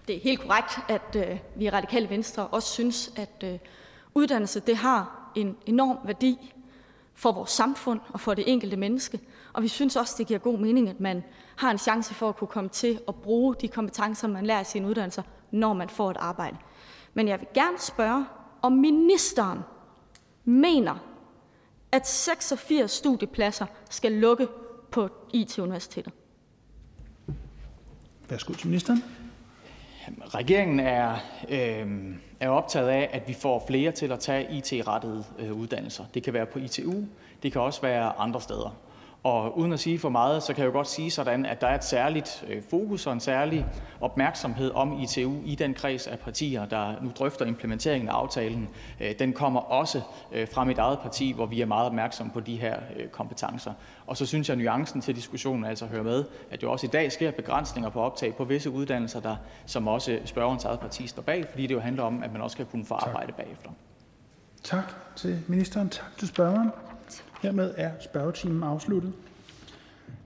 Det 0.07 0.15
er 0.15 0.19
helt 0.19 0.39
korrekt, 0.39 0.79
at 0.89 1.15
øh, 1.15 1.39
vi 1.55 1.65
i 1.65 1.69
Radikale 1.69 2.09
Venstre 2.09 2.47
også 2.47 2.69
synes, 2.69 3.11
at 3.15 3.43
øh, 3.43 3.59
uddannelse 4.13 4.59
det 4.59 4.77
har 4.77 5.31
en 5.35 5.57
enorm 5.65 5.97
værdi 6.05 6.53
for 7.13 7.31
vores 7.31 7.49
samfund 7.49 7.99
og 8.09 8.19
for 8.19 8.33
det 8.33 8.51
enkelte 8.51 8.77
menneske. 8.77 9.19
Og 9.53 9.63
vi 9.63 9.67
synes 9.67 9.95
også, 9.95 10.15
det 10.17 10.27
giver 10.27 10.39
god 10.39 10.59
mening, 10.59 10.89
at 10.89 10.99
man 10.99 11.23
har 11.55 11.71
en 11.71 11.77
chance 11.77 12.13
for 12.13 12.29
at 12.29 12.35
kunne 12.35 12.47
komme 12.47 12.69
til 12.69 12.99
at 13.07 13.15
bruge 13.15 13.55
de 13.61 13.67
kompetencer, 13.67 14.27
man 14.27 14.45
lærer 14.45 14.61
i 14.61 14.63
sine 14.63 14.87
uddannelser, 14.87 15.23
når 15.51 15.73
man 15.73 15.89
får 15.89 16.11
et 16.11 16.17
arbejde. 16.17 16.57
Men 17.13 17.27
jeg 17.27 17.39
vil 17.39 17.47
gerne 17.53 17.79
spørge, 17.79 18.25
om 18.61 18.71
ministeren 18.71 19.59
mener, 20.45 20.95
at 21.91 22.07
86 22.07 22.91
studiepladser 22.91 23.65
skal 23.89 24.11
lukke 24.11 24.47
på 24.91 25.09
IT-universitetet. 25.33 26.13
Værsgo 28.29 28.53
til 28.53 28.67
ministeren. 28.67 29.03
Regeringen 30.27 30.79
er, 30.79 31.15
øh, 31.49 32.15
er 32.39 32.49
optaget 32.49 32.89
af, 32.89 33.09
at 33.13 33.27
vi 33.27 33.33
får 33.33 33.63
flere 33.67 33.91
til 33.91 34.11
at 34.11 34.19
tage 34.19 34.51
IT-rettede 34.51 35.23
øh, 35.39 35.53
uddannelser. 35.53 36.05
Det 36.13 36.23
kan 36.23 36.33
være 36.33 36.45
på 36.45 36.59
ITU, 36.59 36.93
det 37.43 37.51
kan 37.51 37.61
også 37.61 37.81
være 37.81 38.13
andre 38.17 38.41
steder. 38.41 38.75
Og 39.27 39.57
uden 39.57 39.73
at 39.73 39.79
sige 39.79 39.99
for 39.99 40.09
meget, 40.09 40.43
så 40.43 40.53
kan 40.53 40.63
jeg 40.63 40.67
jo 40.67 40.71
godt 40.71 40.87
sige 40.87 41.11
sådan, 41.11 41.45
at 41.45 41.61
der 41.61 41.67
er 41.67 41.75
et 41.75 41.83
særligt 41.83 42.45
øh, 42.49 42.63
fokus 42.69 43.07
og 43.07 43.13
en 43.13 43.19
særlig 43.19 43.65
opmærksomhed 44.01 44.71
om 44.71 44.99
ITU 44.99 45.35
i 45.45 45.55
den 45.55 45.73
kreds 45.73 46.07
af 46.07 46.19
partier, 46.19 46.65
der 46.65 46.95
nu 47.01 47.11
drøfter 47.19 47.45
implementeringen 47.45 48.09
af 48.09 48.13
aftalen. 48.13 48.69
Øh, 48.99 49.19
den 49.19 49.33
kommer 49.33 49.59
også 49.59 50.01
øh, 50.31 50.47
fra 50.53 50.63
mit 50.63 50.77
eget 50.77 50.99
parti, 50.99 51.31
hvor 51.31 51.45
vi 51.45 51.61
er 51.61 51.65
meget 51.65 51.85
opmærksomme 51.85 52.33
på 52.33 52.39
de 52.39 52.55
her 52.55 52.75
kompetencer. 53.11 53.73
Og 54.07 54.17
så 54.17 54.25
synes 54.25 54.49
jeg, 54.49 54.57
at 54.57 54.63
nuancen 54.63 55.01
til 55.01 55.15
diskussionen 55.15 55.65
altså 55.65 55.85
hører 55.85 56.03
med, 56.03 56.25
at 56.51 56.63
jo 56.63 56.71
også 56.71 56.87
i 56.87 56.89
dag 56.89 57.11
sker 57.11 57.31
begrænsninger 57.31 57.89
på 57.89 58.01
optag 58.01 58.35
på 58.35 58.43
visse 58.43 58.69
uddannelser, 58.69 59.19
der, 59.19 59.35
som 59.65 59.87
også 59.87 60.19
spørgerens 60.25 60.65
eget 60.65 60.79
parti 60.79 61.07
står 61.07 61.21
bag, 61.21 61.45
fordi 61.49 61.67
det 61.67 61.75
jo 61.75 61.79
handler 61.79 62.03
om, 62.03 62.23
at 62.23 62.33
man 62.33 62.41
også 62.41 62.55
skal 62.55 62.65
kunne 62.65 62.85
få 62.85 62.93
arbejde 62.93 63.31
bagefter. 63.31 63.69
Tak 64.63 64.93
til 65.15 65.43
ministeren. 65.47 65.89
Tak 65.89 66.17
til 66.17 66.27
spørgeren. 66.27 66.71
Hermed 67.41 67.73
er 67.77 67.91
spørgetimen 67.99 68.63
afsluttet. 68.63 69.13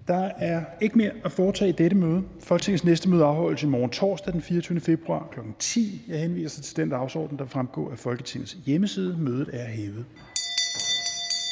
Der 0.08 0.30
er 0.38 0.64
ikke 0.82 0.98
mere 0.98 1.12
at 1.24 1.32
foretage 1.32 1.70
i 1.70 1.72
dette 1.72 1.98
møde. 1.98 2.24
Folketingets 2.40 2.84
næste 2.84 3.10
møde 3.10 3.24
afholdes 3.26 3.64
i 3.64 3.66
morgen 3.66 3.90
torsdag 3.90 4.34
den 4.34 4.42
24. 4.42 4.80
februar 4.80 5.28
kl. 5.32 5.40
10. 5.60 6.06
Jeg 6.08 6.20
henviser 6.20 6.62
til 6.62 6.78
den 6.78 6.90
dagsorden, 6.90 7.40
der 7.40 7.46
fremgår 7.46 7.92
af 7.92 7.98
Folketingets 7.98 8.58
hjemmeside. 8.66 9.18
Mødet 9.18 9.50
er 9.54 9.66
hævet. 9.68 10.06